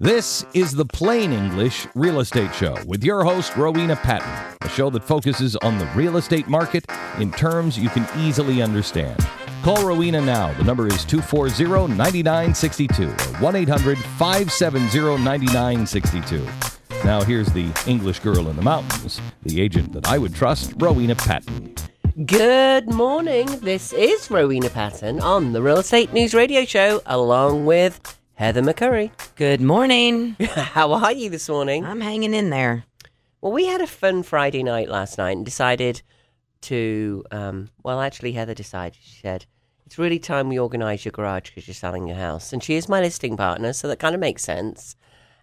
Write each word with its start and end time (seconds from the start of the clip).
This 0.00 0.46
is 0.54 0.70
the 0.70 0.84
Plain 0.84 1.32
English 1.32 1.88
Real 1.96 2.20
Estate 2.20 2.54
Show 2.54 2.76
with 2.86 3.02
your 3.02 3.24
host, 3.24 3.56
Rowena 3.56 3.96
Patton, 3.96 4.56
a 4.60 4.68
show 4.68 4.90
that 4.90 5.02
focuses 5.02 5.56
on 5.56 5.76
the 5.76 5.86
real 5.86 6.18
estate 6.18 6.46
market 6.46 6.84
in 7.18 7.32
terms 7.32 7.76
you 7.76 7.88
can 7.88 8.06
easily 8.16 8.62
understand. 8.62 9.18
Call 9.64 9.84
Rowena 9.84 10.20
now. 10.20 10.52
The 10.52 10.62
number 10.62 10.86
is 10.86 11.04
240 11.04 11.92
9962 11.96 13.08
or 13.08 13.42
1 13.42 13.56
800 13.56 13.98
570 13.98 15.24
9962. 15.24 16.46
Now, 17.04 17.20
here's 17.22 17.48
the 17.48 17.68
English 17.88 18.20
girl 18.20 18.50
in 18.50 18.54
the 18.54 18.62
mountains, 18.62 19.20
the 19.42 19.60
agent 19.60 19.92
that 19.94 20.06
I 20.06 20.16
would 20.16 20.32
trust, 20.32 20.74
Rowena 20.76 21.16
Patton. 21.16 21.74
Good 22.24 22.88
morning. 22.88 23.46
This 23.62 23.92
is 23.92 24.30
Rowena 24.30 24.70
Patton 24.70 25.18
on 25.18 25.52
the 25.52 25.60
Real 25.60 25.78
Estate 25.78 26.12
News 26.12 26.34
Radio 26.34 26.64
Show, 26.64 27.02
along 27.04 27.66
with 27.66 28.17
Heather 28.38 28.62
McCurry. 28.62 29.10
Good 29.34 29.60
morning. 29.60 30.36
How 30.54 30.92
are 30.92 31.10
you 31.10 31.28
this 31.28 31.48
morning? 31.48 31.84
I'm 31.84 32.00
hanging 32.00 32.34
in 32.34 32.50
there. 32.50 32.84
Well, 33.40 33.50
we 33.50 33.66
had 33.66 33.80
a 33.80 33.86
fun 33.88 34.22
Friday 34.22 34.62
night 34.62 34.88
last 34.88 35.18
night 35.18 35.36
and 35.36 35.44
decided 35.44 36.02
to, 36.60 37.24
um, 37.32 37.68
well, 37.82 38.00
actually, 38.00 38.30
Heather 38.30 38.54
decided, 38.54 38.96
she 39.02 39.18
said, 39.22 39.46
it's 39.86 39.98
really 39.98 40.20
time 40.20 40.48
we 40.48 40.56
organise 40.56 41.04
your 41.04 41.10
garage 41.10 41.50
because 41.50 41.66
you're 41.66 41.74
selling 41.74 42.06
your 42.06 42.16
house. 42.16 42.52
And 42.52 42.62
she 42.62 42.76
is 42.76 42.88
my 42.88 43.00
listing 43.00 43.36
partner, 43.36 43.72
so 43.72 43.88
that 43.88 43.98
kind 43.98 44.14
of 44.14 44.20
makes 44.20 44.44
sense. 44.44 44.94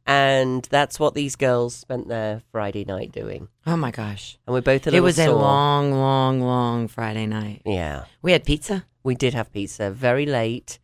And 0.08 0.66
that's 0.72 0.98
what 0.98 1.16
these 1.16 1.36
girls 1.36 1.76
spent 1.76 2.08
their 2.08 2.44
Friday 2.54 2.86
night 2.86 3.12
doing. 3.12 3.50
Oh 3.68 3.76
my 3.76 3.92
gosh. 3.92 4.38
And 4.48 4.54
we're 4.54 4.62
both 4.62 4.88
a 4.88 4.92
little 4.92 5.00
It 5.00 5.04
was 5.04 5.20
a 5.20 5.34
long, 5.34 5.92
long, 5.92 6.40
long 6.40 6.88
Friday 6.88 7.26
night. 7.26 7.62
Yeah. 7.66 8.06
We 8.22 8.32
had 8.32 8.46
pizza. 8.46 8.86
We 9.04 9.16
did 9.16 9.34
have 9.34 9.52
pizza 9.52 9.92
very 9.92 10.26
late. 10.26 10.80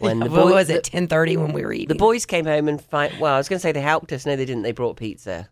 When 0.00 0.18
the 0.20 0.30
what 0.30 0.46
was 0.46 0.70
it? 0.70 0.84
Ten 0.84 1.06
thirty 1.06 1.36
when 1.36 1.52
we 1.52 1.62
were 1.62 1.72
eating. 1.72 1.88
The 1.88 1.94
boys 1.94 2.26
came 2.26 2.44
home 2.46 2.68
and 2.68 2.80
find. 2.80 3.18
Well, 3.20 3.34
I 3.34 3.38
was 3.38 3.48
going 3.48 3.58
to 3.58 3.62
say 3.62 3.72
they 3.72 3.80
helped 3.80 4.12
us. 4.12 4.26
No, 4.26 4.34
they 4.36 4.44
didn't. 4.44 4.62
They 4.62 4.72
brought 4.72 4.96
pizza. 4.96 5.48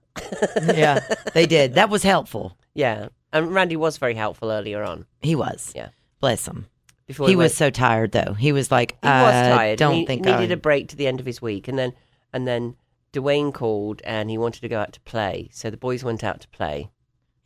yeah, 0.75 1.01
they 1.35 1.47
did. 1.57 1.75
That 1.75 1.91
was 1.91 2.03
helpful. 2.03 2.57
Yeah, 2.75 3.09
and 3.33 3.53
Randy 3.55 3.77
was 3.77 3.99
very 3.99 4.15
helpful 4.15 4.51
earlier 4.51 4.83
on. 4.83 5.07
He 5.21 5.35
was. 5.35 5.73
Yeah. 5.77 5.89
Bless 6.21 6.47
him. 6.47 6.67
Before 7.07 7.29
He 7.29 7.37
went- 7.37 7.47
was 7.47 7.55
so 7.57 7.71
tired 7.71 8.13
though. 8.13 8.35
He 8.35 8.53
was 8.53 8.71
like, 8.71 8.93
He 9.03 9.09
was 9.09 9.35
"I 9.35 9.49
tired. 9.57 9.79
Don't 9.79 9.95
he 9.95 10.07
think 10.07 10.25
needed 10.25 10.51
I... 10.51 10.55
a 10.55 10.57
break 10.57 10.89
to 10.89 10.97
the 10.97 11.07
end 11.07 11.21
of 11.21 11.27
his 11.27 11.41
week, 11.41 11.69
and 11.69 11.79
then 11.79 11.93
and 12.33 12.47
then 12.47 12.77
Dwayne 13.13 13.53
called 13.55 14.03
and 14.05 14.29
he 14.31 14.37
wanted 14.37 14.61
to 14.61 14.69
go 14.69 14.79
out 14.81 14.93
to 14.93 15.01
play. 15.01 15.49
So 15.53 15.71
the 15.71 15.77
boys 15.77 16.05
went 16.05 16.23
out 16.23 16.41
to 16.41 16.49
play. 16.49 16.91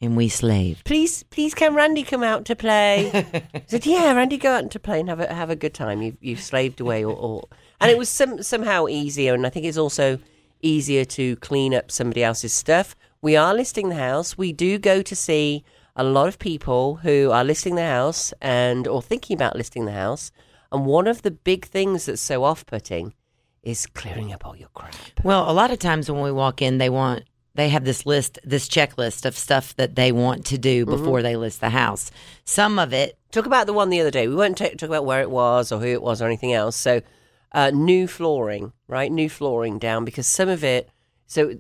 And 0.03 0.17
we 0.17 0.28
slaved. 0.28 0.84
Please, 0.84 1.22
please, 1.22 1.55
can 1.55 1.77
Randy 1.77 2.03
come 2.03 2.25
out 2.25 2.45
to 2.47 2.56
play? 2.56 3.11
I 3.55 3.62
said, 3.67 3.86
yeah, 3.86 4.12
Randy, 4.12 4.36
go 4.36 4.50
out 4.50 4.69
to 4.72 4.81
play 4.81 4.98
and 4.98 5.08
have 5.08 5.20
a 5.20 5.33
have 5.33 5.48
a 5.48 5.55
good 5.55 5.75
time. 5.75 6.03
You've 6.03 6.17
you've 6.20 6.41
slaved 6.41 6.81
away, 6.81 7.05
or, 7.05 7.14
or 7.14 7.48
and 7.81 7.89
it 7.89 7.97
was 7.97 8.08
some 8.08 8.42
somehow 8.42 8.89
easier, 8.89 9.33
and 9.33 9.47
I 9.47 9.48
think 9.50 9.64
it's 9.64 9.78
also 9.78 10.19
easier 10.61 11.05
to 11.05 11.36
clean 11.36 11.73
up 11.73 11.92
somebody 11.92 12.25
else's 12.25 12.53
stuff. 12.53 12.97
We 13.20 13.36
are 13.36 13.55
listing 13.55 13.91
the 13.91 13.95
house. 13.95 14.36
We 14.36 14.53
do 14.53 14.77
go 14.77 15.03
to 15.03 15.14
see 15.14 15.64
a 15.95 16.03
lot 16.03 16.27
of 16.27 16.41
people 16.41 16.97
who 16.97 17.30
are 17.30 17.45
listing 17.45 17.77
the 17.77 17.86
house 17.86 18.34
and 18.41 18.89
or 18.89 19.03
thinking 19.03 19.34
about 19.34 19.55
listing 19.55 19.84
the 19.84 19.92
house. 19.92 20.33
And 20.73 20.84
one 20.84 21.06
of 21.06 21.23
the 21.23 21.30
big 21.30 21.67
things 21.67 22.06
that's 22.06 22.23
so 22.23 22.42
off-putting 22.45 23.14
is 23.62 23.86
clearing 23.86 24.33
up 24.33 24.45
all 24.47 24.56
your 24.56 24.70
crap. 24.75 24.95
Well, 25.23 25.48
a 25.48 25.53
lot 25.53 25.70
of 25.70 25.78
times 25.78 26.11
when 26.11 26.23
we 26.23 26.33
walk 26.33 26.61
in, 26.61 26.78
they 26.78 26.91
want 26.91 27.25
they 27.55 27.69
have 27.69 27.84
this 27.84 28.06
list, 28.06 28.39
this 28.45 28.69
checklist 28.69 29.25
of 29.27 29.36
stuff 29.36 29.77
that 29.77 29.95
they 29.95 30.11
want 30.12 30.45
to 30.47 30.58
do 30.58 30.86
Mm-hmm. 30.86 30.97
before 30.97 31.22
they 31.22 31.36
list 31.36 31.61
the 31.61 31.70
house. 31.70 32.11
Some 32.45 32.78
of 32.78 32.92
it, 32.92 33.19
Talk 33.31 33.47
about 33.47 33.67
the 33.67 33.72
one 33.72 33.89
the 33.91 34.00
other 34.00 34.11
day. 34.11 34.28
We 34.28 34.34
won't 34.34 34.58
ta- 34.58 34.69
talk 34.77 34.83
about 34.91 35.06
where 35.06 35.22
it 35.22 35.31
was 35.31 35.73
or 35.73 35.80
who 35.80 35.86
it 35.86 36.03
was 36.03 36.20
or 36.20 36.27
anything 36.27 36.53
else. 36.53 36.77
So, 36.77 37.00
uh, 37.53 37.70
new 37.70 38.06
flooring, 38.06 38.73
right? 38.89 39.11
New 39.11 39.28
flooring 39.30 39.78
down 39.78 40.05
because 40.05 40.27
some 40.27 40.48
of 40.50 40.62
it. 40.62 40.91
So, 41.27 41.55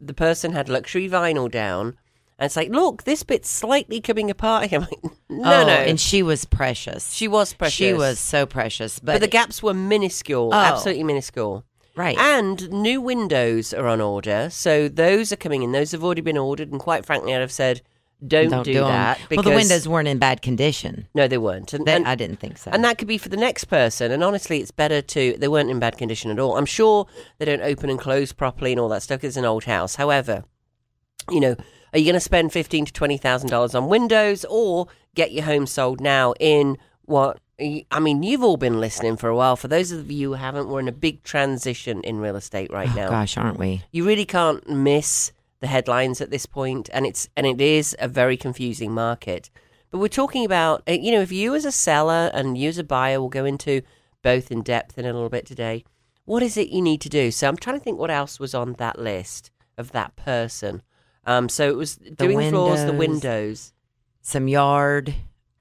the 0.00 0.14
person 0.14 0.52
had 0.52 0.68
luxury 0.68 1.08
vinyl 1.08 1.48
down, 1.50 1.96
and 2.38 2.46
it's 2.46 2.56
like, 2.56 2.70
look, 2.70 3.04
this 3.04 3.22
bit's 3.22 3.48
slightly 3.48 4.00
coming 4.00 4.28
apart. 4.28 4.72
I'm 4.72 4.80
like, 4.82 5.02
no, 5.28 5.62
oh, 5.62 5.66
no. 5.66 5.72
and 5.72 6.00
she 6.00 6.22
was 6.24 6.44
precious. 6.44 7.12
she 7.12 7.28
was 7.28 7.52
precious. 7.54 7.74
She 7.76 7.92
was 7.92 8.18
so 8.18 8.44
precious, 8.44 8.98
but, 8.98 9.12
but 9.14 9.20
the 9.20 9.28
gaps 9.28 9.62
were 9.62 9.74
minuscule, 9.74 10.50
Oh. 10.52 10.56
absolutely 10.56 11.04
minuscule. 11.04 11.64
Right. 11.96 12.16
And 12.18 12.70
new 12.70 13.00
windows 13.00 13.72
are 13.72 13.86
on 13.86 14.00
order, 14.00 14.48
so 14.50 14.88
those 14.88 15.32
are 15.32 15.36
coming 15.36 15.62
in. 15.62 15.72
Those 15.72 15.92
have 15.92 16.04
already 16.04 16.20
been 16.22 16.38
ordered, 16.38 16.70
and 16.70 16.80
quite 16.80 17.04
frankly, 17.04 17.34
I'd 17.34 17.40
have 17.40 17.52
said, 17.52 17.82
don't, 18.26 18.64
do 18.64 18.72
that. 18.74 19.18
Well, 19.18 19.26
Because, 19.28 19.44
the 19.44 19.50
windows 19.50 19.86
weren't 19.88 20.08
in 20.08 20.18
bad 20.18 20.40
condition. 20.40 21.08
No, 21.14 21.28
they 21.28 21.36
weren't. 21.36 21.74
And, 21.74 21.84
That, 21.86 21.96
and- 21.96 22.08
I 22.08 22.14
didn't 22.14 22.40
think 22.40 22.56
so. 22.56 22.70
And 22.70 22.82
that 22.82 22.96
could 22.96 23.08
be 23.08 23.18
for 23.18 23.28
the 23.28 23.36
next 23.36 23.64
person. 23.64 24.10
And 24.12 24.24
honestly, 24.24 24.60
it's 24.60 24.70
better 24.70 25.02
to, 25.02 25.36
they 25.38 25.48
weren't 25.48 25.68
in 25.70 25.78
bad 25.78 25.98
condition 25.98 26.30
at 26.30 26.38
all. 26.38 26.56
I'm 26.56 26.64
sure 26.64 27.06
they 27.38 27.44
don't 27.44 27.60
open 27.60 27.90
and 27.90 27.98
close 27.98 28.32
properly 28.32 28.72
and 28.72 28.80
all 28.80 28.88
that 28.90 29.02
stuff. 29.02 29.24
it's 29.24 29.36
an 29.36 29.44
old 29.44 29.64
house. 29.64 29.96
However, 29.96 30.44
you 31.30 31.40
know, 31.40 31.54
are 31.92 31.98
you 31.98 32.04
going 32.06 32.14
to 32.14 32.20
spend 32.20 32.52
fifteen 32.52 32.86
to 32.86 32.92
$20,000 32.92 33.74
on 33.74 33.88
windows 33.88 34.44
or 34.48 34.86
get 35.14 35.32
your 35.32 35.44
home 35.44 35.66
sold 35.66 36.00
now 36.00 36.32
in 36.40 36.78
what, 37.02 37.38
I 37.60 38.00
mean, 38.00 38.22
you've 38.22 38.42
all 38.42 38.56
been 38.56 38.80
listening 38.80 39.16
for 39.16 39.28
a 39.28 39.36
while. 39.36 39.54
For 39.54 39.68
those 39.68 39.92
of 39.92 40.10
you 40.10 40.30
who 40.30 40.34
haven't, 40.34 40.68
we're 40.68 40.80
in 40.80 40.88
a 40.88 40.92
big 40.92 41.22
transition 41.22 42.00
in 42.02 42.18
real 42.18 42.34
estate 42.34 42.72
right 42.72 42.88
oh, 42.90 42.96
now 42.96 43.08
gosh, 43.10 43.36
aren't 43.36 43.58
we? 43.58 43.82
you 43.92 44.04
really 44.04 44.24
can't 44.24 44.68
miss 44.68 45.32
the 45.64 45.68
headlines 45.68 46.20
at 46.20 46.30
this 46.30 46.44
point 46.44 46.90
and 46.92 47.06
it's 47.06 47.26
and 47.38 47.46
it 47.46 47.58
is 47.58 47.96
a 47.98 48.06
very 48.06 48.36
confusing 48.36 48.92
market 48.92 49.48
but 49.90 49.96
we're 49.96 50.08
talking 50.08 50.44
about 50.44 50.82
uh, 50.86 50.92
you 50.92 51.10
know 51.10 51.22
if 51.22 51.32
you 51.32 51.54
as 51.54 51.64
a 51.64 51.72
seller 51.72 52.30
and 52.34 52.58
you 52.58 52.68
as 52.68 52.76
a 52.76 52.84
buyer 52.84 53.18
will 53.18 53.30
go 53.30 53.46
into 53.46 53.80
both 54.20 54.50
in 54.50 54.60
depth 54.60 54.98
in 54.98 55.06
a 55.06 55.12
little 55.14 55.30
bit 55.30 55.46
today 55.46 55.82
what 56.26 56.42
is 56.42 56.58
it 56.58 56.68
you 56.68 56.82
need 56.82 57.00
to 57.00 57.08
do 57.08 57.30
so 57.30 57.48
i'm 57.48 57.56
trying 57.56 57.78
to 57.78 57.82
think 57.82 57.98
what 57.98 58.10
else 58.10 58.38
was 58.38 58.54
on 58.54 58.74
that 58.74 58.98
list 58.98 59.50
of 59.78 59.90
that 59.92 60.14
person 60.16 60.82
um 61.24 61.48
so 61.48 61.66
it 61.66 61.76
was 61.76 61.96
doing 61.96 62.50
floors 62.50 62.84
the 62.84 62.92
windows. 62.92 63.22
windows 63.22 63.72
Some 64.20 64.48
yard. 64.48 65.14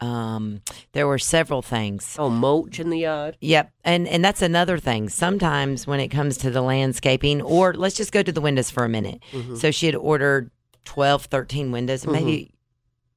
Um, 0.04 0.62
there 0.92 1.08
were 1.08 1.20
several 1.20 1.62
things. 1.62 2.16
oh 2.20 2.30
mulch 2.30 2.80
in 2.80 2.90
the 2.90 3.00
yard 3.00 3.38
Yep, 3.40 3.72
and 3.84 4.08
and 4.08 4.24
that's 4.24 4.42
another 4.42 4.78
thing. 4.78 5.10
Sometimes 5.10 5.88
when 5.88 6.00
it 6.00 6.10
comes 6.10 6.38
to 6.40 6.52
the 6.52 6.62
landscaping, 6.62 7.42
or 7.42 7.74
let's 7.74 7.96
just 7.96 8.12
go 8.12 8.22
to 8.22 8.32
the 8.32 8.42
windows 8.42 8.70
for 8.70 8.84
a 8.84 8.90
minute. 8.90 9.22
Mm-hmm. 9.32 9.56
So 9.56 9.72
she 9.72 9.86
had 9.86 9.96
ordered 9.96 10.52
12, 10.86 11.26
13 11.26 11.72
windows, 11.72 12.04
and 12.04 12.12
maybe, 12.12 12.53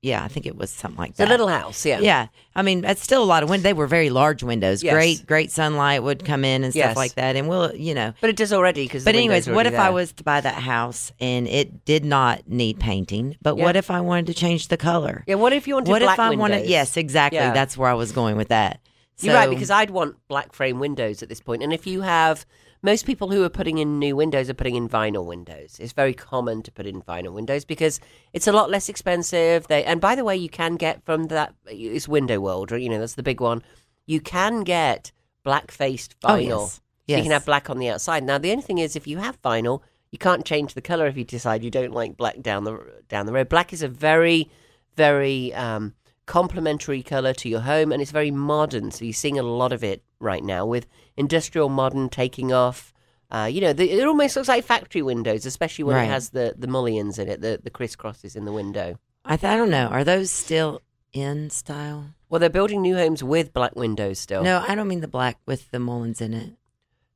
yeah, 0.02 0.22
I 0.22 0.28
think 0.28 0.46
it 0.46 0.56
was 0.56 0.70
something 0.70 0.98
like 0.98 1.16
that. 1.16 1.28
little 1.28 1.48
house 1.48 1.84
yeah 1.84 1.98
Yeah, 2.00 2.26
I 2.54 2.62
mean 2.62 2.82
that's 2.82 3.02
still 3.02 3.22
a 3.22 3.26
lot 3.26 3.42
of 3.42 3.48
windows. 3.50 3.64
They 3.64 3.72
were 3.72 3.86
very 3.86 4.10
large 4.10 4.42
windows. 4.42 4.82
Yes. 4.84 4.94
Great, 4.94 5.26
great 5.26 5.50
sunlight 5.50 6.02
would 6.02 6.24
come 6.24 6.44
in 6.44 6.62
and 6.64 6.72
stuff 6.72 6.90
Yes. 6.90 6.96
like 6.96 7.14
that. 7.14 7.34
And 7.34 7.48
we'll, 7.48 7.74
you 7.74 7.94
know. 7.94 8.12
but 8.20 8.30
it 8.30 8.36
does 8.36 8.52
already 8.52 8.84
because 8.84 9.04
But 9.04 9.14
anyways, 9.16 9.48
what 9.48 9.66
if 9.66 9.74
I 9.74 9.90
was 9.90 10.12
to 10.12 10.22
buy 10.24 10.40
that 10.40 10.54
house 10.62 11.10
and 11.20 11.48
it 11.48 11.84
did 11.84 12.04
not 12.04 12.46
need 12.48 12.78
painting? 12.78 13.36
But 13.42 13.56
Yeah. 13.56 13.64
what 13.64 13.76
if 13.76 13.90
I 13.90 14.00
wanted 14.00 14.26
to 14.26 14.34
change 14.34 14.68
the 14.68 14.76
color? 14.76 15.24
yeah 15.26 15.34
what 15.36 15.52
if 15.52 15.66
you 15.66 15.74
wanted 15.74 15.90
what 15.90 16.02
black 16.02 16.14
if 16.14 16.20
I 16.20 16.28
windows? 16.30 16.40
wanted? 16.40 16.66
Yes, 16.66 16.96
exactly. 16.96 17.38
Yeah. 17.38 17.52
That's 17.52 17.76
where 17.76 17.88
I 17.90 17.94
was 17.94 18.12
going 18.12 18.36
with 18.36 18.48
that. 18.48 18.80
You're 19.20 19.34
right 19.34 19.44
So- 19.46 19.54
because 19.54 19.70
I'd 19.70 19.90
want 19.90 20.16
black 20.28 20.52
frame 20.52 20.78
windows 20.78 21.22
at 21.22 21.28
this 21.30 21.40
point. 21.40 21.62
And 21.62 21.72
if 21.72 21.86
you 21.86 22.02
have 22.02 22.44
most 22.86 23.04
people 23.04 23.28
who 23.30 23.42
are 23.42 23.50
putting 23.50 23.78
in 23.78 23.98
new 23.98 24.14
windows 24.14 24.48
are 24.48 24.54
putting 24.54 24.76
in 24.76 24.88
vinyl 24.88 25.26
windows. 25.26 25.76
It's 25.80 25.92
very 25.92 26.14
common 26.14 26.62
to 26.62 26.70
put 26.70 26.86
in 26.86 27.02
vinyl 27.02 27.32
windows 27.32 27.64
because 27.64 27.98
it's 28.32 28.46
a 28.46 28.52
lot 28.52 28.70
less 28.70 28.88
expensive. 28.88 29.66
They 29.66 29.84
and 29.84 30.00
by 30.00 30.14
the 30.14 30.24
way, 30.24 30.36
you 30.36 30.48
can 30.48 30.76
get 30.76 31.04
from 31.04 31.24
that 31.24 31.52
it's 31.66 32.08
Window 32.08 32.38
World, 32.40 32.70
or 32.72 32.78
you 32.78 32.88
know 32.88 33.00
that's 33.00 33.14
the 33.14 33.24
big 33.24 33.40
one. 33.40 33.62
You 34.06 34.20
can 34.20 34.62
get 34.62 35.10
black 35.42 35.70
faced 35.70 36.14
Oh, 36.22 36.28
vinyl, 36.28 36.62
yes. 36.62 36.80
so 37.08 37.16
you 37.16 37.22
can 37.24 37.32
have 37.32 37.44
black 37.44 37.68
on 37.68 37.78
the 37.78 37.88
outside. 37.88 38.22
Now 38.22 38.38
the 38.38 38.52
only 38.52 38.62
thing 38.62 38.78
is, 38.78 38.94
if 38.94 39.06
you 39.06 39.18
have 39.18 39.42
vinyl, 39.42 39.82
you 40.12 40.18
can't 40.18 40.46
change 40.46 40.74
the 40.74 40.80
color 40.80 41.06
if 41.08 41.16
you 41.16 41.24
decide 41.24 41.64
you 41.64 41.70
don't 41.72 41.92
like 41.92 42.16
black 42.16 42.40
down 42.40 42.64
the 42.64 43.02
down 43.08 43.26
the 43.26 43.32
road. 43.32 43.48
Black 43.48 43.72
is 43.72 43.82
a 43.82 43.88
very 43.88 44.48
very 44.96 45.52
um, 45.54 45.94
complementary 46.26 47.02
color 47.02 47.32
to 47.32 47.48
your 47.48 47.60
home 47.60 47.92
and 47.92 48.02
it's 48.02 48.10
very 48.10 48.30
modern 48.30 48.90
so 48.90 49.04
you're 49.04 49.12
seeing 49.14 49.38
a 49.38 49.42
lot 49.42 49.72
of 49.72 49.82
it 49.84 50.02
right 50.20 50.42
now 50.44 50.66
with 50.66 50.86
industrial 51.16 51.68
modern 51.68 52.08
taking 52.08 52.52
off 52.52 52.92
uh, 53.30 53.48
you 53.50 53.60
know 53.60 53.72
the, 53.72 53.90
it 53.90 54.06
almost 54.06 54.36
looks 54.36 54.48
like 54.48 54.64
factory 54.64 55.02
windows 55.02 55.46
especially 55.46 55.84
when 55.84 55.96
Right. 55.96 56.04
it 56.04 56.08
has 56.08 56.30
the, 56.30 56.54
the 56.58 56.66
mullions 56.66 57.18
in 57.18 57.28
it 57.28 57.40
the, 57.40 57.60
the 57.62 57.70
crisscrosses 57.70 58.36
in 58.36 58.44
the 58.44 58.52
window 58.52 58.98
I, 59.24 59.36
th- 59.36 59.50
I 59.50 59.56
don't 59.56 59.70
know. 59.70 59.86
Are 59.88 60.04
those 60.04 60.30
still 60.30 60.82
in 61.12 61.50
style? 61.50 62.14
well 62.28 62.38
they're 62.40 62.50
building 62.50 62.82
new 62.82 62.96
homes 62.96 63.22
with 63.22 63.52
black 63.52 63.74
windows 63.76 64.18
still 64.18 64.42
No, 64.42 64.64
I 64.66 64.74
don't 64.74 64.88
mean 64.88 65.00
the 65.00 65.08
black 65.08 65.38
with 65.46 65.70
the 65.70 65.78
mullions 65.78 66.20
in 66.20 66.34
it. 66.34 66.52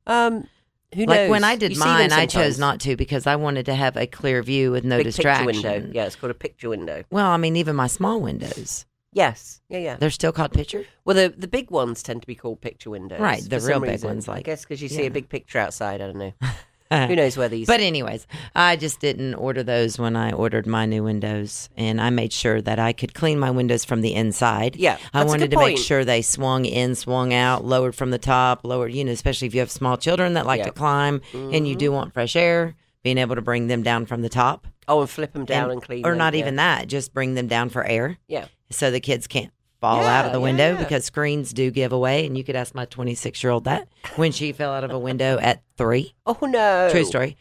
um 0.07 0.47
who 0.93 1.05
like 1.05 1.21
knows 1.21 1.29
when 1.29 1.43
I 1.45 1.55
did 1.55 1.71
You 1.73 1.79
mine, 1.79 2.11
I 2.11 2.25
chose 2.25 2.59
not 2.59 2.81
to 2.81 2.97
because 2.97 3.25
I 3.25 3.37
wanted 3.37 3.65
to 3.67 3.75
have 3.75 3.95
a 3.95 4.05
clear 4.07 4.43
view 4.43 4.71
with 4.71 4.83
no 4.83 4.97
Big 4.97 5.05
distraction. 5.05 5.47
picture 5.47 5.69
window 5.71 5.91
yeah 5.93 6.05
it's 6.05 6.15
called 6.17 6.31
a 6.31 6.33
picture 6.33 6.67
window 6.69 7.03
Well, 7.09 7.27
I 7.27 7.37
mean, 7.37 7.55
even 7.55 7.75
my 7.77 7.87
small 7.87 8.19
windows, 8.19 8.85
yes 9.13 9.61
yeah 9.69 9.79
yeah 9.79 9.95
they're 9.97 10.09
still 10.09 10.31
called 10.31 10.51
picture. 10.53 10.85
well 11.05 11.15
the, 11.15 11.33
the 11.37 11.47
big 11.47 11.69
ones 11.69 12.01
tend 12.01 12.21
to 12.21 12.27
be 12.27 12.35
called 12.35 12.61
picture 12.61 12.89
windows 12.89 13.19
Right, 13.19 13.41
the 13.43 13.59
for 13.59 13.65
real 13.67 13.75
some 13.75 13.81
big 13.83 13.91
reason. 13.91 14.09
ones, 14.09 14.29
i 14.29 14.41
guess 14.41 14.63
because 14.63 14.81
you 14.81 14.87
see 14.89 15.01
yeah. 15.01 15.07
a 15.07 15.11
big 15.11 15.27
picture 15.29 15.59
outside 15.59 16.01
i 16.01 16.07
don't 16.07 16.17
know 16.17 16.33
Who 16.91 17.15
knows 17.15 17.37
where 17.37 17.47
these? 17.47 17.67
But 17.67 17.79
anyways, 17.79 18.27
I 18.53 18.75
just 18.75 18.99
didn't 18.99 19.35
order 19.35 19.63
those 19.63 19.97
when 19.97 20.17
I 20.17 20.33
ordered 20.33 20.67
my 20.67 20.85
new 20.85 21.05
windows, 21.05 21.69
and 21.77 22.01
I 22.01 22.09
made 22.09 22.33
sure 22.33 22.61
that 22.63 22.79
I 22.79 22.91
could 22.91 23.13
clean 23.13 23.39
my 23.39 23.49
windows 23.49 23.85
from 23.85 24.01
the 24.01 24.13
inside. 24.13 24.75
Yeah, 24.75 24.97
I 25.13 25.23
wanted 25.23 25.51
to 25.51 25.57
make 25.57 25.77
sure 25.77 26.03
they 26.03 26.21
swung 26.21 26.65
in, 26.65 26.95
swung 26.95 27.33
out, 27.33 27.63
lowered 27.63 27.95
from 27.95 28.11
the 28.11 28.17
top, 28.17 28.65
lowered. 28.65 28.91
You 28.91 29.05
know, 29.05 29.13
especially 29.13 29.47
if 29.47 29.53
you 29.53 29.61
have 29.61 29.71
small 29.71 29.95
children 29.95 30.33
that 30.33 30.45
like 30.45 30.57
Yeah. 30.57 30.63
Mm-hmm. 30.65 30.73
to 30.73 30.77
climb, 30.77 31.21
and 31.33 31.65
you 31.65 31.77
do 31.77 31.93
want 31.93 32.11
fresh 32.13 32.35
air, 32.35 32.75
being 33.03 33.17
able 33.17 33.35
to 33.35 33.41
bring 33.41 33.67
them 33.67 33.83
down 33.83 34.05
from 34.05 34.21
the 34.21 34.27
top, 34.27 34.67
oh, 34.91 35.01
and 35.01 35.09
flip 35.09 35.33
them 35.33 35.45
down 35.45 35.71
and, 35.71 35.81
clean 35.81 36.05
or 36.05 36.11
them, 36.11 36.17
not 36.19 36.33
yeah. 36.33 36.39
even 36.41 36.55
that, 36.57 36.87
just 36.87 37.13
bring 37.13 37.33
them 37.35 37.47
down 37.47 37.69
for 37.69 37.83
air, 37.83 38.17
Yeah. 38.27 38.45
so 38.69 38.91
the 38.91 38.99
kids 38.99 39.27
can't 39.27 39.51
fall 39.79 40.01
out 40.03 40.25
of 40.25 40.31
the 40.31 40.39
window 40.39 40.73
yeah. 40.73 40.77
because 40.77 41.05
screens 41.05 41.53
do 41.53 41.71
give 41.71 41.91
away. 41.91 42.25
And 42.27 42.37
you 42.37 42.43
could 42.43 42.55
ask 42.55 42.75
my 42.75 42.85
26 42.85 43.41
year 43.43 43.51
old 43.51 43.63
that 43.63 43.87
when 44.15 44.31
she 44.31 44.51
fell 44.51 44.71
out 44.73 44.83
of 44.83 44.91
a 44.91 44.99
window 44.99 45.39
at 45.39 45.63
three. 45.77 46.13
Oh 46.25 46.37
no. 46.41 46.87
True 46.91 47.03
story. 47.05 47.35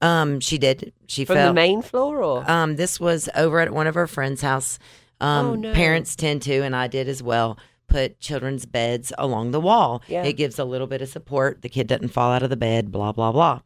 Um, 0.00 0.40
she 0.40 0.58
did. 0.58 0.92
She 1.06 1.24
From 1.24 1.36
fell. 1.36 1.48
the 1.48 1.54
main 1.54 1.82
floor, 1.82 2.22
or 2.22 2.48
Um, 2.50 2.76
this 2.76 2.98
was 3.00 3.28
over 3.34 3.60
at 3.60 3.72
one 3.72 3.86
of 3.86 3.94
her 3.94 4.06
friends' 4.06 4.42
house. 4.42 4.78
Um, 5.20 5.46
Oh, 5.46 5.54
no. 5.54 5.72
Parents 5.72 6.16
tend 6.16 6.42
to, 6.42 6.60
and 6.62 6.74
I 6.74 6.88
did 6.88 7.08
as 7.08 7.22
well, 7.22 7.56
put 7.88 8.18
children's 8.18 8.66
beds 8.66 9.12
along 9.18 9.50
the 9.52 9.60
wall. 9.60 10.02
Yeah. 10.08 10.24
It 10.24 10.32
gives 10.34 10.58
a 10.58 10.64
little 10.64 10.86
bit 10.88 11.02
of 11.02 11.08
support. 11.08 11.62
The 11.62 11.68
kid 11.68 11.86
doesn't 11.86 12.08
fall 12.08 12.32
out 12.32 12.42
of 12.42 12.50
the 12.50 12.56
bed, 12.56 12.90
blah, 12.90 13.12
blah, 13.12 13.30
blah. 13.32 13.60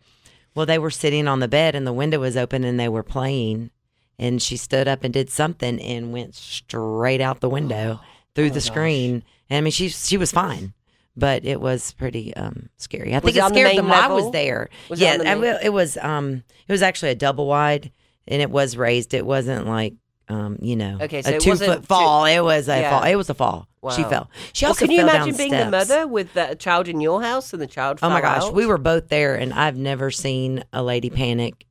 Well, 0.57 0.67
they 0.67 0.79
were 0.79 0.91
sitting 0.91 1.29
on 1.29 1.41
the 1.41 1.49
bed 1.49 1.75
and 1.75 1.87
the 1.87 1.93
window 1.93 2.19
was 2.19 2.37
open 2.37 2.65
and 2.65 2.81
they 2.81 2.89
were 2.89 3.03
playing. 3.03 3.71
And 4.19 4.41
she 4.41 4.57
stood 4.57 4.89
up 4.89 5.05
and 5.05 5.13
did 5.13 5.29
something 5.29 5.79
and 5.79 6.13
went 6.13 6.35
straight 6.35 7.21
out 7.21 7.41
the 7.41 7.51
window 7.51 8.01
through 8.35 8.47
Oh, 8.47 8.55
the 8.55 8.63
screen. 8.63 9.23
And 9.51 9.59
I 9.59 9.61
mean, 9.61 9.71
she 9.71 9.91
she 9.91 10.17
was 10.17 10.33
fine, 10.33 10.73
but 11.15 11.45
it 11.45 11.61
was 11.61 11.93
pretty 11.93 12.35
um, 12.35 12.71
scary. 12.79 13.15
I 13.15 13.19
Was 13.19 13.35
think 13.35 13.37
it 13.37 13.41
it 13.41 13.43
on 13.43 13.53
the 13.53 13.59
scared 13.61 13.77
them 13.77 13.89
while 13.89 14.11
I 14.11 14.15
was 14.15 14.33
there. 14.33 14.71
Was 14.89 14.99
yeah, 14.99 15.13
on 15.13 15.41
the 15.43 15.51
I 15.51 15.61
it 15.63 15.73
was 15.73 15.99
um 15.99 16.43
it 16.67 16.73
was 16.73 16.83
actually 16.83 17.11
a 17.11 17.15
double 17.15 17.47
wide 17.47 17.93
and 18.27 18.41
it 18.41 18.51
was 18.51 18.79
raised. 18.79 19.13
It 19.13 19.27
wasn't 19.27 19.67
like 19.67 19.95
um 20.29 20.59
you 20.61 20.75
know 20.77 20.99
Okay, 21.01 21.23
so 21.23 21.37
a 21.37 21.39
two 21.39 21.55
foot 21.57 21.77
too- 21.81 21.83
fall. 21.83 22.25
it 22.25 22.41
was 22.41 22.69
a 22.69 22.81
Yeah. 22.81 22.91
fall. 22.91 23.03
It 23.05 23.15
was 23.17 23.31
a 23.31 23.35
fall. 23.35 23.69
She 23.95 24.03
fell. 24.03 24.29
She 24.53 24.65
Well, 24.65 24.71
also 24.73 24.85
can 24.87 24.91
you 24.91 24.99
fell 25.03 25.09
imagine 25.11 25.29
down 25.29 25.37
being 25.39 25.51
the 25.53 25.71
mother 25.71 26.09
with 26.09 26.35
the 26.35 26.57
child 26.59 26.89
in 26.89 27.01
your 27.01 27.23
house 27.23 27.53
and 27.53 27.63
the 27.63 27.69
child? 27.69 28.01
Oh 28.03 28.11
my 28.11 28.21
gosh, 28.21 28.43
out? 28.43 28.53
we 28.55 28.67
were 28.67 28.79
both 28.79 29.09
there, 29.09 29.37
and 29.37 29.53
I've 29.55 29.77
never 29.77 30.11
seen 30.11 30.65
a 30.73 30.83
lady 30.83 31.09
panic 31.09 31.67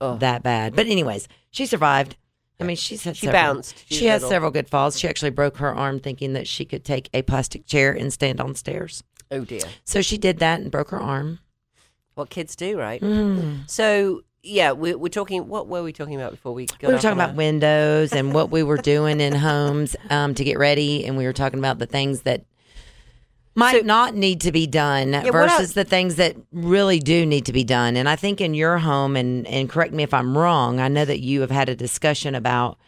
Oh. 0.00 0.16
that 0.16 0.42
bad. 0.42 0.74
But 0.74 0.86
anyways, 0.88 1.28
she 1.52 1.66
survived. 1.66 2.16
I 2.58 2.64
mean, 2.64 2.74
she's 2.76 3.04
had 3.04 3.16
She 3.16 3.26
several- 3.26 3.42
bounced. 3.54 3.84
She's 3.86 3.98
She 3.98 4.06
had 4.06 4.14
little. 4.16 4.30
several 4.30 4.50
good 4.50 4.68
falls. 4.68 4.98
She 4.98 5.06
actually 5.08 5.30
broke 5.30 5.58
her 5.58 5.72
arm 5.72 6.00
thinking 6.00 6.32
that 6.32 6.48
she 6.48 6.64
could 6.64 6.84
take 6.84 7.08
a 7.14 7.22
plastic 7.22 7.66
chair 7.66 7.92
and 7.92 8.12
stand 8.12 8.40
on 8.40 8.54
stairs. 8.56 9.04
Oh 9.30 9.44
dear. 9.44 9.62
So 9.84 10.02
she 10.02 10.18
did 10.18 10.40
that 10.40 10.58
and 10.60 10.72
broke 10.72 10.90
her 10.90 11.00
arm. 11.00 11.38
What 12.16 12.30
kids 12.30 12.56
do, 12.56 12.76
right? 12.78 13.00
Mm. 13.00 13.70
So 13.70 14.22
yeah, 14.42 14.72
we're, 14.72 14.96
we're 14.96 15.08
talking. 15.08 15.48
What 15.48 15.68
were 15.68 15.82
we 15.82 15.92
talking 15.92 16.14
about 16.16 16.30
before 16.32 16.52
we? 16.54 16.66
Got 16.66 16.82
We 16.82 16.88
were 16.94 16.98
talking 17.00 17.18
about 17.18 17.32
a- 17.34 17.36
windows 17.36 18.12
and 18.12 18.32
what 18.32 18.50
we 18.50 18.62
were 18.62 18.78
doing 18.78 19.20
in 19.20 19.34
homes 19.34 19.96
um, 20.08 20.34
to 20.34 20.44
get 20.44 20.58
ready, 20.58 21.04
and 21.06 21.16
we 21.16 21.24
were 21.26 21.32
talking 21.32 21.58
about 21.58 21.78
the 21.78 21.86
things 21.86 22.22
that 22.22 22.44
might 23.54 23.80
So- 23.80 23.86
not 23.86 24.14
need 24.14 24.40
to 24.42 24.52
be 24.52 24.66
done 24.66 25.12
what 25.12 25.32
versus 25.32 25.74
the 25.74 25.84
things 25.84 26.16
that 26.16 26.36
really 26.52 26.98
do 27.00 27.26
need 27.26 27.46
to 27.46 27.52
be 27.52 27.64
done. 27.64 27.96
And 27.96 28.08
I 28.08 28.16
think 28.16 28.40
in 28.40 28.54
your 28.54 28.78
home, 28.78 29.16
and 29.16 29.46
and 29.46 29.68
correct 29.68 29.92
me 29.92 30.02
if 30.02 30.14
I'm 30.14 30.36
wrong, 30.36 30.80
I 30.80 30.88
know 30.88 31.04
that 31.04 31.20
you 31.20 31.40
have 31.42 31.50
had 31.50 31.68
a 31.68 31.76
discussion 31.76 32.34
about 32.34 32.78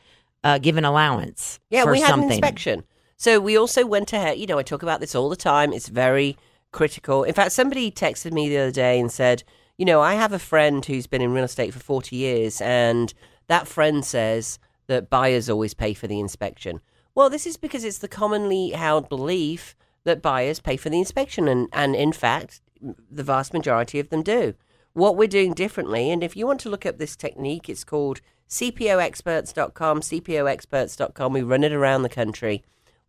uh, 0.44 0.58
giving 0.58 0.84
allowance. 0.84 1.60
Yeah, 1.70 1.84
for 1.84 1.92
we 1.92 2.00
had 2.00 2.08
something. 2.10 2.28
an 2.28 2.32
inspection. 2.34 2.84
So 3.16 3.38
we 3.38 3.56
also 3.56 3.86
went 3.86 4.12
ahead. 4.12 4.38
You 4.38 4.46
know, 4.46 4.58
I 4.58 4.62
talk 4.62 4.82
about 4.82 5.00
this 5.00 5.14
all 5.14 5.28
the 5.28 5.36
time. 5.36 5.72
It's 5.72 5.88
very 5.88 6.36
critical. 6.72 7.22
In 7.22 7.34
fact, 7.34 7.52
somebody 7.52 7.90
texted 7.90 8.32
me 8.32 8.48
the 8.48 8.58
other 8.58 8.70
day 8.72 8.98
and 8.98 9.12
said, 9.12 9.44
you 9.82 9.86
know, 9.86 10.00
I 10.00 10.14
have 10.14 10.32
a 10.32 10.38
friend 10.38 10.84
who's 10.84 11.08
been 11.08 11.22
in 11.22 11.32
real 11.32 11.42
estate 11.42 11.74
for 11.74 11.80
40 11.80 12.14
years, 12.14 12.60
and 12.60 13.12
that 13.48 13.66
friend 13.66 14.04
says 14.04 14.60
that 14.86 15.10
buyers 15.10 15.50
always 15.50 15.74
pay 15.74 15.92
for 15.92 16.06
the 16.06 16.20
inspection. 16.20 16.80
Well, 17.16 17.28
this 17.28 17.48
is 17.48 17.56
because 17.56 17.82
it's 17.82 17.98
the 17.98 18.06
commonly 18.06 18.70
held 18.70 19.08
belief 19.08 19.74
that 20.04 20.22
buyers 20.22 20.60
pay 20.60 20.76
for 20.76 20.88
the 20.88 21.00
inspection, 21.00 21.48
and, 21.48 21.68
and 21.72 21.96
in 21.96 22.12
fact, 22.12 22.60
the 22.80 23.24
vast 23.24 23.52
majority 23.52 23.98
of 23.98 24.10
them 24.10 24.22
do. 24.22 24.54
What 24.92 25.16
we're 25.16 25.26
doing 25.26 25.52
differently, 25.52 26.12
and 26.12 26.22
if 26.22 26.36
you 26.36 26.46
want 26.46 26.60
to 26.60 26.70
look 26.70 26.86
up 26.86 26.98
this 26.98 27.16
technique, 27.16 27.68
it's 27.68 27.82
called 27.82 28.20
cpoexperts.com, 28.50 30.00
cpoexperts.com. 30.00 31.32
We 31.32 31.42
run 31.42 31.64
it 31.64 31.72
around 31.72 32.02
the 32.02 32.08
country. 32.08 32.62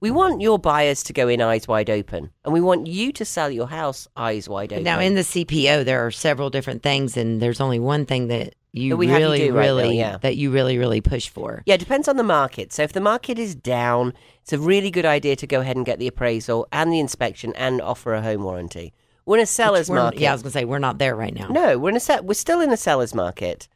We 0.03 0.11
want 0.11 0.41
your 0.41 0.59
buyers 0.59 1.01
to 1.03 1.13
go 1.13 1.29
in 1.29 1.41
eyes 1.41 1.65
wide 1.65 1.89
open, 1.89 2.29
and 2.43 2.53
we 2.53 2.59
want 2.59 2.87
you 2.87 3.13
to 3.13 3.23
sell 3.23 3.49
your 3.49 3.67
house 3.67 4.05
eyes 4.17 4.49
wide 4.49 4.73
open. 4.73 4.83
Now, 4.83 4.99
in 4.99 5.15
the 5.15 5.21
CPO, 5.21 5.85
there 5.85 6.05
are 6.05 6.11
several 6.11 6.49
different 6.49 6.83
things, 6.83 7.15
and 7.15 7.41
there's 7.41 7.61
only 7.61 7.79
one 7.79 8.05
thing 8.05 8.27
that 8.27 8.53
you 8.73 8.97
That 8.97 9.07
have 9.07 9.21
you 9.21 9.25
really, 9.25 9.49
right 9.49 9.55
now, 9.55 9.61
really, 9.61 9.97
yeah. 9.97 10.17
that 10.17 10.35
you 10.35 10.51
really, 10.51 10.77
really 10.77 10.99
push 10.99 11.29
for. 11.29 11.63
Yeah, 11.65 11.75
it 11.75 11.79
depends 11.79 12.09
on 12.09 12.17
the 12.17 12.23
market. 12.23 12.73
So 12.73 12.83
if 12.83 12.91
the 12.91 12.99
market 12.99 13.39
is 13.39 13.55
down, 13.55 14.11
it's 14.41 14.51
a 14.51 14.59
really 14.59 14.91
good 14.91 15.05
idea 15.05 15.37
to 15.37 15.47
go 15.47 15.61
ahead 15.61 15.77
and 15.77 15.85
get 15.85 15.99
the 15.99 16.07
appraisal 16.07 16.67
and 16.73 16.91
the 16.91 16.99
inspection 16.99 17.53
and 17.55 17.79
offer 17.79 18.13
a 18.13 18.21
home 18.21 18.43
warranty. 18.43 18.91
We're 19.25 19.37
in 19.37 19.43
a 19.43 19.45
seller's 19.45 19.89
market. 19.89 20.19
Yeah, 20.19 20.31
I 20.31 20.33
was 20.33 20.41
gonna 20.41 20.51
say 20.51 20.65
we're 20.65 20.79
not 20.79 20.97
there 20.97 21.15
right 21.15 21.33
now. 21.33 21.47
No, 21.47 21.79
we're 21.79 21.91
in 21.91 21.95
a 21.95 22.01
se- 22.01 22.19
we're 22.23 22.33
still 22.33 22.59
in 22.59 22.71
a 22.71 22.77
seller's 22.77 23.15
market, 23.15 23.69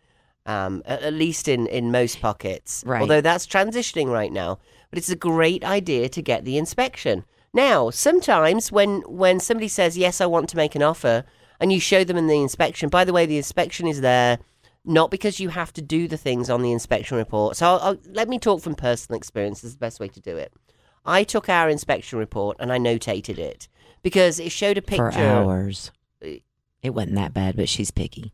um, 0.45 0.83
at, 0.83 1.03
at 1.03 1.13
least 1.13 1.47
in, 1.47 1.68
in 1.68 1.89
most 1.89 2.19
pockets. 2.19 2.83
Right. 2.85 3.00
Although 3.00 3.21
that's 3.21 3.47
transitioning 3.47 4.12
right 4.12 4.33
now, 4.33 4.59
but 4.89 4.99
it's 4.99 5.09
a 5.09 5.15
great 5.15 5.63
idea 5.63 6.09
to 6.09 6.21
get 6.21 6.45
the 6.45 6.57
inspection. 6.57 7.25
Now, 7.53 7.89
sometimes 7.89 8.71
when 8.71 9.01
when 9.01 9.39
somebody 9.39 9.67
says 9.67 9.97
yes, 9.97 10.21
I 10.21 10.25
want 10.25 10.49
to 10.49 10.57
make 10.57 10.75
an 10.75 10.83
offer, 10.83 11.23
and 11.59 11.71
you 11.71 11.79
show 11.79 12.03
them 12.03 12.17
in 12.17 12.27
the 12.27 12.41
inspection. 12.41 12.89
By 12.89 13.03
the 13.03 13.13
way, 13.13 13.25
the 13.25 13.37
inspection 13.37 13.87
is 13.87 14.01
there 14.01 14.39
not 14.85 15.11
because 15.11 15.39
you 15.39 15.49
have 15.49 15.73
to 15.73 15.81
do 15.81 16.07
the 16.07 16.17
things 16.17 16.49
on 16.49 16.61
the 16.61 16.71
inspection 16.71 17.17
report. 17.17 17.57
So 17.57 17.65
I'll, 17.67 17.79
I'll, 17.79 17.97
let 18.09 18.29
me 18.29 18.39
talk 18.39 18.61
from 18.61 18.73
personal 18.73 19.17
experience. 19.17 19.61
This 19.61 19.69
is 19.69 19.75
the 19.75 19.79
best 19.79 19.99
way 19.99 20.07
to 20.07 20.19
do 20.21 20.37
it. 20.37 20.53
I 21.05 21.23
took 21.23 21.49
our 21.49 21.69
inspection 21.69 22.19
report 22.19 22.57
and 22.59 22.71
I 22.71 22.77
notated 22.77 23.37
it 23.37 23.67
because 24.01 24.39
it 24.39 24.51
showed 24.51 24.77
a 24.77 24.81
picture. 24.81 25.11
for 25.11 25.19
hours. 25.19 25.91
It 26.21 26.91
wasn't 26.91 27.15
that 27.15 27.33
bad, 27.33 27.57
but 27.57 27.67
she's 27.67 27.91
picky. 27.91 28.33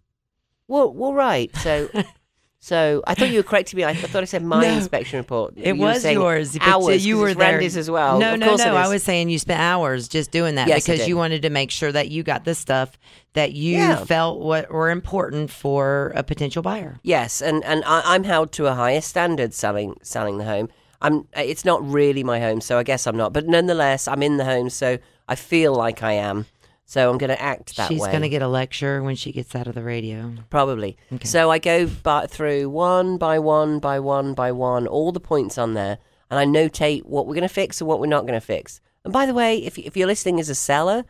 Well, 0.68 0.94
well, 0.94 1.14
right. 1.14 1.56
So, 1.58 1.90
so 2.66 3.04
I 3.06 3.14
thought 3.14 3.30
you 3.30 3.40
were 3.40 3.44
correcting 3.44 3.76
me. 3.76 3.84
I, 3.84 3.90
I 3.90 3.94
thought 3.96 4.22
I 4.22 4.26
said 4.26 4.42
my 4.42 4.62
No. 4.66 4.70
inspection 4.78 5.18
report. 5.18 5.54
It 5.58 5.76
You 5.76 5.82
was 5.82 6.06
yours. 6.06 6.54
but 6.58 6.66
Ours, 6.66 7.06
you 7.06 7.18
were 7.18 7.34
there. 7.34 7.52
Randy's 7.52 7.76
as 7.76 7.92
well. 7.92 8.20
No, 8.20 8.36
Of 8.36 8.40
no, 8.40 8.56
no. 8.56 8.76
I 8.76 8.88
was 8.88 9.04
saying 9.04 9.30
you 9.30 9.38
spent 9.38 9.60
hours 9.60 10.08
just 10.08 10.32
doing 10.32 10.56
that 10.56 10.70
Yes, 10.70 10.86
because 10.86 11.06
you 11.06 11.18
wanted 11.18 11.42
to 11.42 11.50
make 11.50 11.72
sure 11.72 11.92
that 11.92 12.08
you 12.10 12.24
got 12.24 12.46
the 12.46 12.56
stuff 12.56 12.98
that 13.34 13.52
you 13.52 13.76
Yeah. 13.76 14.06
felt 14.06 14.40
what 14.40 14.72
were 14.72 14.92
important 14.92 15.52
for 15.52 16.14
a 16.16 16.24
potential 16.24 16.62
buyer. 16.64 17.00
Yes, 17.04 17.42
and 17.42 17.66
and 17.66 17.84
I, 17.86 18.02
I'm 18.06 18.24
held 18.24 18.54
to 18.54 18.68
a 18.68 18.74
higher 18.74 19.02
standard 19.02 19.54
selling 19.54 19.98
selling 20.02 20.38
the 20.38 20.46
home. 20.46 20.70
I'm. 21.02 21.28
It's 21.36 21.66
not 21.66 21.86
really 21.86 22.24
my 22.24 22.40
home, 22.40 22.62
so 22.62 22.78
I 22.80 22.84
guess 22.84 23.06
I'm 23.08 23.18
not. 23.18 23.34
But 23.34 23.46
nonetheless, 23.46 24.08
I'm 24.08 24.24
in 24.24 24.38
the 24.38 24.46
home, 24.46 24.70
so 24.70 25.00
I 25.28 25.36
feel 25.36 25.76
like 25.76 26.02
I 26.02 26.14
am. 26.14 26.46
So 26.86 27.10
I'm 27.10 27.18
going 27.18 27.30
to 27.30 27.42
act 27.42 27.78
that 27.78 27.88
She's 27.88 28.00
way. 28.00 28.08
She's 28.08 28.12
going 28.12 28.24
to 28.24 28.30
get 28.30 28.42
a 28.42 28.48
lecture 28.48 29.02
when 29.02 29.16
she 29.16 29.32
gets 29.32 29.56
out 29.56 29.68
of 29.68 29.76
the 29.76 29.84
radio. 29.84 30.34
Probably. 30.50 30.98
So 31.24 31.50
I 31.50 31.58
go 31.58 31.88
by, 31.88 32.28
through 32.28 32.70
one 32.70 33.18
by 33.18 33.40
one 33.40 33.80
by 33.80 34.00
one 34.00 34.34
by 34.34 34.52
one, 34.52 34.86
all 34.88 35.12
the 35.12 35.20
points 35.20 35.58
on 35.58 35.74
there, 35.74 35.98
and 36.30 36.40
I 36.40 36.46
notate 36.46 37.06
what 37.06 37.26
we're 37.26 37.36
going 37.36 37.44
to 37.44 37.50
fix 37.50 37.80
and 37.80 37.88
what 37.88 38.00
we're 38.00 38.08
not 38.08 38.28
going 38.28 38.40
to 38.40 38.46
fix. 38.46 38.82
And 39.04 39.14
by 39.14 39.26
the 39.26 39.34
way, 39.34 39.58
if, 39.58 39.78
if 39.78 39.98
you're 39.98 40.08
listening 40.08 40.40
as 40.40 40.50
a 40.50 40.56
seller, 40.56 41.06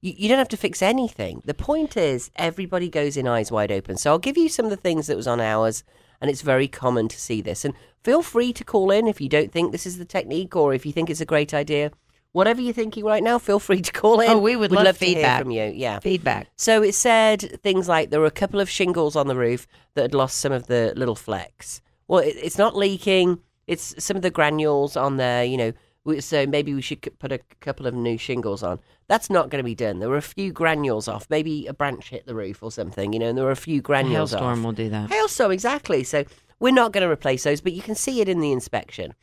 you, 0.00 0.12
you 0.16 0.28
don't 0.28 0.38
have 0.38 0.48
to 0.48 0.56
fix 0.56 0.82
anything. 0.82 1.42
The 1.44 1.54
point 1.54 1.96
is, 1.96 2.30
everybody 2.36 2.88
goes 2.88 3.16
in 3.16 3.26
eyes 3.26 3.50
wide 3.50 3.72
open. 3.72 3.96
So 3.96 4.10
I'll 4.10 4.18
give 4.18 4.36
you 4.36 4.48
some 4.48 4.66
of 4.66 4.70
the 4.70 4.76
things 4.76 5.06
that 5.06 5.16
was 5.16 5.26
on 5.26 5.40
ours, 5.40 5.84
and 6.20 6.30
it's 6.30 6.42
very 6.42 6.68
common 6.68 7.08
to 7.08 7.20
see 7.20 7.40
this. 7.40 7.64
And 7.64 7.74
feel 8.02 8.22
free 8.22 8.52
to 8.52 8.64
call 8.64 8.90
in 8.90 9.06
if 9.06 9.20
you 9.20 9.28
don't 9.28 9.50
think 9.50 9.72
this 9.72 9.86
is 9.86 9.98
the 9.98 10.04
technique 10.04 10.54
or 10.54 10.74
if 10.74 10.84
you 10.86 10.92
think 10.92 11.10
it's 11.10 11.20
a 11.20 11.26
great 11.26 11.54
idea. 11.54 11.90
Whatever 12.34 12.60
you're 12.60 12.72
thinking 12.74 13.04
right 13.04 13.22
now, 13.22 13.38
feel 13.38 13.60
free 13.60 13.80
to 13.80 13.92
call 13.92 14.18
in. 14.18 14.28
Oh, 14.28 14.38
we 14.38 14.56
would 14.56 14.72
We'd 14.72 14.82
love 14.82 14.98
to 14.98 15.04
hear 15.04 15.14
feedback. 15.14 15.42
from 15.42 15.52
you. 15.52 15.72
Yeah. 15.72 16.00
Feedback. 16.00 16.48
So 16.56 16.82
it 16.82 16.96
said 16.96 17.60
things 17.62 17.88
like 17.88 18.10
there 18.10 18.18
were 18.18 18.26
a 18.26 18.32
couple 18.32 18.58
of 18.58 18.68
shingles 18.68 19.14
on 19.14 19.28
the 19.28 19.36
roof 19.36 19.68
that 19.94 20.02
had 20.02 20.14
lost 20.14 20.38
some 20.38 20.50
of 20.50 20.66
the 20.66 20.92
little 20.96 21.14
flecks. 21.14 21.80
Well, 22.08 22.18
it, 22.18 22.34
it's 22.42 22.58
not 22.58 22.76
leaking. 22.76 23.38
It's 23.68 23.94
some 24.02 24.16
of 24.16 24.22
the 24.22 24.32
granules 24.32 24.96
on 24.96 25.16
there, 25.16 25.44
you 25.44 25.56
know. 25.56 25.72
So 26.18 26.44
maybe 26.44 26.74
we 26.74 26.82
should 26.82 27.00
put 27.20 27.30
a 27.30 27.38
couple 27.60 27.86
of 27.86 27.94
new 27.94 28.18
shingles 28.18 28.64
on. 28.64 28.80
That's 29.06 29.30
not 29.30 29.48
going 29.48 29.62
to 29.62 29.64
be 29.64 29.76
done. 29.76 30.00
There 30.00 30.08
were 30.08 30.16
a 30.16 30.22
few 30.22 30.50
granules 30.50 31.06
off. 31.06 31.28
Maybe 31.30 31.68
a 31.68 31.72
branch 31.72 32.10
hit 32.10 32.26
the 32.26 32.34
roof 32.34 32.64
or 32.64 32.72
something, 32.72 33.12
you 33.12 33.20
know, 33.20 33.28
and 33.28 33.38
there 33.38 33.44
were 33.44 33.52
a 33.52 33.56
few 33.56 33.80
granules 33.80 34.34
off. 34.34 34.40
hailstorm 34.40 34.64
will 34.64 34.72
do 34.72 34.90
that. 34.90 35.08
Hailstorm, 35.08 35.52
exactly. 35.52 36.02
So 36.02 36.24
we're 36.58 36.74
not 36.74 36.90
going 36.90 37.06
to 37.06 37.10
replace 37.10 37.44
those, 37.44 37.60
but 37.60 37.72
you 37.74 37.80
can 37.80 37.94
see 37.94 38.20
it 38.20 38.28
in 38.28 38.40
the 38.40 38.50
inspection. 38.50 39.14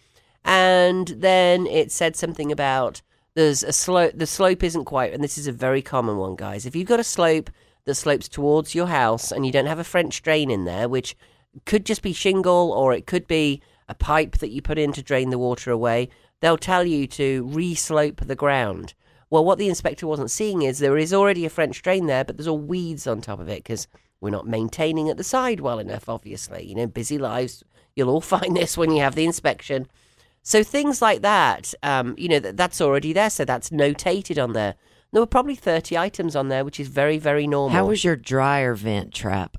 And 0.43 1.07
then 1.07 1.67
it 1.67 1.91
said 1.91 2.15
something 2.15 2.51
about 2.51 3.01
there's 3.33 3.63
a 3.63 3.71
slope. 3.71 4.13
The 4.15 4.27
slope 4.27 4.63
isn't 4.63 4.86
quite, 4.86 5.13
and 5.13 5.24
this 5.24 5.38
is 5.38 5.48
a 5.48 5.51
very 5.51 5.81
common 5.81 6.17
one, 6.17 6.36
guys. 6.36 6.65
If 6.65 6.75
you've 6.75 6.88
got 6.88 7.00
a 7.00 7.03
slope 7.03 7.50
that 7.86 7.95
slopes 7.95 8.27
towards 8.27 8.75
your 8.75 8.88
house 8.88 9.31
and 9.31 9.45
you 9.45 9.51
don't 9.51 9.65
have 9.65 9.79
a 9.79 9.83
French 9.83 10.21
drain 10.21 10.51
in 10.51 10.65
there, 10.65 10.89
which 10.89 11.15
could 11.65 11.86
just 11.86 12.01
be 12.01 12.13
shingle 12.13 12.71
or 12.71 12.93
it 12.93 13.07
could 13.07 13.27
be 13.27 13.62
a 13.88 13.95
pipe 13.95 14.38
that 14.38 14.51
you 14.51 14.62
put 14.62 14.77
in 14.77 14.93
to 14.93 15.03
drain 15.03 15.29
the 15.29 15.38
water 15.38 15.71
away, 15.71 16.10
they'll 16.39 16.57
tell 16.57 16.86
you 16.86 17.07
to 17.07 17.43
re-slope 17.48 18.21
the 18.21 18.36
ground. 18.36 18.93
Well, 19.29 19.45
what 19.45 19.57
the 19.57 19.69
inspector 19.69 20.05
wasn't 20.05 20.31
seeing 20.31 20.62
is 20.62 20.79
there 20.79 20.98
is 20.98 21.13
already 21.13 21.45
a 21.45 21.50
French 21.50 21.81
drain 21.81 22.05
there, 22.05 22.24
but 22.24 22.38
there's 22.38 22.48
all 22.48 22.60
weeds 22.60 23.07
on 23.07 23.21
top 23.21 23.39
of 23.39 23.48
it 23.48 23.63
because 23.63 23.88
we're 24.19 24.29
not 24.29 24.48
maintaining 24.48 25.10
at 25.10 25.17
the 25.17 25.24
side 25.24 25.62
well 25.62 25.79
enough, 25.79 26.10
obviously. 26.10 26.65
You 26.65 26.75
know, 26.75 26.88
busy 26.88 27.17
lives. 27.17 27.63
You'll 27.95 28.10
all 28.10 28.21
find 28.36 28.55
this 28.55 28.77
when 28.77 28.91
you 28.91 29.01
have 29.01 29.15
the 29.15 29.25
inspection. 29.25 29.88
So 30.43 30.63
things 30.63 31.01
like 31.01 31.21
that, 31.21 31.74
um, 31.83 32.15
you 32.17 32.27
know, 32.27 32.39
that 32.39 32.57
that's 32.57 32.81
already 32.81 33.13
there. 33.13 33.29
So 33.29 33.45
that's 33.45 33.69
notated 33.69 34.41
on 34.43 34.53
there. 34.53 34.75
There 35.12 35.21
were 35.21 35.27
probably 35.27 35.55
30 35.55 35.98
items 35.98 36.36
on 36.36 36.48
there, 36.48 36.63
which 36.63 36.79
is 36.79 36.88
very, 36.88 37.17
very 37.17 37.45
normal. 37.45 37.69
How 37.77 37.86
was 37.86 38.03
your 38.03 38.15
dryer 38.15 38.74
vent 38.75 39.13
trap? 39.13 39.57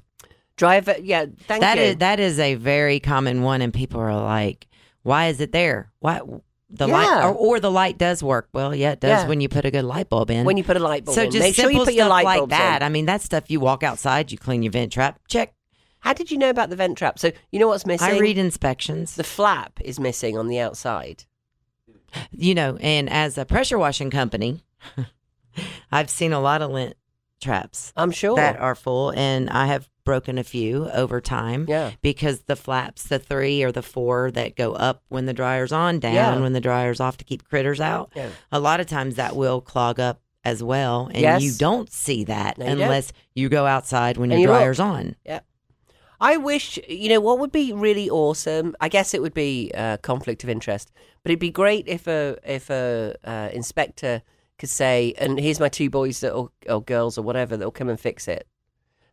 Driver, 0.57 0.97
yeah, 1.01 1.27
thank 1.47 1.61
That 1.63 1.77
you. 1.79 1.83
is 1.85 1.97
that 1.97 2.21
is 2.21 2.39
a 2.39 2.55
very 2.57 3.01
common 3.01 3.43
one, 3.43 3.63
and 3.63 3.73
people 3.73 4.01
are 4.01 4.15
like, 4.15 4.67
"Why 5.03 5.29
is 5.29 5.41
it 5.41 5.51
there? 5.53 5.91
Why 6.01 6.21
the 6.69 6.87
light 6.87 7.25
or, 7.25 7.33
or 7.35 7.59
the 7.61 7.71
light 7.71 7.97
does 7.99 8.23
work? 8.23 8.49
Well, 8.53 8.75
yeah, 8.75 8.93
it 8.93 9.01
does 9.01 9.23
Yeah. 9.23 9.29
when 9.29 9.41
you 9.41 9.49
put 9.49 9.65
a 9.65 9.71
good 9.71 9.85
light 9.85 10.09
bulb 10.11 10.31
in. 10.31 10.45
when 10.45 10.57
you 10.59 10.65
put 10.65 10.77
a 10.77 10.81
light 10.81 11.05
bulb 11.05 11.15
so 11.15 11.23
in. 11.23 11.31
just 11.31 11.43
Make 11.43 11.55
sure 11.55 11.65
simple 11.65 11.81
you 11.81 11.85
put 11.87 11.95
your 11.95 12.05
stuff 12.07 12.11
light 12.25 12.41
like 12.41 12.49
that. 12.51 12.83
in. 12.83 12.87
I 12.87 12.89
mean, 12.91 13.07
that 13.07 13.23
stuff 13.23 13.45
you 13.51 13.61
walk 13.61 13.83
outside, 13.83 14.31
you 14.31 14.39
clean 14.39 14.63
your 14.63 14.73
vent 14.73 14.93
trap. 14.93 15.19
Check. 15.29 15.55
How 16.03 16.13
did 16.13 16.31
you 16.31 16.39
know 16.39 16.51
about 16.51 16.71
the 16.71 16.77
vent 16.77 16.99
trap? 16.99 17.19
So 17.19 17.33
you 17.51 17.59
know 17.59 17.69
what's 17.69 17.87
missing? 17.87 18.09
I 18.09 18.19
read 18.19 18.39
inspections. 18.39 19.17
the 19.17 19.25
flap 19.25 19.81
is 19.81 19.99
missing 19.99 20.37
on 20.39 20.47
the 20.49 20.59
outside. 20.61 21.25
you 22.31 22.55
know, 22.55 22.77
and 22.81 23.09
as 23.11 23.39
a 23.39 23.45
pressure 23.45 23.79
washing 23.79 24.11
company, 24.11 24.61
I've 25.93 26.11
seen 26.11 26.33
a 26.33 26.41
lot 26.41 26.63
of 26.63 26.71
lint 26.71 26.95
traps 27.41 27.93
I'm 27.97 28.11
sure. 28.11 28.37
that 28.37 28.59
are 28.59 28.75
full, 28.75 29.11
and 29.17 29.51
I 29.51 29.67
have 29.67 29.89
broken 30.05 30.39
a 30.39 30.45
few 30.45 30.89
over 30.91 31.21
time. 31.21 31.67
yeah. 31.69 31.93
Because 32.03 32.41
the 32.43 32.57
flaps, 32.57 33.05
the 33.05 33.19
three 33.19 33.63
or 33.63 33.71
the 33.71 33.83
four 33.83 34.31
that 34.33 34.57
go 34.57 34.73
up 34.73 35.03
when 35.09 35.27
the 35.27 35.33
dryer's 35.33 35.73
on, 35.73 36.01
down 36.01 36.15
Yeah. 36.15 36.39
when 36.41 36.53
the 36.53 36.61
dryer's 36.61 36.99
off 37.01 37.17
to 37.19 37.25
keep 37.25 37.49
critters 37.49 37.81
out, 37.81 38.11
Yeah. 38.17 38.31
a 38.51 38.59
lot 38.59 38.81
of 38.81 38.87
times 38.87 39.15
that 39.17 39.37
will 39.37 39.61
clog 39.61 40.01
up 40.01 40.21
as 40.45 40.63
well. 40.63 41.07
And 41.13 41.21
Yes. 41.23 41.43
you 41.43 41.53
don't 41.53 41.93
see 41.93 42.25
that 42.25 42.59
No, 42.59 42.65
you 42.67 42.71
don't. 42.73 42.81
unless 42.83 43.13
you 43.35 43.49
go 43.49 43.67
outside 43.67 44.17
when 44.17 44.33
And 44.33 44.41
your 44.41 44.49
you 44.49 44.53
look. 44.53 44.61
dryer's 44.61 44.81
on. 44.81 45.15
I 46.23 46.37
wish, 46.37 46.79
you 46.89 47.09
know, 47.09 47.21
what 47.21 47.41
would 47.41 47.51
be 47.51 47.73
really 47.73 48.09
awesome? 48.09 48.77
I 48.81 48.89
guess 48.89 49.13
it 49.13 49.21
would 49.21 49.35
be 49.35 49.73
uh, 49.75 49.97
conflict 49.97 50.45
of 50.45 50.49
interest, 50.49 50.93
but 51.23 51.31
it'd 51.31 51.41
be 51.41 51.51
great 51.51 51.89
if 51.89 52.07
a 52.07 52.39
if 52.47 52.71
a 52.71 53.17
uh, 53.25 53.49
inspector 53.53 54.23
could 54.57 54.69
say, 54.69 55.15
"And 55.19 55.41
here's 55.41 55.59
my 55.59 55.69
two 55.69 55.91
boys 55.91 56.21
that 56.21 56.33
or, 56.33 56.51
or 56.69 56.81
girls 56.81 57.19
or 57.19 57.23
whatever 57.23 57.57
that'll 57.57 57.73
come 57.73 57.89
and 57.89 57.99
fix 57.99 58.29
it," 58.29 58.47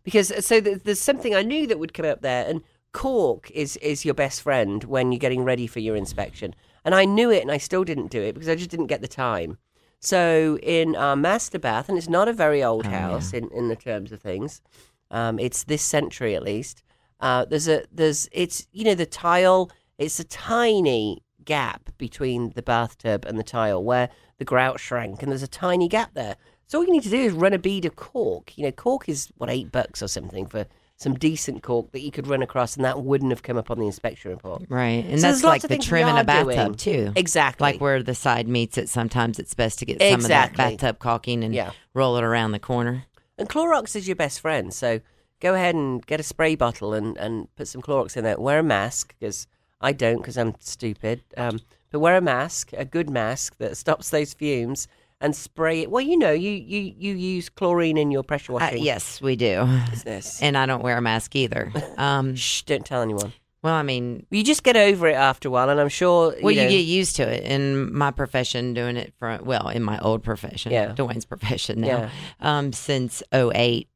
because 0.04 0.28
so 0.46 0.62
th- 0.62 0.84
there's 0.84 1.02
something 1.02 1.34
I 1.34 1.42
knew 1.42 1.66
that 1.66 1.80
would 1.80 1.96
come 1.96 2.06
up 2.06 2.22
there, 2.22 2.46
and 2.48 2.62
caulk 2.92 3.50
is 3.52 3.76
is 3.78 4.06
your 4.06 4.14
best 4.14 4.44
friend 4.44 4.84
when 4.84 5.12
you're 5.12 5.18
getting 5.18 5.44
ready 5.44 5.66
for 5.66 5.80
your 5.80 5.96
inspection, 5.96 6.54
and 6.86 6.94
I 6.94 7.06
knew 7.06 7.32
it, 7.32 7.42
and 7.42 7.52
I 7.52 7.58
still 7.58 7.84
didn't 7.84 8.12
do 8.12 8.22
it 8.22 8.34
because 8.34 8.50
I 8.50 8.56
just 8.56 8.70
didn't 8.70 8.86
get 8.86 9.02
the 9.02 9.08
time. 9.08 9.58
So 10.00 10.60
in 10.62 10.96
our 10.96 11.16
master 11.16 11.58
bath, 11.58 11.90
and 11.90 11.98
it's 11.98 12.08
not 12.08 12.28
a 12.28 12.34
very 12.34 12.64
old 12.64 12.86
Oh, 12.86 12.92
house 12.92 13.34
in 13.34 13.50
in 13.50 13.68
the 13.68 13.76
terms 13.76 14.12
of 14.12 14.22
things, 14.22 14.62
um, 15.10 15.40
it's 15.40 15.64
this 15.64 15.82
century 15.82 16.36
at 16.36 16.44
least. 16.44 16.84
Uh, 17.20 17.46
there's 17.46 17.68
a 17.68 17.84
there's 17.92 18.30
it's 18.32 18.68
you 18.72 18.84
know 18.86 18.96
the 18.96 19.06
tile. 19.06 19.70
It's 19.98 20.20
a 20.20 20.24
tiny 20.24 21.22
gap 21.44 21.90
between 21.98 22.52
the 22.52 22.62
bathtub 22.62 23.26
and 23.26 23.38
the 23.38 23.44
tile 23.44 23.84
where 23.84 24.10
the 24.38 24.46
grout 24.46 24.80
shrank, 24.80 25.22
and 25.22 25.32
there's 25.32 25.44
a 25.44 25.48
tiny 25.48 25.88
gap 25.88 26.14
there. 26.14 26.36
So 26.68 26.78
all 26.80 26.86
you 26.86 26.92
need 26.92 27.04
to 27.04 27.10
do 27.10 27.18
is 27.18 27.34
run 27.34 27.54
a 27.54 27.58
bead 27.60 27.86
of 27.86 27.96
caulk. 27.96 28.58
You 28.58 28.66
know, 28.66 28.72
caulk 28.72 29.10
is 29.10 29.30
what 29.38 29.50
eight 29.50 29.72
bucks 29.72 30.02
or 30.02 30.08
something 30.08 30.46
for 30.46 30.66
some 30.96 31.14
decent 31.16 31.64
caulk 31.64 31.92
that 31.94 32.02
you 32.02 32.12
could 32.12 32.28
run 32.28 32.42
across, 32.42 32.76
and 32.76 32.86
that 32.86 33.02
wouldn't 33.02 33.32
have 33.32 33.42
come 33.42 33.58
up 33.58 33.72
on 33.72 33.80
the 33.80 33.86
inspection 33.86 34.32
report. 34.32 34.64
Right. 34.70 35.04
And 35.06 35.20
So 35.20 35.28
that's 35.32 35.44
like 35.44 35.62
the 35.62 35.78
trim 35.78 36.08
in 36.08 36.18
a 36.18 36.24
bathtub, 36.24 36.78
doing. 36.78 37.06
too. 37.08 37.14
Exactly. 37.16 37.64
Like 37.64 37.82
where 37.82 38.04
the 38.04 38.14
side 38.16 38.48
meets 38.48 38.78
it, 38.78 38.88
sometimes 38.90 39.40
it's 39.40 39.54
best 39.54 39.80
to 39.80 39.86
get 39.86 40.02
some 40.02 40.08
Exactly. 40.20 40.26
of 40.52 40.58
that 40.58 40.78
bathtub 40.80 41.00
caulking 41.00 41.44
and 41.44 41.54
Yeah. 41.54 41.72
roll 41.94 42.18
it 42.18 42.24
around 42.24 42.52
the 42.52 42.60
corner. 42.60 43.06
And 43.38 43.50
Clorox 43.50 43.96
is 43.96 44.08
your 44.08 44.18
best 44.18 44.42
friend. 44.42 44.74
So 44.74 45.00
go 45.40 45.54
ahead 45.54 45.76
and 45.76 46.06
get 46.06 46.20
a 46.20 46.24
spray 46.24 46.56
bottle 46.56 46.94
and, 46.94 47.18
and 47.18 47.48
put 47.56 47.68
some 47.68 47.82
Clorox 47.82 48.18
in 48.18 48.24
there. 48.24 48.40
Wear 48.40 48.60
a 48.60 48.64
mask 48.64 49.16
because 49.20 49.48
I 49.82 49.92
don't 49.94 50.18
because 50.18 50.38
I'm 50.38 50.56
stupid. 50.60 51.24
Um, 51.38 51.60
but 51.92 52.00
wear 52.00 52.16
a 52.18 52.22
mask, 52.22 52.72
a 52.74 52.86
good 52.86 53.10
mask 53.10 53.58
that 53.58 53.76
stops 53.78 54.10
those 54.12 54.34
fumes, 54.34 54.88
and 55.22 55.36
spray 55.36 55.82
it. 55.82 55.92
Well, 55.92 56.02
you 56.02 56.18
know, 56.18 56.32
you 56.32 56.52
you, 56.52 56.94
you 56.98 57.16
use 57.16 57.50
chlorine 57.50 57.98
in 57.98 58.12
your 58.12 58.24
pressure 58.24 58.52
Uh, 58.54 58.56
washing 58.60 58.84
yes, 58.84 59.22
we 59.22 59.36
do. 59.36 59.68
business. 59.90 60.42
And 60.42 60.58
I 60.58 60.66
don't 60.66 60.84
wear 60.84 60.98
a 60.98 61.02
mask 61.02 61.36
either. 61.36 61.72
Um, 61.98 62.36
Shh, 62.36 62.62
don't 62.64 62.86
tell 62.86 63.02
anyone. 63.02 63.34
well, 63.62 63.74
I 63.74 63.82
mean, 63.84 64.26
You 64.30 64.42
just 64.44 64.64
get 64.64 64.78
over 64.78 65.08
it 65.08 65.16
after 65.16 65.50
a 65.50 65.52
while, 65.52 65.70
and 65.70 65.80
I'm 65.82 65.90
sure. 65.90 66.34
well, 66.42 66.52
you, 66.54 66.62
get 66.70 66.86
used 66.86 67.16
to 67.18 67.24
it. 67.24 67.44
In 67.44 67.94
my 67.94 68.12
profession, 68.12 68.74
doing 68.74 68.96
it 68.96 69.14
for, 69.20 69.38
well, 69.44 69.68
in 69.68 69.84
my 69.84 70.00
old 70.00 70.24
profession, 70.24 70.72
Yeah. 70.72 70.94
Dwayne's 70.94 71.26
profession 71.26 71.82
now, 71.82 71.88
Yeah. 71.88 72.10
um, 72.40 72.72
since 72.72 73.22
08, 73.34 73.90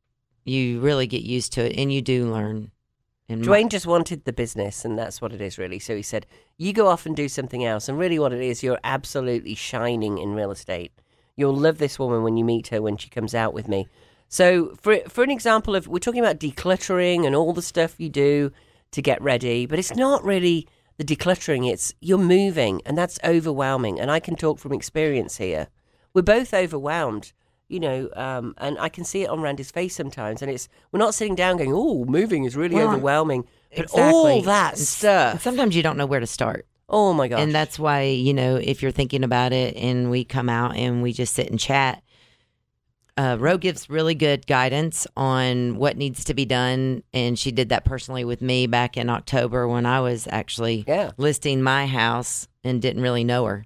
you 0.46 0.80
really 0.80 1.08
get 1.08 1.22
used 1.22 1.54
to 1.54 1.66
it 1.66 1.78
and 1.78 1.92
you 1.92 2.02
do 2.02 2.32
learn. 2.32 2.72
And 3.30 3.44
Dwayne 3.44 3.70
just 3.70 3.88
wanted 3.88 4.26
the 4.26 4.34
business, 4.34 4.84
and 4.84 5.00
that's 5.00 5.22
what 5.22 5.32
it 5.32 5.42
is, 5.42 5.58
really. 5.58 5.80
So 5.80 5.96
he 5.96 6.02
said, 6.02 6.28
You 6.58 6.74
go 6.74 6.88
off 6.88 7.06
and 7.06 7.16
do 7.16 7.30
something 7.30 7.64
else. 7.64 7.88
And 7.88 7.98
really, 7.98 8.20
what 8.20 8.34
it 8.34 8.42
is, 8.42 8.62
you're 8.62 8.80
absolutely 8.84 9.56
shining 9.56 10.18
in 10.18 10.36
real 10.36 10.52
estate. 10.52 10.92
You'll 11.36 11.56
love 11.56 11.78
this 11.78 11.98
woman 11.98 12.24
when 12.24 12.38
you 12.38 12.44
meet 12.44 12.68
her 12.68 12.82
when 12.82 12.98
she 12.98 13.10
comes 13.10 13.34
out 13.34 13.54
with 13.54 13.68
me. 13.68 13.88
So, 14.28 14.76
for, 14.82 14.98
for 15.08 15.24
an 15.24 15.32
example 15.32 15.76
of, 15.76 15.88
we're 15.88 16.00
talking 16.00 16.20
about 16.20 16.40
decluttering 16.40 17.26
and 17.26 17.36
all 17.36 17.54
the 17.54 17.62
stuff 17.62 17.96
you 17.98 18.10
do 18.10 18.52
to 18.92 19.02
get 19.02 19.22
ready, 19.22 19.66
but 19.66 19.80
it's 19.80 19.96
not 19.96 20.24
really 20.24 20.68
the 20.98 21.04
decluttering, 21.04 21.72
it's 21.72 21.94
you're 22.02 22.18
moving, 22.18 22.82
and 22.86 22.98
that's 22.98 23.20
overwhelming. 23.24 24.00
And 24.00 24.12
I 24.12 24.20
can 24.20 24.36
talk 24.36 24.60
from 24.60 24.74
experience 24.74 25.38
here. 25.38 25.68
We're 26.14 26.22
both 26.22 26.54
overwhelmed 26.54 27.34
you 27.74 27.80
know, 27.80 28.10
um, 28.16 28.54
and 28.60 28.78
I 28.80 28.88
can 28.88 29.04
see 29.04 29.24
it 29.24 29.30
on 29.30 29.42
Randy's 29.42 29.72
face 29.72 29.96
sometimes. 29.96 30.42
And 30.42 30.52
it's 30.52 30.70
we're 30.92 31.00
not 31.00 31.16
sitting 31.16 31.36
down 31.36 31.58
going, 31.58 31.74
"Oh, 31.74 32.06
moving 32.06 32.46
is 32.46 32.56
really 32.56 32.76
Well, 32.76 32.90
overwhelming," 32.90 33.46
but 33.76 33.86
exactly. 33.86 34.02
all 34.04 34.42
that 34.44 34.78
stuff. 34.78 35.42
Sometimes 35.42 35.76
you 35.76 35.82
don't 35.82 35.98
know 35.98 36.06
where 36.06 36.20
to 36.20 36.28
start. 36.28 36.68
Oh 36.88 37.14
my 37.14 37.28
gosh! 37.28 37.40
And 37.40 37.54
that's 37.54 37.80
why, 37.80 38.04
you 38.04 38.34
know, 38.34 38.58
if 38.58 38.82
you're 38.82 38.92
thinking 38.92 39.24
about 39.24 39.52
it 39.52 39.76
and 39.76 40.12
we 40.12 40.24
come 40.24 40.50
out 40.50 40.76
and 40.76 41.02
we 41.02 41.12
just 41.12 41.34
sit 41.34 41.50
and 41.50 41.60
chat, 41.60 42.04
uh, 43.18 43.38
Ro 43.40 43.58
gives 43.58 43.90
really 43.90 44.16
good 44.16 44.46
guidance 44.46 45.08
on 45.18 45.78
what 45.78 45.98
needs 45.98 46.24
to 46.26 46.34
be 46.34 46.46
done. 46.46 47.04
And 47.14 47.38
she 47.38 47.52
did 47.52 47.70
that 47.70 47.86
personally 47.86 48.26
with 48.26 48.42
me 48.42 48.68
back 48.68 48.98
in 48.98 49.10
October 49.10 49.68
when 49.68 49.86
I 49.86 50.02
was 50.02 50.28
actually 50.30 50.84
yeah. 50.88 51.12
listing 51.18 51.62
my 51.64 51.88
house 51.88 52.48
and 52.64 52.82
didn't 52.82 53.02
really 53.02 53.24
know 53.24 53.46
her. 53.46 53.66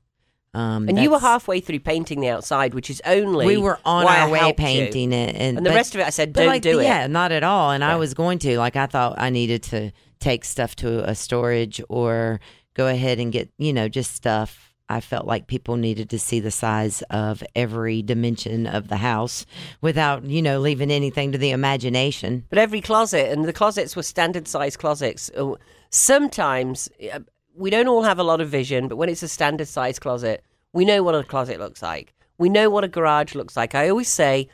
Um, 0.58 0.90
And 0.90 0.98
you 1.00 1.12
were 1.12 1.20
halfway 1.20 1.60
through 1.60 1.82
painting 1.82 2.20
the 2.22 2.30
outside, 2.30 2.74
which 2.74 2.90
is 2.90 3.02
only 3.06 3.46
We 3.46 3.58
were 3.58 3.80
on 3.86 4.06
why 4.06 4.18
I 4.18 4.22
our 4.22 4.30
way 4.30 4.40
helped 4.40 4.60
you. 4.60 4.66
painting 4.66 5.14
it, 5.14 5.36
and, 5.36 5.58
and 5.58 5.66
the 5.66 5.70
but- 5.70 5.76
rest 5.76 5.94
of 5.96 6.02
it 6.02 6.08
I 6.08 6.10
said, 6.10 6.34
"Don't 6.34 6.48
like, 6.48 6.62
do 6.62 6.80
it." 6.80 6.84
Yeah, 6.84 7.08
not 7.08 7.32
at 7.32 7.44
all. 7.44 7.72
And 7.72 7.84
I 7.84 7.96
was 7.96 8.14
going 8.14 8.40
to 8.40 8.58
like 8.58 8.76
I 8.76 8.88
thought 8.88 9.16
I 9.20 9.30
needed 9.30 9.62
to 9.64 9.92
take 10.20 10.44
stuff 10.46 10.76
to 10.78 11.08
a 11.10 11.14
storage 11.14 11.80
or 11.90 12.40
go 12.74 12.88
ahead 12.88 13.20
and 13.20 13.32
get 13.32 13.50
you 13.58 13.72
know 13.74 13.88
just 13.88 14.16
stuff. 14.16 14.64
I 14.90 15.02
felt 15.02 15.28
like 15.28 15.48
people 15.48 15.76
needed 15.76 16.10
to 16.12 16.18
see 16.18 16.40
the 16.40 16.50
size 16.50 17.04
of 17.10 17.44
every 17.56 18.02
dimension 18.02 18.66
of 18.66 18.88
the 18.88 18.96
house 18.96 19.46
without 19.82 20.24
you 20.24 20.42
know 20.42 20.60
leaving 20.62 20.92
anything 20.92 21.34
to 21.34 21.38
the 21.38 21.52
imagination. 21.52 22.46
But 22.50 22.58
every 22.58 22.80
closet, 22.82 23.30
and 23.32 23.44
the 23.46 23.52
closets 23.54 23.96
were 23.98 24.04
standard 24.04 24.48
size 24.48 24.78
closets. 24.78 25.30
Uh, 25.38 25.56
Sometimes 25.90 26.90
uh, 27.14 27.20
we 27.56 27.70
don't 27.70 27.88
all 27.88 28.04
have 28.04 28.18
a 28.20 28.24
lot 28.24 28.40
of 28.40 28.48
vision, 28.50 28.88
but 28.88 28.96
when 28.98 29.10
it's 29.10 29.24
a 29.24 29.28
standard 29.28 29.68
size 29.68 30.00
closet, 30.00 30.44
we 30.74 30.86
know 30.86 31.04
what 31.04 31.16
a 31.16 31.24
closet 31.24 31.60
looks 31.60 31.82
like. 31.82 32.14
We 32.38 32.50
know 32.50 32.70
what 32.70 32.84
a 32.84 32.88
garage 32.88 33.36
looks 33.36 33.58
like. 33.58 33.74
I 33.74 33.90
always 33.90 34.10
say, 34.10 34.50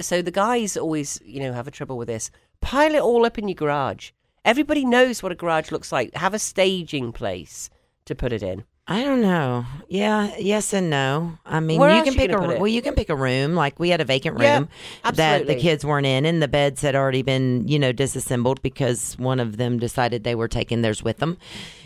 so 0.00 0.22
the 0.22 0.30
guys 0.30 0.76
always, 0.76 1.20
you 1.24 1.40
know, 1.40 1.52
have 1.52 1.68
a 1.68 1.70
trouble 1.70 1.98
with 1.98 2.08
this. 2.08 2.30
Pile 2.60 2.94
it 2.94 3.02
all 3.02 3.26
up 3.26 3.38
in 3.38 3.48
your 3.48 3.54
garage. 3.54 4.10
Everybody 4.44 4.84
knows 4.84 5.22
what 5.22 5.32
a 5.32 5.34
garage 5.34 5.70
looks 5.70 5.92
like. 5.92 6.14
Have 6.14 6.32
a 6.32 6.38
staging 6.38 7.12
place 7.12 7.68
to 8.06 8.14
put 8.14 8.32
it 8.32 8.42
in. 8.42 8.64
I 8.90 9.04
don't 9.04 9.20
know. 9.20 9.66
Yeah, 9.88 10.34
yes 10.38 10.72
and 10.72 10.88
no. 10.88 11.36
I 11.44 11.60
mean, 11.60 11.78
Where 11.78 11.94
you 11.94 12.02
can 12.02 12.14
pick 12.14 12.30
a 12.30 12.32
gonna 12.32 12.46
put 12.46 12.54
it? 12.56 12.58
well, 12.60 12.68
you 12.68 12.80
can 12.80 12.94
pick 12.94 13.10
a 13.10 13.14
room. 13.16 13.54
Like 13.54 13.78
we 13.78 13.90
had 13.90 14.00
a 14.00 14.04
vacant 14.04 14.40
Yeah, 14.40 14.56
room 14.60 14.68
that 15.12 15.46
the 15.46 15.56
kids 15.56 15.84
weren't 15.84 16.06
in, 16.06 16.24
and 16.24 16.40
the 16.42 16.48
beds 16.48 16.80
had 16.80 16.94
already 16.96 17.20
been, 17.20 17.68
you 17.68 17.78
know, 17.78 17.92
disassembled 17.92 18.62
because 18.62 19.14
one 19.18 19.40
of 19.40 19.58
them 19.58 19.78
decided 19.78 20.24
they 20.24 20.34
were 20.34 20.48
taking 20.48 20.80
theirs 20.80 21.02
with 21.02 21.18
them. 21.18 21.36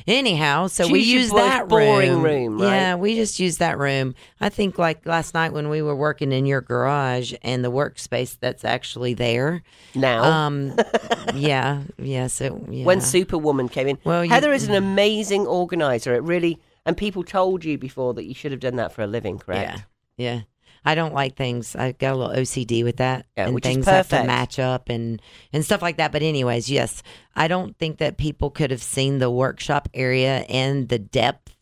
Anyhow, 0.06 0.68
so 0.68 0.86
we 0.86 1.00
Choose 1.00 1.08
used 1.12 1.34
that 1.36 1.68
boring 1.68 2.22
room, 2.22 2.60
right? 2.60 2.66
Yeah, 2.68 2.94
we 2.96 3.16
just 3.16 3.38
used 3.40 3.58
that 3.58 3.78
room. 3.78 4.14
I 4.40 4.48
think 4.48 4.78
like 4.78 5.04
last 5.04 5.34
night 5.34 5.52
when 5.52 5.68
we 5.70 5.82
were 5.82 5.96
working 5.96 6.30
in 6.32 6.46
your 6.46 6.60
garage 6.60 7.34
and 7.42 7.64
the 7.64 7.70
workspace 7.70 8.36
that's 8.40 8.64
actually 8.64 9.14
there. 9.14 9.62
Now, 9.94 10.22
Um, 10.24 10.72
yeah, 11.34 11.82
yes, 11.98 12.40
it, 12.40 12.52
yeah. 12.70 12.84
when 12.84 13.00
Superwoman 13.00 13.68
came 13.68 13.88
in, 13.88 13.98
Well, 14.04 14.24
you- 14.24 14.30
Heather 14.30 14.52
is 14.52 14.68
an 14.68 14.74
amazing 14.74 15.46
organizer. 15.46 16.14
It 16.14 16.22
really, 16.24 16.58
and 16.86 16.96
people 16.96 17.22
told 17.24 17.64
you 17.64 17.78
before 17.78 18.14
that 18.14 18.24
you 18.24 18.34
should 18.34 18.50
have 18.52 18.60
done 18.60 18.76
that 18.76 18.92
for 18.92 19.02
a 19.02 19.06
living, 19.06 19.38
correct? 19.38 19.84
Yeah, 20.16 20.26
yeah. 20.34 20.40
I 20.84 20.96
don't 20.96 21.14
like 21.14 21.36
things. 21.36 21.76
I 21.76 21.92
got 21.92 22.14
a 22.14 22.16
little 22.16 22.34
OCD 22.34 22.82
with 22.82 22.96
that, 22.96 23.26
Yeah, 23.36 23.46
and 23.46 23.62
things 23.62 23.86
have 23.86 24.08
to 24.08 24.24
match 24.24 24.58
up 24.58 24.88
and 24.88 25.22
and 25.52 25.64
stuff 25.64 25.80
like 25.80 25.98
that. 25.98 26.10
But 26.10 26.22
anyways, 26.22 26.68
yes, 26.68 27.04
I 27.36 27.46
don't 27.46 27.78
think 27.78 27.98
that 27.98 28.18
people 28.18 28.50
could 28.50 28.72
have 28.72 28.82
seen 28.82 29.18
the 29.18 29.30
workshop 29.30 29.88
area 29.94 30.38
and 30.48 30.88
the 30.88 30.98
depth 30.98 31.54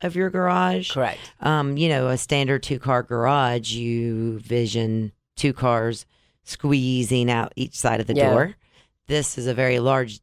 of 0.00 0.16
your 0.16 0.30
garage. 0.30 0.90
Correct. 0.92 1.18
Um, 1.40 1.76
you 1.76 1.90
know, 1.90 2.08
a 2.08 2.16
standard 2.16 2.62
two 2.62 2.78
car 2.78 3.02
garage, 3.02 3.72
you 3.72 4.38
vision 4.38 5.12
two 5.36 5.52
cars 5.52 6.06
squeezing 6.44 7.30
out 7.30 7.52
each 7.56 7.74
side 7.76 8.00
of 8.00 8.06
the 8.06 8.14
Yeah. 8.14 8.30
door. 8.30 8.56
This 9.06 9.36
is 9.36 9.46
a 9.46 9.52
very 9.54 9.80
large 9.80 10.20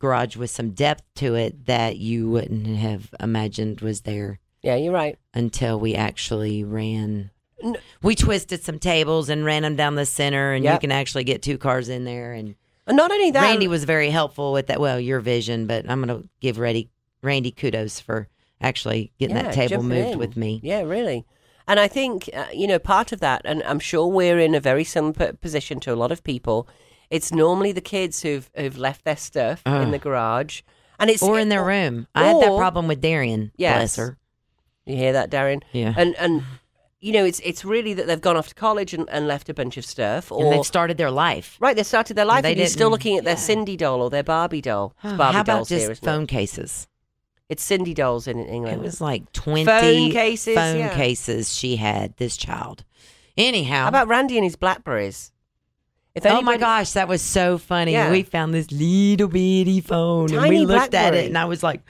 garage 0.00 0.34
with 0.36 0.50
some 0.50 0.70
depth 0.70 1.04
to 1.16 1.36
it 1.36 1.66
that 1.66 1.96
you 1.98 2.28
wouldn't 2.28 2.66
have 2.78 3.10
imagined 3.20 3.80
was 3.80 4.00
there 4.00 4.40
Yeah, 4.62 4.74
you're 4.74 4.92
right. 4.92 5.16
until 5.32 5.78
we 5.78 5.94
actually 5.94 6.64
ran. 6.64 7.30
N- 7.62 7.76
We 8.02 8.16
twisted 8.16 8.64
some 8.64 8.78
tables 8.80 9.28
and 9.28 9.44
ran 9.44 9.62
them 9.62 9.76
down 9.76 9.94
the 9.94 10.06
center, 10.06 10.52
and 10.52 10.64
you 10.64 10.76
can 10.78 10.90
actually 10.90 11.24
get 11.24 11.42
two 11.42 11.58
cars 11.58 11.88
in 11.88 12.04
there. 12.04 12.32
And 12.32 12.56
And 12.86 12.96
not 12.96 13.12
only 13.12 13.30
that, 13.30 13.42
Randy 13.42 13.68
was 13.68 13.84
very 13.84 14.10
helpful 14.10 14.52
with 14.52 14.66
that. 14.68 14.80
Well, 14.80 14.98
your 14.98 15.20
vision, 15.20 15.66
but 15.66 15.88
I'm 15.88 16.02
going 16.02 16.22
to 16.22 16.28
give 16.40 16.58
Randy, 16.58 16.88
Randy 17.22 17.50
kudos 17.52 18.00
for 18.00 18.28
actually 18.60 19.12
getting 19.18 19.36
Yeah, 19.36 19.42
that 19.44 19.54
table 19.54 19.82
moved 19.82 20.12
in. 20.12 20.18
with 20.18 20.36
me. 20.36 20.60
Yeah, 20.62 20.80
really. 20.82 21.26
And 21.68 21.78
I 21.78 21.86
think, 21.86 22.28
uh, 22.34 22.46
you 22.52 22.66
know, 22.66 22.78
part 22.78 23.12
of 23.12 23.20
that, 23.20 23.42
and 23.44 23.62
I'm 23.64 23.78
sure 23.78 24.06
we're 24.08 24.38
in 24.40 24.54
a 24.54 24.60
very 24.60 24.82
similar 24.82 25.34
position 25.34 25.78
to 25.80 25.92
a 25.92 25.96
lot 25.96 26.10
of 26.10 26.24
people, 26.24 26.66
it's 27.10 27.32
normally 27.32 27.72
the 27.72 27.80
kids 27.80 28.22
who've, 28.22 28.48
who've 28.56 28.78
left 28.78 29.04
their 29.04 29.16
stuff 29.16 29.62
in 29.66 29.90
the 29.90 29.98
garage. 29.98 30.62
And 30.98 31.08
it's 31.10 31.22
Or 31.22 31.38
in 31.38 31.48
their 31.48 31.64
room. 31.64 32.06
I 32.14 32.26
had 32.26 32.36
that 32.42 32.50
or- 32.50 32.58
problem 32.58 32.86
with 32.86 33.00
Darian. 33.00 33.52
Yes. 33.56 33.78
Bless 33.78 33.96
her. 33.96 34.18
You 34.86 34.96
hear 34.96 35.12
that, 35.14 35.30
Darren? 35.30 35.62
Yeah. 35.72 35.94
And, 35.96 36.14
and 36.16 36.42
you 37.00 37.12
know, 37.12 37.24
it's 37.24 37.40
it's 37.40 37.64
really 37.64 37.94
that 37.94 38.06
they've 38.06 38.20
gone 38.20 38.36
off 38.36 38.48
to 38.48 38.54
college 38.54 38.92
and, 38.92 39.08
and 39.08 39.26
left 39.26 39.48
a 39.48 39.54
bunch 39.54 39.76
of 39.78 39.84
stuff. 39.86 40.30
Or, 40.30 40.44
and 40.44 40.52
they've 40.52 40.66
started 40.66 40.98
their 40.98 41.10
life. 41.10 41.56
right, 41.60 41.74
they 41.74 41.82
started 41.84 42.14
their 42.16 42.24
life 42.26 42.42
They 42.42 42.50
and 42.50 42.58
you're 42.58 42.66
still 42.66 42.88
didn't- 42.88 42.92
looking 42.92 43.16
at 43.18 43.24
their. 43.24 43.36
Sindy 43.38 43.76
doll 43.76 44.02
or 44.02 44.10
their 44.10 44.22
Barbie 44.22 44.60
doll. 44.60 44.94
It's 45.02 45.14
Barbie 45.14 45.34
How 45.36 45.40
about 45.40 45.56
dolls 45.56 45.68
just 45.70 45.80
here, 45.82 45.90
isn't 45.92 46.04
phone 46.04 46.22
it? 46.24 46.28
cases? 46.28 46.86
It's 47.48 47.62
Sindy 47.64 47.94
dolls 47.94 48.26
in 48.28 48.38
England. 48.38 48.80
It 48.82 48.84
was 48.84 49.00
like 49.00 49.32
20 49.32 49.64
Phone 49.64 50.10
cases, 50.12 50.54
phone 50.54 50.78
yeah. 50.78 50.94
cases 50.94 51.54
she 51.54 51.76
had, 51.76 52.16
this 52.18 52.36
child. 52.36 52.84
Anyhow. 53.36 53.82
How 53.82 53.88
about 53.88 54.06
Randy 54.08 54.36
and 54.36 54.44
his 54.44 54.56
Blackberries? 54.56 55.32
If 56.14 56.26
Oh 56.26 56.42
my 56.42 56.56
gosh, 56.56 56.92
that 56.92 57.08
was 57.08 57.22
so 57.22 57.58
funny. 57.58 57.92
Yeah. 57.92 58.10
We 58.10 58.22
found 58.22 58.52
this 58.52 58.70
little 58.70 59.28
bitty 59.28 59.80
phone 59.80 60.32
and 60.32 60.48
we 60.48 60.60
looked 60.60 60.94
at 60.94 61.14
it 61.14 61.26
and 61.26 61.38
I 61.38 61.44
was 61.44 61.62
like, 61.62 61.82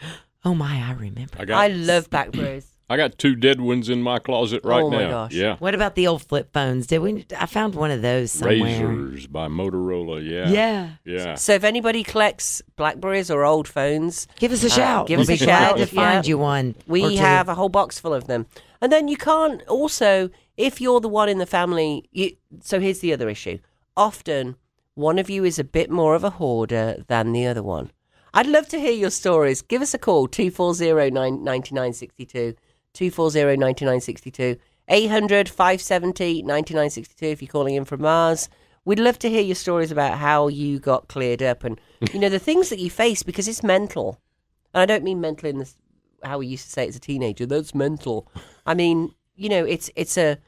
oh 0.44 0.54
my, 0.54 0.82
I 0.88 0.92
remember. 0.92 1.36
I 1.38 1.44
got 1.44 1.58
I 1.58 1.68
love 1.68 2.10
Blackberries. 2.10 2.66
I 2.90 2.96
got 2.96 3.18
two 3.18 3.36
dead 3.36 3.60
ones 3.60 3.88
in 3.88 4.02
my 4.02 4.18
closet 4.18 4.62
right 4.64 4.80
now. 4.80 4.86
Oh, 4.86 4.90
my 4.90 5.02
now. 5.04 5.10
gosh. 5.10 5.32
Yeah. 5.32 5.56
What 5.58 5.76
about 5.76 5.94
the 5.94 6.08
old 6.08 6.24
flip 6.24 6.52
phones? 6.52 6.88
Did 6.88 6.98
we? 6.98 7.24
I 7.38 7.46
found 7.46 7.76
one 7.76 7.92
of 7.92 8.02
those 8.02 8.32
somewhere. 8.32 8.58
Razrs 8.58 9.30
by 9.30 9.46
Motorola. 9.46 10.28
Yeah. 10.28 10.48
Yeah. 10.48 10.90
Yeah. 11.04 11.34
So 11.36 11.52
if 11.52 11.62
anybody 11.62 12.02
collects 12.02 12.62
Blackberries 12.74 13.30
or 13.30 13.44
old 13.44 13.68
phones, 13.68 14.26
Give 14.40 14.50
us 14.50 14.64
a 14.64 14.70
shout. 14.70 15.02
Uh, 15.02 15.04
give 15.04 15.18
we'll 15.18 15.30
us 15.30 15.40
a 15.40 15.44
glad 15.44 15.68
shout, 15.68 15.78
to 15.78 15.86
find 15.86 16.26
yeah. 16.26 16.30
you 16.30 16.38
one. 16.38 16.74
we 16.88 17.14
have 17.14 17.48
a 17.48 17.54
whole 17.54 17.68
box 17.68 18.00
full 18.00 18.12
of 18.12 18.26
them. 18.26 18.46
And 18.80 18.90
then 18.90 19.06
you 19.06 19.16
can't 19.16 19.62
also, 19.68 20.28
if 20.56 20.80
you're 20.80 21.00
the 21.00 21.08
one 21.08 21.28
in 21.28 21.38
the 21.38 21.46
family, 21.46 22.08
you, 22.10 22.32
so 22.60 22.80
here's 22.80 22.98
the 22.98 23.12
other 23.12 23.28
issue. 23.28 23.60
Often, 24.00 24.57
one 24.95 25.19
of 25.19 25.28
you 25.28 25.45
is 25.45 25.59
a 25.59 25.64
bit 25.64 25.90
more 25.90 26.14
of 26.14 26.25
a 26.25 26.30
hoarder 26.30 27.04
than 27.09 27.33
the 27.33 27.47
other 27.47 27.62
one. 27.62 27.90
I'd 28.33 28.47
love 28.47 28.66
to 28.69 28.80
hear 28.80 28.92
your 28.92 29.11
stories. 29.11 29.61
Give 29.61 29.83
us 29.83 29.92
a 29.92 29.99
call, 29.99 30.26
240-9962, 30.26 32.57
240-9962, 32.95 34.59
800-570-9962 34.90 37.07
if 37.21 37.42
you're 37.42 37.50
calling 37.50 37.75
in 37.75 37.85
from 37.85 38.00
Mars. 38.00 38.49
We'd 38.87 38.99
love 38.99 39.19
to 39.19 39.28
hear 39.28 39.42
your 39.42 39.54
stories 39.54 39.92
about 39.92 40.16
how 40.16 40.49
you 40.49 40.78
got 40.78 41.09
cleared 41.09 41.42
up 41.42 41.62
and, 41.62 41.78
you 42.14 42.21
know, 42.21 42.30
the 42.30 42.38
things 42.38 42.71
that 42.71 42.78
you 42.78 42.88
face 42.88 43.23
because 43.23 43.49
it's 43.49 43.62
mental. 43.62 44.19
And 44.73 44.80
I 44.80 44.87
don't 44.87 45.04
mean 45.04 45.21
mental 45.21 45.50
in 45.50 45.59
this 45.59 45.76
how 46.23 46.38
we 46.38 46.47
used 46.47 46.64
to 46.64 46.71
say 46.71 46.85
it 46.85 46.88
as 46.88 46.97
a 46.97 47.00
teenager. 47.00 47.45
That's 47.45 47.75
mental. 47.75 48.26
I 48.64 48.73
mean, 48.73 49.14
you 49.37 49.50
know, 49.50 49.66
it's 49.66 49.90
it's 49.95 50.16
a 50.16 50.38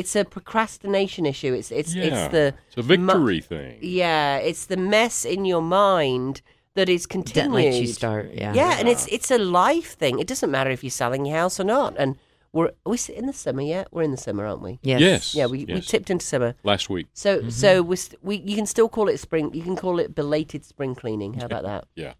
it's 0.00 0.14
a 0.16 0.24
procrastination 0.24 1.24
issue. 1.26 1.52
It's 1.58 1.70
it's 1.80 1.94
Yeah. 1.94 2.04
it's 2.08 2.32
the 2.36 2.46
It's 2.68 2.76
a 2.76 2.82
victory 2.82 3.40
thing. 3.40 3.78
yeah, 3.82 4.36
it's 4.50 4.64
the 4.66 4.76
mess 4.76 5.24
in 5.24 5.44
your 5.44 5.62
mind 5.62 6.40
that 6.74 6.88
is 6.88 7.02
Didn't 7.06 7.24
continued. 7.32 7.74
you 7.74 7.86
start. 7.88 8.24
Yeah. 8.32 8.54
Yeah, 8.54 8.78
and 8.78 8.88
it's 8.88 9.06
it's 9.16 9.30
a 9.30 9.38
life 9.38 9.90
thing. 10.02 10.18
It 10.22 10.28
doesn't 10.32 10.50
matter 10.50 10.70
if 10.70 10.80
you're 10.84 10.98
selling 11.02 11.26
your 11.26 11.36
house 11.42 11.58
or 11.62 11.64
not. 11.64 11.94
And 11.98 12.16
we're 12.52 12.68
are 12.84 12.90
we 12.92 12.96
s- 12.96 13.08
in 13.20 13.26
the 13.26 13.32
summer 13.32 13.62
yet? 13.62 13.88
We're 13.92 14.04
in 14.08 14.12
the 14.12 14.22
summer, 14.26 14.46
aren't 14.46 14.62
we? 14.62 14.78
Yes. 14.82 15.00
Yes. 15.00 15.34
Yeah, 15.34 15.46
we, 15.52 15.58
we 15.66 15.80
tipped 15.80 16.08
into 16.10 16.24
summer. 16.24 16.54
Last 16.64 16.88
week. 16.88 17.06
So 17.12 17.30
Mm-hmm. 17.38 17.50
so 17.50 17.82
we 17.90 17.96
st- 17.96 18.20
we 18.28 18.34
you 18.50 18.56
can 18.56 18.66
still 18.66 18.88
call 18.88 19.08
it 19.08 19.18
spring. 19.18 19.52
You 19.52 19.62
can 19.68 19.76
call 19.76 19.98
it 19.98 20.14
belated 20.14 20.64
spring 20.64 20.94
cleaning. 20.94 21.34
How 21.34 21.46
about 21.46 21.64
that? 21.64 21.82
Yeah. 21.94 22.14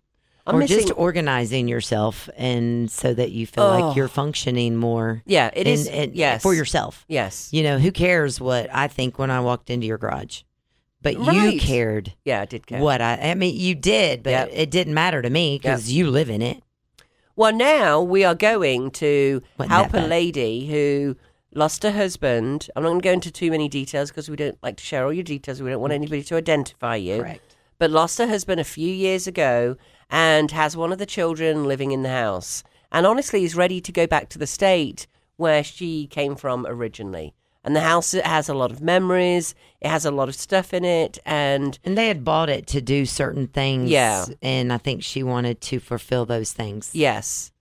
I'm 0.48 0.56
or 0.56 0.58
missing. 0.60 0.78
just 0.80 0.92
organizing 0.96 1.68
yourself 1.68 2.28
and 2.36 2.90
so 2.90 3.12
that 3.14 3.30
you 3.32 3.46
feel 3.46 3.64
Oh. 3.64 3.78
like 3.80 3.96
you're 3.96 4.08
functioning 4.08 4.74
more. 4.76 5.22
yeah, 5.26 5.50
it 5.52 5.66
is. 5.66 5.86
and 5.86 6.14
yes, 6.14 6.42
For 6.42 6.54
yourself. 6.54 7.04
Yes. 7.08 7.48
You 7.52 7.62
know, 7.62 7.78
who 7.78 7.92
cares 7.92 8.40
what 8.40 8.68
I 8.72 8.88
think 8.88 9.18
when 9.18 9.30
I 9.30 9.40
walked 9.40 9.68
into 9.70 9.86
your 9.86 9.98
garage? 9.98 10.42
But 11.02 11.14
you 11.14 11.24
Right. 11.26 11.60
cared 11.60 12.14
Yeah, 12.24 12.40
I 12.40 12.44
did 12.46 12.66
care. 12.66 12.80
what 12.80 13.00
I, 13.00 13.14
I 13.30 13.34
mean, 13.34 13.54
you 13.56 13.74
did, 13.74 14.22
but 14.22 14.30
Yep. 14.30 14.50
it 14.52 14.70
didn't 14.70 14.94
matter 14.94 15.22
to 15.22 15.30
me 15.30 15.58
because 15.62 15.92
you 15.92 16.10
live 16.10 16.28
in 16.30 16.42
it. 16.42 16.62
Well, 17.36 17.52
now 17.52 18.00
we 18.02 18.24
are 18.24 18.34
going 18.34 18.90
to 18.92 19.42
Wasn't 19.58 19.70
help 19.72 19.90
that 19.92 19.98
a 19.98 20.00
bad. 20.02 20.10
lady 20.10 20.66
who 20.66 21.14
lost 21.54 21.84
her 21.84 21.92
husband. 21.92 22.68
I'm 22.74 22.82
not 22.82 22.88
going 22.88 23.00
to 23.00 23.04
go 23.04 23.12
into 23.12 23.30
too 23.30 23.50
many 23.52 23.68
details 23.68 24.10
because 24.10 24.28
we 24.28 24.34
don't 24.36 24.58
like 24.62 24.76
to 24.78 24.84
share 24.84 25.04
all 25.04 25.12
your 25.12 25.22
details. 25.22 25.62
We 25.62 25.70
don't 25.70 25.80
want 25.80 25.92
mm. 25.92 25.96
anybody 25.96 26.22
to 26.24 26.34
identify 26.36 26.96
you. 26.96 27.18
Correct. 27.18 27.54
But 27.78 27.92
lost 27.92 28.18
her 28.18 28.26
husband 28.26 28.60
a 28.60 28.64
few 28.64 28.92
years 28.92 29.28
ago 29.28 29.76
and 30.10 30.50
has 30.50 30.76
one 30.76 30.92
of 30.92 30.98
the 30.98 31.06
children 31.06 31.64
living 31.64 31.92
in 31.92 32.02
the 32.02 32.08
house. 32.08 32.62
And 32.90 33.06
honestly, 33.06 33.44
is 33.44 33.54
ready 33.54 33.80
to 33.80 33.92
go 33.92 34.06
back 34.06 34.28
to 34.30 34.38
the 34.38 34.46
state 34.46 35.06
where 35.36 35.62
she 35.62 36.06
came 36.06 36.34
from 36.36 36.66
originally. 36.66 37.34
And 37.64 37.76
the 37.76 37.80
house 37.80 38.12
has 38.12 38.48
a 38.48 38.54
lot 38.54 38.70
of 38.70 38.80
memories. 38.80 39.54
It 39.80 39.88
has 39.88 40.06
a 40.06 40.10
lot 40.10 40.28
of 40.28 40.34
stuff 40.34 40.72
in 40.72 40.84
it, 40.84 41.18
and 41.26 41.78
And 41.84 41.98
they 41.98 42.08
had 42.08 42.24
bought 42.24 42.48
it 42.48 42.66
to 42.68 42.80
do 42.80 43.04
certain 43.04 43.46
things. 43.46 43.90
Yeah. 43.90 44.24
And 44.40 44.72
I 44.72 44.78
think 44.78 45.02
she 45.02 45.22
wanted 45.22 45.60
to 45.62 45.80
fulfill 45.80 46.24
those 46.24 46.52
things. 46.52 46.90
Yes. 46.94 47.52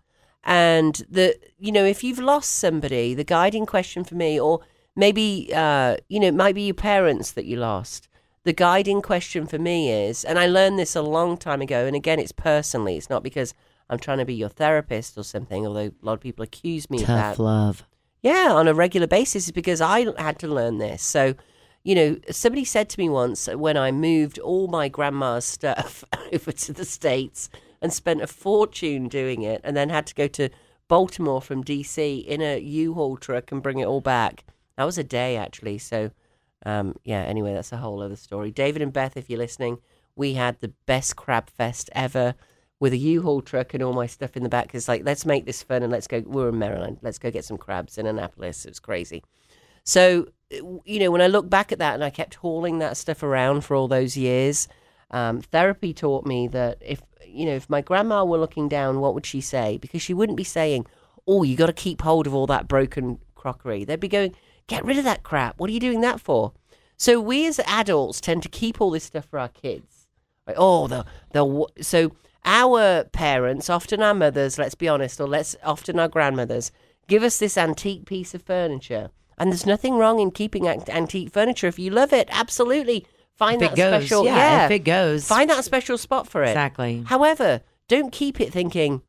And 0.44 1.04
the 1.10 1.38
you 1.60 1.74
know, 1.74 1.84
if 1.84 2.04
you've 2.04 2.20
lost 2.20 2.52
somebody, 2.52 3.16
the 3.16 3.26
guiding 3.26 3.66
question 3.66 4.06
for 4.06 4.16
me, 4.16 4.40
or 4.40 4.62
maybe 4.96 5.52
uh, 5.54 5.98
you 6.08 6.22
know, 6.22 6.28
it 6.28 6.36
might 6.36 6.56
be 6.56 6.68
your 6.68 6.74
parents 6.74 7.32
that 7.32 7.46
you 7.46 7.58
lost. 7.58 8.07
The 8.48 8.54
guiding 8.54 9.02
question 9.02 9.46
for 9.46 9.60
me 9.60 9.92
is, 9.92 10.24
and 10.24 10.40
I 10.40 10.48
learned 10.48 10.80
this 10.80 10.96
a 10.96 11.02
long 11.02 11.36
time 11.36 11.62
ago, 11.62 11.86
and 11.86 11.98
again, 11.98 12.18
it's 12.18 12.32
personally, 12.32 12.96
it's 12.96 13.10
not 13.10 13.22
because 13.22 13.54
I'm 13.90 14.00
trying 14.00 14.20
to 14.20 14.26
be 14.26 14.36
your 14.36 14.48
therapist 14.48 15.18
or 15.18 15.26
something, 15.26 15.68
although 15.68 15.88
a 15.88 15.94
lot 16.02 16.14
of 16.14 16.22
people 16.22 16.44
accuse 16.44 16.90
me 16.90 17.02
of 17.02 17.08
that. 17.08 17.32
Tough 17.32 17.40
love. 17.40 17.84
Yeah, 18.22 18.54
on 18.54 18.70
a 18.70 18.74
regular 18.74 19.06
basis 19.06 19.48
is 19.48 19.52
because 19.52 19.82
I 19.82 20.06
had 20.18 20.40
to 20.40 20.48
learn 20.48 20.78
this. 20.78 21.04
So, 21.04 21.36
you 21.84 21.94
know, 21.94 22.20
somebody 22.32 22.64
said 22.64 22.88
to 22.88 23.00
me 23.02 23.10
once 23.10 23.50
when 23.50 23.76
I 23.76 23.92
moved 23.92 24.40
all 24.40 24.70
my 24.70 24.88
grandma's 24.88 25.44
stuff 25.44 26.06
over 26.32 26.54
to 26.54 26.72
the 26.72 26.86
States 26.86 27.50
and 27.82 27.92
spent 27.92 28.22
a 28.22 28.28
fortune 28.28 29.10
doing 29.10 29.42
it 29.42 29.60
and 29.66 29.76
then 29.76 29.90
had 29.90 30.08
to 30.08 30.16
go 30.16 30.30
to 30.30 30.50
Baltimore 30.88 31.42
from 31.42 31.66
DC 31.66 32.26
in 32.26 32.42
a 32.42 32.58
U-Haul 32.58 33.18
truck 33.18 33.52
and 33.52 33.62
bring 33.62 33.80
it 33.80 33.88
all 33.88 34.00
back. 34.00 34.46
That 34.78 34.86
was 34.86 34.98
a 34.98 35.04
day 35.04 35.36
actually. 35.36 35.80
So, 35.80 36.12
um, 36.68 36.96
yeah, 37.06 37.22
anyway, 37.22 37.54
that's 37.54 37.72
a 37.72 37.78
whole 37.78 38.02
other 38.02 38.18
story. 38.18 38.52
David 38.52 38.82
and 38.82 38.92
Beth, 38.92 39.16
if 39.16 39.30
you're 39.30 39.40
listening, 39.40 39.78
we 40.18 40.34
had 40.34 40.60
the 40.60 40.74
best 40.86 41.16
crab 41.16 41.50
fest 41.50 41.90
ever 41.94 42.36
with 42.78 42.92
a 42.92 42.98
U-Haul 42.98 43.42
truck 43.42 43.74
and 43.74 43.82
all 43.82 43.94
my 43.94 44.06
stuff 44.06 44.36
in 44.36 44.44
the 44.44 44.50
back. 44.50 44.76
It's 44.76 44.90
like, 44.90 45.06
let's 45.06 45.26
make 45.26 45.46
this 45.46 45.64
fun 45.64 45.82
and 45.82 45.92
let's 45.94 46.08
go. 46.08 46.22
We're 46.26 46.50
in 46.50 46.60
Maryland. 46.60 46.98
Let's 47.02 47.20
go 47.20 47.32
get 47.32 47.46
some 47.46 47.58
crabs 47.58 47.98
in 47.98 48.06
Annapolis. 48.06 48.66
It 48.66 48.72
was 48.72 48.82
crazy. 48.82 49.24
So, 49.86 50.28
you 50.52 51.00
know, 51.00 51.10
when 51.10 51.22
I 51.22 51.28
look 51.28 51.50
back 51.50 51.72
at 51.72 51.80
that 51.80 51.94
and 51.94 52.04
I 52.04 52.10
kept 52.10 52.36
hauling 52.36 52.80
that 52.80 52.98
stuff 52.98 53.24
around 53.24 53.62
for 53.62 53.74
all 53.74 53.88
those 53.88 54.18
years, 54.18 54.68
um, 55.12 55.40
therapy 55.40 55.94
taught 55.94 56.26
me 56.26 56.50
that 56.50 56.80
if, 56.82 57.02
you 57.26 57.46
know, 57.46 57.56
if 57.56 57.70
my 57.70 57.80
grandma 57.80 58.26
were 58.26 58.38
looking 58.38 58.68
down, 58.68 59.00
what 59.00 59.14
would 59.14 59.26
she 59.26 59.40
say? 59.40 59.78
Because 59.78 60.02
she 60.02 60.14
wouldn't 60.14 60.38
be 60.38 60.44
saying, 60.44 60.86
oh, 61.26 61.44
you 61.44 61.56
got 61.56 61.68
to 61.68 61.74
keep 61.74 62.02
hold 62.02 62.28
of 62.28 62.36
all 62.36 62.48
that 62.48 62.68
broken 62.68 63.20
crockery. 63.36 63.86
They'd 63.86 64.02
be 64.02 64.10
going, 64.10 64.36
get 64.68 64.86
rid 64.86 64.98
of 64.98 65.04
that 65.04 65.24
crap. 65.24 65.60
What 65.60 65.70
are 65.70 65.74
you 65.74 65.80
doing 65.80 66.02
that 66.02 66.20
for? 66.22 66.54
So 66.98 67.20
we 67.20 67.46
as 67.48 67.60
adults 67.66 68.20
tend 68.22 68.44
to 68.44 68.50
keep 68.50 68.82
all 68.82 68.92
this 68.92 69.04
stuff 69.06 69.26
for 69.26 69.40
our 69.40 69.50
kids. 69.50 70.08
Like, 70.46 70.56
oh, 70.60 70.88
the 70.88 71.06
the 71.34 71.66
so 71.82 72.14
our 72.46 73.04
parents, 73.06 73.70
often 73.70 74.02
our 74.02 74.14
mothers, 74.14 74.58
let's 74.58 74.76
be 74.76 74.88
honest, 74.88 75.20
or 75.20 75.28
let's 75.28 75.56
often 75.64 76.00
our 76.00 76.08
grandmothers, 76.08 76.72
give 77.08 77.22
us 77.24 77.38
this 77.38 77.58
antique 77.58 78.06
piece 78.06 78.34
of 78.34 78.42
furniture, 78.42 79.10
and 79.38 79.52
there's 79.52 79.66
nothing 79.66 79.96
wrong 79.98 80.20
in 80.20 80.32
keeping 80.32 80.68
antique 80.68 81.32
furniture 81.32 81.68
if 81.68 81.78
you 81.78 81.92
love 81.92 82.14
it. 82.14 82.28
Absolutely, 82.32 83.06
find 83.36 83.62
If 83.62 83.72
that 83.72 83.78
goes, 83.78 84.02
special. 84.06 84.26
yeah, 84.26 84.66
if 84.66 84.72
it 84.72 84.80
goes. 84.86 85.28
find 85.28 85.50
that 85.50 85.66
special 85.66 85.98
spot 85.98 86.28
for 86.28 86.42
it. 86.44 86.50
Exactly. 86.50 87.04
However, 87.08 87.62
don't 87.90 88.12
keep 88.12 88.40
it 88.40 88.52
thinking 88.54 89.02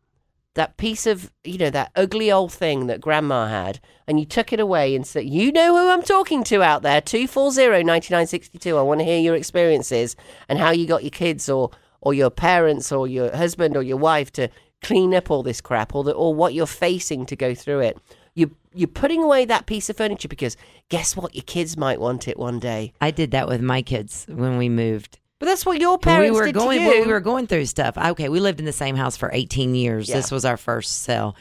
that 0.58 0.76
piece 0.76 1.06
of 1.06 1.32
you 1.44 1.58
know 1.58 1.70
that 1.70 1.90
ugly 1.96 2.30
old 2.30 2.52
thing 2.52 2.86
that 2.86 3.00
grandma 3.00 3.46
had 3.46 3.80
and 4.06 4.20
you 4.20 4.26
took 4.26 4.52
it 4.52 4.60
away 4.60 4.94
and 4.94 5.06
said 5.06 5.24
you 5.24 5.50
know 5.50 5.76
who 5.76 5.90
i'm 5.90 6.02
talking 6.02 6.44
to 6.44 6.62
out 6.62 6.82
there 6.82 7.00
240-9962 7.00 8.78
i 8.78 8.82
want 8.82 9.00
to 9.00 9.04
hear 9.04 9.18
your 9.18 9.34
experiences 9.34 10.16
and 10.48 10.58
how 10.58 10.70
you 10.70 10.86
got 10.86 11.02
your 11.02 11.10
kids 11.10 11.48
or 11.48 11.70
or 12.00 12.14
your 12.14 12.30
parents 12.30 12.92
or 12.92 13.06
your 13.08 13.34
husband 13.34 13.76
or 13.76 13.82
your 13.82 13.96
wife 13.96 14.32
to 14.32 14.48
clean 14.82 15.14
up 15.14 15.30
all 15.30 15.42
this 15.42 15.60
crap 15.60 15.94
or 15.94 16.04
the, 16.04 16.12
or 16.12 16.34
what 16.34 16.54
you're 16.54 16.66
facing 16.66 17.26
to 17.26 17.36
go 17.36 17.54
through 17.54 17.80
it. 17.80 17.98
You 18.34 18.54
you're 18.74 18.86
putting 18.86 19.22
away 19.22 19.44
that 19.46 19.66
piece 19.66 19.88
of 19.90 19.96
furniture 19.96 20.28
because 20.28 20.56
guess 20.88 21.16
what? 21.16 21.34
Your 21.34 21.42
kids 21.42 21.76
might 21.76 22.00
want 22.00 22.28
it 22.28 22.38
one 22.38 22.60
day. 22.60 22.92
I 23.00 23.10
did 23.10 23.32
that 23.32 23.48
with 23.48 23.60
my 23.60 23.82
kids 23.82 24.26
when 24.28 24.58
we 24.58 24.68
moved. 24.68 25.17
But 25.38 25.46
that's 25.46 25.64
what 25.64 25.80
your 25.80 25.98
parents 25.98 26.32
we 26.34 26.40
were 26.40 26.46
did 26.46 26.54
going, 26.54 26.78
to 26.78 26.84
you. 26.84 27.02
we 27.02 27.12
were 27.12 27.20
going 27.20 27.46
through 27.46 27.66
stuff. 27.66 27.96
Okay, 27.96 28.28
we 28.28 28.40
lived 28.40 28.58
in 28.58 28.66
the 28.66 28.72
same 28.72 28.96
house 28.96 29.16
for 29.16 29.30
18 29.32 29.74
years. 29.74 30.08
Yeah. 30.08 30.16
This 30.16 30.30
was 30.30 30.44
our 30.44 30.56
first 30.56 31.02
sale. 31.02 31.36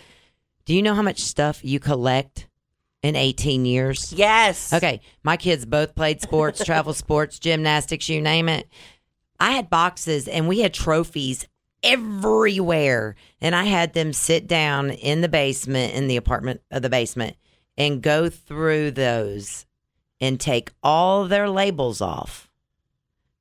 Do 0.65 0.75
you 0.75 0.81
know 0.81 0.93
how 0.93 1.01
much 1.01 1.19
stuff 1.19 1.63
you 1.63 1.79
collect 1.79 2.47
in 3.01 3.15
18 3.15 3.65
years? 3.65 4.13
yes. 4.13 4.73
Okay, 4.73 5.01
my 5.23 5.37
kids 5.37 5.65
both 5.65 5.95
played 5.95 6.21
sports, 6.21 6.63
travel 6.65 6.93
sports, 6.93 7.39
gymnastics, 7.39 8.09
you 8.09 8.21
name 8.21 8.49
it. 8.49 8.67
I 9.39 9.53
had 9.53 9.69
boxes 9.69 10.27
and 10.27 10.47
we 10.47 10.59
had 10.59 10.73
trophies 10.73 11.47
everywhere. 11.83 13.15
And 13.41 13.55
I 13.55 13.65
had 13.65 13.93
them 13.93 14.13
sit 14.13 14.47
down 14.47 14.91
in 14.91 15.21
the 15.21 15.29
basement, 15.29 15.93
in 15.93 16.07
the 16.07 16.17
apartment 16.17 16.61
of 16.71 16.81
the 16.81 16.89
basement, 16.89 17.35
and 17.77 18.01
go 18.01 18.29
through 18.29 18.91
those 18.91 19.65
and 20.19 20.39
take 20.39 20.71
all 20.81 21.27
their 21.27 21.49
labels 21.49 22.01
off 22.01 22.49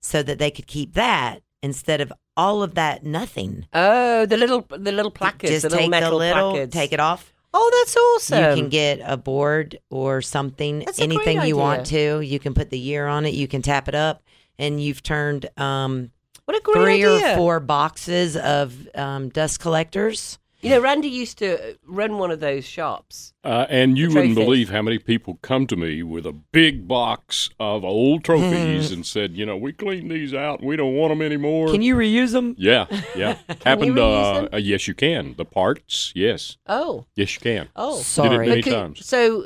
so 0.07 0.23
that 0.23 0.39
they 0.39 0.51
could 0.51 0.67
keep 0.67 0.95
that 0.95 1.43
instead 1.63 2.01
of 2.01 2.13
all 2.37 2.63
of 2.63 2.75
that 2.75 3.05
nothing. 3.05 3.67
Oh, 3.73 4.25
the 4.27 4.37
little 4.37 4.65
the 4.69 4.93
little 4.93 5.11
placards, 5.11 5.51
Just 5.51 5.63
the 5.63 5.69
little 5.71 5.83
take 5.85 5.91
metal 5.91 6.11
the 6.11 6.17
little, 6.17 6.51
placards. 6.53 6.73
take 6.73 6.93
it 6.93 7.01
off. 7.01 7.33
Oh, 7.53 7.71
that's 7.79 7.97
awesome. 7.97 8.51
You 8.57 8.63
can 8.63 8.69
get 8.69 9.01
a 9.05 9.17
board 9.17 9.79
or 9.91 10.21
something, 10.21 10.81
That's 10.81 10.99
a 10.99 11.07
great 11.07 11.17
anything 11.27 11.49
you 11.49 11.57
want 11.57 11.87
to. 11.87 12.21
You 12.21 12.39
can 12.39 12.53
put 12.55 12.69
the 12.71 12.79
year 12.79 13.07
on 13.07 13.25
it. 13.25 13.33
You 13.35 13.49
can 13.49 13.63
tap 13.63 13.89
it 13.89 13.95
up, 13.95 14.23
and 14.59 14.81
you've 14.81 15.03
turned 15.03 15.49
um, 15.57 16.11
what 16.45 16.57
a 16.57 16.61
great 16.61 16.75
three 16.83 17.05
idea. 17.05 17.33
or 17.33 17.37
four 17.37 17.61
boxes 17.61 18.37
of 18.37 18.75
um, 18.95 19.31
dust 19.31 19.59
collectors. 19.61 20.39
You 20.67 20.77
know, 20.77 20.81
Randy 20.81 21.09
used 21.09 21.39
to 21.39 21.77
run 21.87 22.19
one 22.19 22.31
of 22.31 22.41
those 22.41 22.65
shops. 22.65 23.33
Uh, 23.45 23.67
and 23.69 23.97
you 23.97 24.09
wouldn't 24.09 24.35
believe 24.35 24.71
how 24.71 24.83
many 24.83 24.99
people 24.99 25.39
come 25.43 25.67
to 25.69 25.77
me 25.77 26.03
with 26.03 26.27
a 26.27 26.33
big 26.33 26.89
box 26.89 27.51
of 27.61 27.85
old 27.85 28.25
trophies 28.25 28.91
and 28.95 29.07
said, 29.07 29.37
you 29.37 29.47
know, 29.47 29.57
we 29.57 29.73
cleaned 29.73 30.11
these 30.11 30.35
out. 30.35 30.63
We 30.63 30.77
don't 30.77 30.95
want 30.95 31.13
them 31.13 31.23
anymore. 31.23 31.69
Can 31.71 31.83
you 31.83 31.95
reuse 31.97 32.33
them? 32.33 32.55
Yeah, 32.59 32.87
yeah. 33.15 33.39
you 33.49 33.55
Happened. 33.65 33.93
reuse 33.97 34.25
Uh, 34.37 34.41
them? 34.41 34.49
uh, 34.53 34.57
yes, 34.57 34.89
you 34.89 34.95
can. 34.95 35.35
The 35.37 35.45
parts. 35.45 36.13
Yes, 36.15 36.57
Oh, 36.67 37.07
yes, 37.15 37.35
you 37.35 37.41
can. 37.41 37.69
oh. 37.77 37.95
Did 37.97 38.01
it 38.01 38.05
Sorry. 38.05 38.49
many 38.49 38.61
But 38.61 38.65
could- 38.65 38.73
times. 38.75 39.07
So 39.07 39.45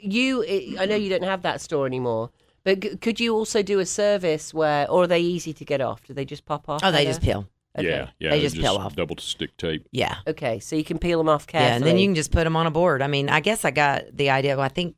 you, 0.00 0.44
I 0.78 0.86
know 0.86 0.94
you 0.96 1.10
don't 1.10 1.24
have 1.24 1.42
that 1.42 1.60
store 1.60 1.86
anymore, 1.86 2.30
but 2.64 3.00
could 3.00 3.18
you 3.20 3.34
also 3.34 3.62
do 3.62 3.78
a 3.80 3.86
service 3.86 4.54
where, 4.54 4.88
or 4.90 5.02
are 5.04 5.06
they 5.06 5.20
easy 5.20 5.52
to 5.54 5.64
get 5.64 5.80
off? 5.80 6.04
Do 6.06 6.14
they 6.14 6.24
just 6.24 6.44
pop 6.44 6.68
off? 6.68 6.80
Oh, 6.84 6.90
they 6.92 6.98
kinda? 6.98 7.10
just 7.10 7.22
peel. 7.22 7.46
Okay. 7.78 7.88
Yeah, 7.88 8.08
yeah. 8.18 8.30
They 8.30 8.40
they're 8.40 8.50
just 8.50 8.56
peel 8.56 8.76
off. 8.76 8.96
Double 8.96 9.16
stick 9.18 9.56
tape. 9.56 9.86
Yeah. 9.92 10.16
Okay, 10.26 10.58
so 10.58 10.74
you 10.74 10.84
can 10.84 10.98
peel 10.98 11.18
them 11.18 11.28
off 11.28 11.46
carefully. 11.46 11.70
Yeah, 11.70 11.76
and 11.76 11.84
then 11.84 11.98
you 11.98 12.06
can 12.06 12.16
just 12.16 12.32
put 12.32 12.44
them 12.44 12.56
on 12.56 12.66
a 12.66 12.70
board. 12.70 13.00
I 13.00 13.06
mean, 13.06 13.28
I 13.28 13.40
guess 13.40 13.64
I 13.64 13.70
got 13.70 14.02
the 14.12 14.30
idea. 14.30 14.56
Well, 14.56 14.64
I 14.64 14.68
think, 14.68 14.96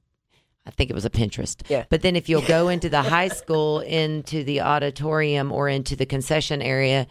I 0.67 0.71
think 0.71 0.91
it 0.91 0.95
was 0.95 1.05
a 1.05 1.11
Pinterest. 1.11 1.61
Yeah. 1.69 1.85
But 1.91 2.01
then 2.01 2.17
if 2.17 2.29
you'll 2.29 2.43
go 2.43 2.69
into 2.75 2.89
the 2.89 3.03
high 3.03 3.29
school, 3.29 3.81
into 3.81 4.43
the 4.43 4.63
auditorium, 4.63 5.53
or 5.53 5.69
into 5.69 5.97
the 5.97 6.07
concession 6.07 6.63
area 6.63 7.07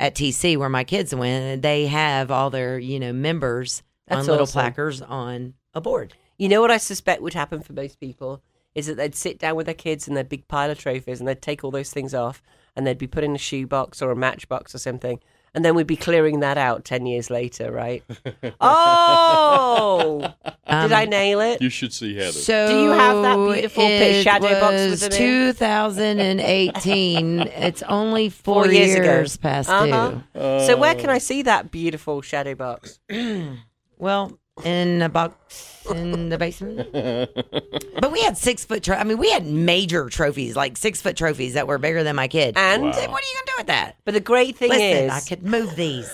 at 0.00 0.16
TC 0.16 0.56
where 0.56 0.68
my 0.68 0.82
kids 0.82 1.14
went, 1.14 1.62
they 1.62 1.86
have 1.86 2.30
all 2.30 2.50
their 2.50 2.78
you 2.78 2.98
know 2.98 3.12
members 3.12 3.82
That's 4.08 4.22
on 4.22 4.26
little 4.26 4.42
awesome. 4.42 4.60
placards 4.60 5.00
on 5.00 5.54
a 5.74 5.80
board. 5.80 6.14
You 6.38 6.48
know 6.48 6.60
what 6.60 6.72
I 6.72 6.78
suspect 6.78 7.22
would 7.22 7.34
happen 7.34 7.60
for 7.60 7.72
most 7.72 8.00
people 8.00 8.42
is 8.74 8.86
that 8.86 8.96
they'd 8.96 9.14
sit 9.14 9.38
down 9.38 9.54
with 9.54 9.66
their 9.66 9.74
kids 9.74 10.08
and 10.08 10.16
their 10.16 10.24
big 10.24 10.48
pile 10.48 10.68
of 10.70 10.78
trophies 10.78 11.20
and 11.20 11.28
they'd 11.28 11.40
take 11.40 11.62
all 11.62 11.70
those 11.70 11.92
things 11.92 12.12
off 12.12 12.42
and 12.76 12.86
they'd 12.86 12.98
be 12.98 13.06
put 13.06 13.24
in 13.24 13.34
a 13.34 13.38
shoebox 13.38 14.02
or 14.02 14.10
a 14.10 14.16
matchbox 14.16 14.74
or 14.74 14.78
something. 14.78 15.20
And 15.56 15.64
then 15.64 15.76
we'd 15.76 15.86
be 15.86 15.94
clearing 15.96 16.40
that 16.40 16.58
out 16.58 16.84
10 16.84 17.06
years 17.06 17.30
later, 17.30 17.70
right? 17.70 18.02
oh! 18.60 20.34
Did 20.68 20.92
I 20.92 21.04
nail 21.04 21.40
it? 21.40 21.62
You 21.62 21.70
should 21.70 21.92
see 21.92 22.16
Heather. 22.16 22.32
So 22.32 22.66
Do 22.68 22.82
you 22.82 22.90
have 22.90 23.22
that 23.22 23.36
beautiful 23.36 23.84
pit 23.84 24.16
it 24.16 24.22
shadow 24.24 24.58
box 24.60 24.72
with 24.72 24.90
was 24.90 25.08
2018. 25.16 27.40
it's 27.40 27.82
only 27.84 28.28
four, 28.30 28.64
Four 28.64 28.72
years 28.72 28.94
ago. 28.96 29.24
past 29.40 29.70
Uh-huh. 29.70 30.10
due. 30.34 30.66
so 30.66 30.76
where 30.76 30.94
can 30.96 31.08
I 31.10 31.18
see 31.18 31.42
that 31.42 31.70
beautiful 31.70 32.20
shadow 32.22 32.54
box? 32.54 32.98
Well, 33.96 34.40
in 34.62 35.02
a 35.02 35.08
box 35.08 35.82
in 35.90 36.28
the 36.28 36.38
basement. 36.38 36.92
but 38.00 38.12
we 38.12 38.20
had 38.22 38.36
six 38.38 38.64
foot. 38.64 38.82
Tro- 38.84 38.96
I 38.96 39.04
mean, 39.04 39.18
we 39.18 39.30
had 39.30 39.46
major 39.46 40.08
trophies, 40.08 40.54
like 40.54 40.76
six 40.76 41.00
foot 41.02 41.16
trophies 41.16 41.54
that 41.54 41.66
were 41.66 41.78
bigger 41.78 42.04
than 42.04 42.16
my 42.16 42.28
kid. 42.28 42.56
And 42.56 42.84
what 42.84 42.96
are 42.96 43.00
you 43.00 43.08
gonna 43.08 43.46
do 43.46 43.52
with 43.58 43.66
that? 43.66 43.96
but 44.04 44.14
the 44.14 44.20
great 44.20 44.56
thing 44.56 44.70
Listen, 44.70 45.04
is, 45.06 45.12
I 45.12 45.20
could 45.20 45.42
move 45.44 45.74
these. 45.76 46.12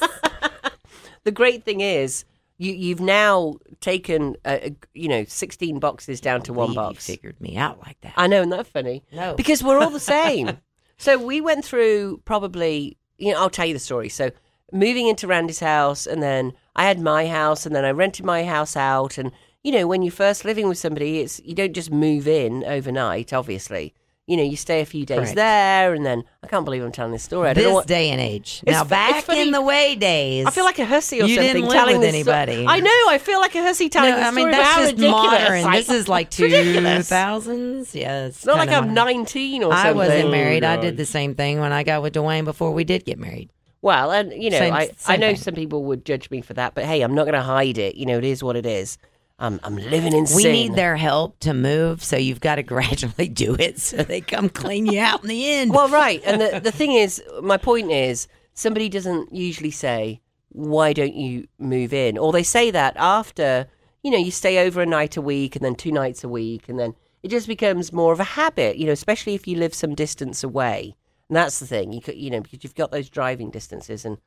the 1.24 1.30
great 1.32 1.64
thing 1.64 1.80
is, 1.80 2.24
you 2.58 2.72
you've 2.72 3.00
now 3.00 3.56
taken 3.80 4.36
uh, 4.44 4.58
uh, 4.64 4.70
you 4.94 5.08
know 5.08 5.24
16 5.24 5.78
boxes 5.78 6.20
down 6.20 6.42
to 6.42 6.52
one 6.52 6.68
Believe 6.68 6.76
you 6.76 6.94
box. 6.94 7.06
figured 7.06 7.40
me 7.40 7.56
out 7.56 7.80
like 7.86 8.00
that. 8.00 8.14
I 8.16 8.26
know, 8.26 8.38
isn't 8.38 8.50
that 8.50 8.66
funny? 8.66 9.02
No. 9.12 9.34
Because 9.34 9.62
we're 9.62 9.78
all 9.78 9.90
the 9.90 10.00
same. 10.18 10.58
so 10.98 11.18
we 11.18 11.40
went 11.40 11.64
through 11.64 12.20
probably, 12.24 12.96
you 13.18 13.32
know, 13.32 13.40
I'll 13.40 13.50
tell 13.50 13.66
you 13.66 13.74
the 13.74 13.80
story. 13.80 14.08
So 14.08 14.30
moving 14.72 15.08
into 15.08 15.26
Randy's 15.26 15.60
house, 15.60 16.06
and 16.06 16.22
then 16.22 16.52
I 16.76 16.84
had 16.84 17.00
my 17.00 17.26
house, 17.28 17.66
and 17.66 17.74
then 17.74 17.84
I 17.84 17.90
rented 17.90 18.24
my 18.24 18.44
house 18.44 18.76
out. 18.76 19.18
And, 19.18 19.32
you 19.62 19.72
know, 19.72 19.86
when 19.86 20.02
you're 20.02 20.12
first 20.12 20.44
living 20.44 20.68
with 20.68 20.78
somebody, 20.78 21.18
it's 21.20 21.40
you 21.44 21.54
don't 21.54 21.72
just 21.74 21.90
move 21.90 22.26
in 22.28 22.64
overnight, 22.64 23.32
obviously. 23.32 23.94
You 24.26 24.36
know, 24.36 24.44
you 24.44 24.56
stay 24.56 24.80
a 24.80 24.84
few 24.86 25.04
days 25.04 25.18
Correct. 25.18 25.34
there, 25.34 25.92
and 25.92 26.06
then 26.06 26.22
I 26.44 26.46
can't 26.46 26.64
believe 26.64 26.84
I'm 26.84 26.92
telling 26.92 27.10
this 27.10 27.24
story. 27.24 27.48
I 27.48 27.52
don't 27.52 27.64
know 27.64 27.70
this 27.70 27.74
what. 27.74 27.86
day 27.88 28.10
and 28.10 28.20
age. 28.20 28.62
It's 28.64 28.70
now, 28.76 28.84
fu- 28.84 28.90
back 28.90 29.16
it's 29.16 29.26
funny. 29.26 29.40
in 29.42 29.50
the 29.50 29.60
way 29.60 29.96
days, 29.96 30.46
I 30.46 30.50
feel 30.50 30.64
like 30.64 30.78
a 30.78 30.84
hussy 30.84 31.20
or 31.20 31.24
You 31.26 31.34
something 31.34 31.52
didn't 31.54 31.68
live 31.68 31.72
telling 31.72 31.98
with 31.98 32.12
this 32.12 32.22
sto- 32.22 32.30
anybody. 32.32 32.64
I 32.68 32.78
know. 32.78 32.90
I 33.08 33.18
feel 33.18 33.40
like 33.40 33.56
a 33.56 33.62
hussy 33.62 33.86
No, 33.86 33.88
telling 33.88 34.14
this 34.14 34.24
I 34.26 34.30
mean 34.30 34.42
story. 34.44 34.52
that's 34.52 34.76
just 34.78 34.92
ridiculous. 34.92 35.22
modern. 35.40 35.64
I- 35.64 35.76
this 35.78 35.88
is 35.88 36.06
like 36.08 36.26
it's 36.28 36.36
two 36.36 36.44
ridiculous. 36.44 37.08
thousands. 37.08 37.92
Yes, 37.94 38.36
It's 38.36 38.46
not 38.46 38.58
like 38.58 38.68
I'm 38.70 38.94
19 38.94 39.64
or 39.64 39.72
something. 39.72 39.88
I 39.88 39.92
wasn't 39.92 40.30
married. 40.30 40.62
I 40.62 40.76
oh, 40.76 40.80
did 40.80 40.96
the 40.96 41.06
same 41.06 41.34
thing 41.34 41.58
when 41.58 41.72
I 41.72 41.82
got 41.82 42.00
with 42.02 42.14
Dwayne 42.14 42.44
before 42.44 42.70
we 42.70 42.84
did 42.84 43.04
get 43.04 43.18
married. 43.18 43.50
Well, 43.82 44.10
and 44.12 44.32
you 44.32 44.50
know, 44.50 44.58
Same- 44.58 44.74
I, 44.74 44.90
I 45.06 45.16
know 45.16 45.28
thing. 45.28 45.36
some 45.36 45.54
people 45.54 45.84
would 45.84 46.04
judge 46.04 46.30
me 46.30 46.42
for 46.42 46.54
that, 46.54 46.74
but 46.74 46.84
hey, 46.84 47.00
I'm 47.02 47.14
not 47.14 47.24
going 47.24 47.34
to 47.34 47.40
hide 47.42 47.78
it. 47.78 47.94
You 47.94 48.06
know, 48.06 48.18
it 48.18 48.24
is 48.24 48.42
what 48.42 48.56
it 48.56 48.66
is. 48.66 48.98
I'm 49.38 49.58
I'm 49.64 49.76
living 49.76 50.12
in 50.12 50.24
We 50.24 50.42
sin. 50.42 50.52
need 50.52 50.74
their 50.74 50.96
help 50.96 51.38
to 51.40 51.54
move, 51.54 52.04
so 52.04 52.16
you've 52.18 52.40
got 52.40 52.56
to 52.56 52.62
gradually 52.74 53.28
do 53.28 53.56
it 53.58 53.80
so 53.80 53.98
they 54.02 54.20
come 54.20 54.50
clean 54.50 54.84
you 54.86 55.00
out 55.00 55.22
in 55.22 55.28
the 55.28 55.50
end. 55.50 55.72
Well, 55.72 55.88
right, 55.88 56.20
and 56.26 56.40
the 56.40 56.60
the 56.60 56.70
thing 56.72 56.92
is, 56.92 57.22
my 57.42 57.56
point 57.56 57.90
is, 57.90 58.28
somebody 58.52 58.90
doesn't 58.90 59.32
usually 59.34 59.70
say, 59.70 60.20
"Why 60.50 60.92
don't 60.92 61.14
you 61.14 61.48
move 61.58 61.94
in?" 61.94 62.18
Or 62.18 62.32
they 62.32 62.42
say 62.42 62.70
that 62.70 62.94
after 62.98 63.66
you 64.02 64.10
know 64.10 64.18
you 64.18 64.30
stay 64.30 64.58
over 64.66 64.82
a 64.82 64.86
night 64.86 65.16
a 65.16 65.22
week 65.22 65.56
and 65.56 65.64
then 65.64 65.74
two 65.74 65.90
nights 65.92 66.22
a 66.22 66.28
week, 66.28 66.68
and 66.68 66.78
then 66.78 66.94
it 67.22 67.28
just 67.28 67.46
becomes 67.48 67.94
more 67.94 68.12
of 68.12 68.20
a 68.20 68.24
habit. 68.24 68.76
You 68.76 68.84
know, 68.86 68.92
especially 68.92 69.34
if 69.34 69.48
you 69.48 69.56
live 69.56 69.72
some 69.72 69.94
distance 69.94 70.44
away, 70.44 70.96
and 71.30 71.36
that's 71.36 71.58
the 71.58 71.66
thing. 71.66 71.94
You 71.94 72.02
could, 72.02 72.16
you 72.16 72.28
know, 72.28 72.42
because 72.42 72.62
you've 72.62 72.74
got 72.74 72.90
those 72.90 73.08
driving 73.08 73.50
distances 73.50 74.04
and. 74.04 74.18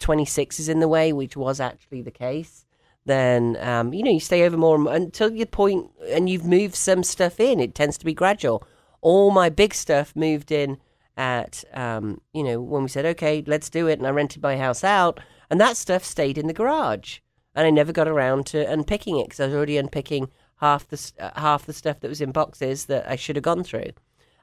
26 0.00 0.58
is 0.58 0.68
in 0.68 0.80
the 0.80 0.88
way, 0.88 1.12
which 1.12 1.36
was 1.36 1.60
actually 1.60 2.02
the 2.02 2.10
case, 2.10 2.64
then 3.08 3.56
um, 3.60 3.92
you 3.92 4.02
know 4.02 4.10
you 4.10 4.20
stay 4.20 4.44
over 4.44 4.56
more 4.56 4.76
and 4.76 4.88
until 4.88 5.32
your 5.32 5.46
point, 5.46 5.90
and 6.08 6.28
you've 6.28 6.44
moved 6.44 6.74
some 6.74 7.02
stuff 7.02 7.40
in. 7.40 7.58
It 7.60 7.74
tends 7.74 7.98
to 7.98 8.04
be 8.04 8.14
gradual. 8.14 8.62
All 9.00 9.30
my 9.30 9.48
big 9.48 9.74
stuff 9.74 10.14
moved 10.14 10.52
in 10.52 10.78
at 11.16 11.64
um, 11.74 12.20
you 12.32 12.44
know 12.44 12.60
when 12.60 12.82
we 12.82 12.88
said 12.88 13.06
okay, 13.06 13.42
let's 13.46 13.70
do 13.70 13.88
it, 13.88 13.98
and 13.98 14.06
I 14.06 14.10
rented 14.10 14.42
my 14.42 14.56
house 14.56 14.84
out, 14.84 15.20
and 15.50 15.60
that 15.60 15.76
stuff 15.76 16.04
stayed 16.04 16.38
in 16.38 16.46
the 16.46 16.52
garage, 16.52 17.18
and 17.54 17.66
I 17.66 17.70
never 17.70 17.92
got 17.92 18.08
around 18.08 18.46
to 18.46 18.70
unpicking 18.70 19.18
it 19.18 19.24
because 19.24 19.40
I 19.40 19.46
was 19.46 19.54
already 19.54 19.78
unpicking 19.78 20.30
half 20.56 20.86
the 20.88 21.12
uh, 21.18 21.40
half 21.40 21.66
the 21.66 21.72
stuff 21.72 22.00
that 22.00 22.08
was 22.08 22.20
in 22.20 22.32
boxes 22.32 22.86
that 22.86 23.08
I 23.08 23.16
should 23.16 23.36
have 23.36 23.42
gone 23.42 23.64
through. 23.64 23.92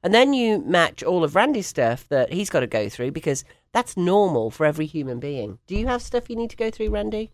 And 0.05 0.13
then 0.13 0.33
you 0.33 0.59
match 0.59 1.01
all 1.03 1.23
of 1.23 1.35
Randy's 1.35 1.65
stuff 1.67 2.07
that 2.09 2.31
he's 2.31 2.49
got 2.51 2.59
to 2.61 2.67
go 2.67 2.87
through 2.89 3.11
because 3.11 3.43
that's 3.73 3.97
normal 3.97 4.51
for 4.51 4.65
every 4.65 4.85
human 4.85 5.19
being. 5.19 5.57
Do 5.67 5.75
you 5.75 5.87
have 5.87 6.01
stuff 6.01 6.29
you 6.29 6.35
need 6.35 6.51
to 6.51 6.55
go 6.55 6.69
through, 6.69 6.91
Randy? 6.91 7.31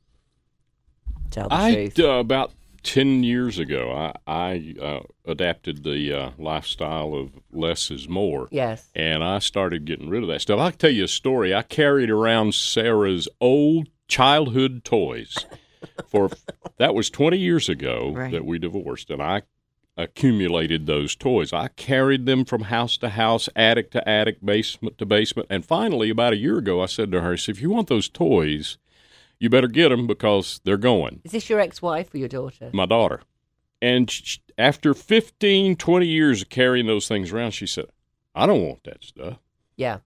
Tell 1.31 1.49
the 1.49 1.55
I 1.55 1.73
truth. 1.73 1.99
uh, 1.99 2.03
about 2.19 2.51
ten 2.83 3.23
years 3.23 3.59
ago, 3.59 3.91
I, 3.91 4.13
I 4.25 4.75
uh, 4.81 4.99
adapted 5.25 5.83
the 5.83 6.13
uh, 6.13 6.31
lifestyle 6.37 7.13
of 7.13 7.31
less 7.51 7.91
is 7.91 8.07
more. 8.09 8.47
Yes. 8.51 8.89
and 8.95 9.23
I 9.23 9.39
started 9.39 9.85
getting 9.85 10.09
rid 10.09 10.23
of 10.23 10.29
that 10.29 10.41
stuff. 10.41 10.59
I'll 10.59 10.71
tell 10.71 10.89
you 10.89 11.03
a 11.03 11.07
story. 11.09 11.53
I 11.53 11.61
carried 11.63 12.09
around 12.09 12.53
Sarah's 12.55 13.27
old 13.39 13.89
childhood 14.07 14.83
toys 14.83 15.45
for 16.07 16.29
that 16.77 16.95
was 16.95 17.09
20 17.09 17.37
years 17.37 17.69
ago 17.69 18.13
Right. 18.15 18.31
that 18.31 18.45
we 18.45 18.59
divorced, 18.59 19.09
and 19.09 19.21
I 19.21 19.43
accumulated 19.97 20.85
those 20.85 21.15
toys. 21.15 21.53
I 21.53 21.67
carried 21.69 22.25
them 22.25 22.45
from 22.45 22.63
house 22.63 22.97
to 22.97 23.09
house, 23.09 23.49
attic 23.55 23.91
to 23.91 24.07
attic, 24.07 24.43
basement 24.43 24.97
to 24.97 25.05
basement, 25.05 25.47
and 25.49 25.65
finally, 25.65 26.09
about 26.09 26.33
a 26.33 26.37
year 26.37 26.57
ago, 26.57 26.81
I 26.81 26.85
said 26.85 27.11
to 27.11 27.21
her, 27.21 27.37
said, 27.37 27.55
"If 27.55 27.61
you 27.61 27.69
want 27.69 27.87
those 27.87 28.09
toys, 28.09 28.77
you 29.39 29.49
better 29.49 29.67
get 29.67 29.89
them 29.89 30.07
because 30.07 30.61
they're 30.63 30.77
going." 30.77 31.21
Is 31.23 31.31
this 31.31 31.49
your 31.49 31.59
ex-wife 31.59 32.13
or 32.13 32.17
your 32.17 32.29
daughter? 32.29 32.69
my 32.73 32.85
daughter. 32.85 33.21
And 33.81 34.09
sh 34.09 34.37
after 34.57 34.93
15, 34.93 35.75
20 35.75 36.05
years 36.05 36.43
of 36.43 36.49
carrying 36.49 36.85
those 36.85 37.07
things 37.07 37.31
around, 37.31 37.51
she 37.51 37.65
said, 37.65 37.85
I 38.35 38.45
don't 38.45 38.61
want 38.61 38.83
that 38.83 39.03
stuff. 39.03 39.39
Yeah. 39.75 39.99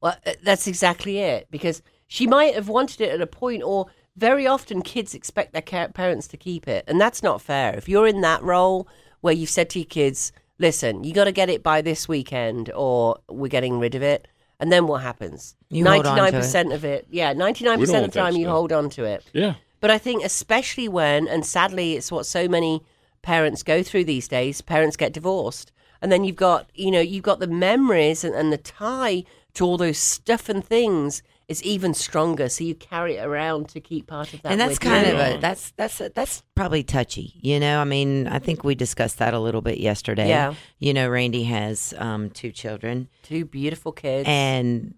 Well, 0.00 0.16
uh, 0.26 0.32
that's 0.42 0.66
exactly 0.66 1.18
it. 1.18 1.48
Because 1.50 1.82
she 2.06 2.26
might 2.26 2.54
have 2.54 2.68
wanted 2.68 3.00
it 3.00 3.10
at 3.10 3.20
a 3.20 3.26
point, 3.26 3.62
or 3.62 3.86
very 4.18 4.46
often 4.46 4.82
kids 4.82 5.14
expect 5.14 5.52
their 5.52 5.88
parents 5.88 6.28
to 6.28 6.36
keep 6.36 6.66
it, 6.68 6.84
and 6.88 7.00
that's 7.00 7.22
not 7.22 7.40
fair. 7.40 7.74
If 7.74 7.88
you're 7.88 8.06
in 8.06 8.20
that 8.22 8.42
role 8.42 8.88
where 9.20 9.34
you've 9.34 9.50
said 9.50 9.70
to 9.70 9.78
your 9.78 9.86
kids, 9.86 10.32
"Listen, 10.58 11.04
you 11.04 11.12
got 11.14 11.24
to 11.24 11.32
get 11.32 11.48
it 11.48 11.62
by 11.62 11.80
this 11.82 12.08
weekend, 12.08 12.70
or 12.74 13.18
we're 13.28 13.48
getting 13.48 13.78
rid 13.78 13.94
of 13.94 14.02
it," 14.02 14.28
and 14.58 14.72
then 14.72 14.86
what 14.86 15.02
happens? 15.02 15.54
You 15.70 15.86
hold 15.86 16.06
on 16.06 16.16
to 16.16 16.26
it. 16.26 16.32
percent 16.32 16.72
of 16.72 16.84
it, 16.84 17.06
yeah, 17.10 17.32
ninety 17.32 17.64
nine 17.64 17.78
percent 17.78 18.04
of 18.04 18.12
the 18.12 18.18
time 18.18 18.34
you 18.34 18.44
stuff. 18.44 18.52
hold 18.52 18.72
on 18.72 18.90
to 18.90 19.04
it. 19.04 19.24
Yeah. 19.32 19.54
But 19.80 19.90
I 19.92 19.98
think, 19.98 20.24
especially 20.24 20.88
when, 20.88 21.28
and 21.28 21.46
sadly, 21.46 21.94
it's 21.94 22.10
what 22.10 22.26
so 22.26 22.48
many 22.48 22.82
parents 23.22 23.62
go 23.62 23.82
through 23.84 24.04
these 24.04 24.26
days. 24.26 24.60
Parents 24.60 24.96
get 24.96 25.12
divorced, 25.12 25.70
and 26.02 26.10
then 26.10 26.24
you've 26.24 26.36
got, 26.36 26.68
you 26.74 26.90
know, 26.90 27.00
you've 27.00 27.22
got 27.22 27.38
the 27.38 27.46
memories 27.46 28.24
and, 28.24 28.34
and 28.34 28.52
the 28.52 28.58
tie 28.58 29.22
to 29.54 29.64
all 29.64 29.76
those 29.76 29.98
stuff 29.98 30.48
and 30.48 30.64
things 30.64 31.22
is 31.48 31.62
even 31.62 31.94
stronger. 31.94 32.48
So 32.48 32.62
you 32.62 32.74
carry 32.74 33.16
it 33.16 33.24
around 33.24 33.68
to 33.70 33.80
keep 33.80 34.06
part 34.06 34.32
of 34.34 34.42
that. 34.42 34.52
and 34.52 34.60
that's 34.60 34.78
kind 34.78 35.06
you. 35.06 35.14
of 35.14 35.18
a 35.18 35.40
that's 35.40 35.70
that's 35.72 36.00
a, 36.00 36.10
that's 36.10 36.42
probably 36.54 36.82
touchy 36.82 37.34
you 37.40 37.58
know 37.60 37.80
i 37.80 37.84
mean 37.84 38.26
i 38.26 38.38
think 38.38 38.64
we 38.64 38.74
discussed 38.74 39.18
that 39.18 39.32
a 39.32 39.38
little 39.38 39.60
bit 39.62 39.78
yesterday 39.78 40.28
Yeah. 40.28 40.54
you 40.78 40.92
know 40.92 41.08
randy 41.08 41.44
has 41.44 41.94
um 41.98 42.30
two 42.30 42.50
children 42.52 43.08
two 43.22 43.44
beautiful 43.44 43.92
kids. 43.92 44.26
and 44.28 44.94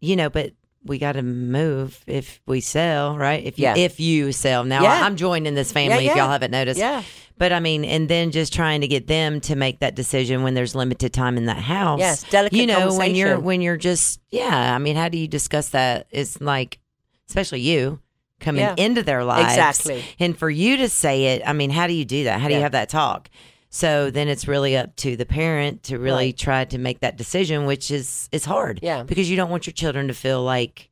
you 0.00 0.14
know 0.16 0.28
but 0.30 0.52
we 0.84 0.98
got 0.98 1.12
to 1.12 1.22
move 1.22 2.02
if 2.06 2.40
we 2.46 2.60
sell 2.60 3.16
right? 3.16 3.44
If 3.44 3.58
you 3.58 3.64
Yeah. 3.64 3.76
if 3.76 3.98
you 4.00 4.32
sell. 4.32 4.64
Now 4.64 4.82
Yeah. 4.82 5.04
i'm 5.04 5.16
joining 5.16 5.54
this 5.54 5.72
family 5.72 6.04
Yeah, 6.04 6.12
if 6.12 6.16
y'all 6.16 6.30
haven't 6.30 6.50
noticed. 6.52 6.78
Yeah, 6.78 7.02
but 7.36 7.52
i 7.52 7.60
mean 7.60 7.84
and 7.84 8.08
then 8.08 8.30
just 8.30 8.52
trying 8.52 8.80
to 8.82 8.86
get 8.88 9.06
them 9.06 9.40
to 9.42 9.56
make 9.56 9.80
that 9.80 9.94
decision 9.94 10.42
when 10.42 10.54
there's 10.54 10.74
limited 10.74 11.12
time 11.12 11.36
in 11.36 11.46
that 11.46 11.58
house. 11.58 11.98
Yes, 12.00 12.22
delicate 12.30 12.58
you 12.58 12.66
know 12.66 12.94
when 12.94 13.14
you're 13.14 13.38
when 13.38 13.60
you're 13.60 13.76
just 13.76 14.20
yeah 14.30 14.74
i 14.74 14.78
mean 14.78 14.96
how 14.96 15.08
do 15.08 15.18
you 15.18 15.28
discuss 15.28 15.70
that? 15.70 16.06
It's 16.10 16.40
like 16.40 16.78
especially 17.28 17.60
you 17.60 18.00
coming 18.40 18.66
into 18.78 19.02
their 19.02 19.24
lives. 19.24 19.48
Exactly. 19.52 20.04
and 20.20 20.38
for 20.38 20.48
you 20.48 20.76
to 20.78 20.88
say 20.88 21.34
it 21.34 21.42
i 21.44 21.52
mean 21.52 21.70
how 21.70 21.86
do 21.88 21.92
you 21.92 22.04
do 22.04 22.24
that? 22.24 22.40
How 22.40 22.48
do 22.48 22.54
you 22.54 22.60
have 22.60 22.72
that 22.72 22.88
talk 22.88 23.28
so 23.70 24.10
then 24.10 24.28
it's 24.28 24.48
really 24.48 24.76
up 24.76 24.96
to 24.96 25.16
the 25.16 25.26
parent 25.26 25.82
to 25.84 25.98
really 25.98 26.26
Right. 26.28 26.36
try 26.38 26.64
to 26.64 26.78
make 26.78 27.00
that 27.00 27.16
decision 27.16 27.66
which 27.66 27.90
is 27.90 28.28
is 28.32 28.44
hard 28.44 28.80
Yeah. 28.82 29.02
because 29.02 29.30
you 29.30 29.36
don't 29.36 29.50
want 29.50 29.66
your 29.66 29.74
children 29.74 30.08
to 30.08 30.14
feel 30.14 30.42
like 30.42 30.88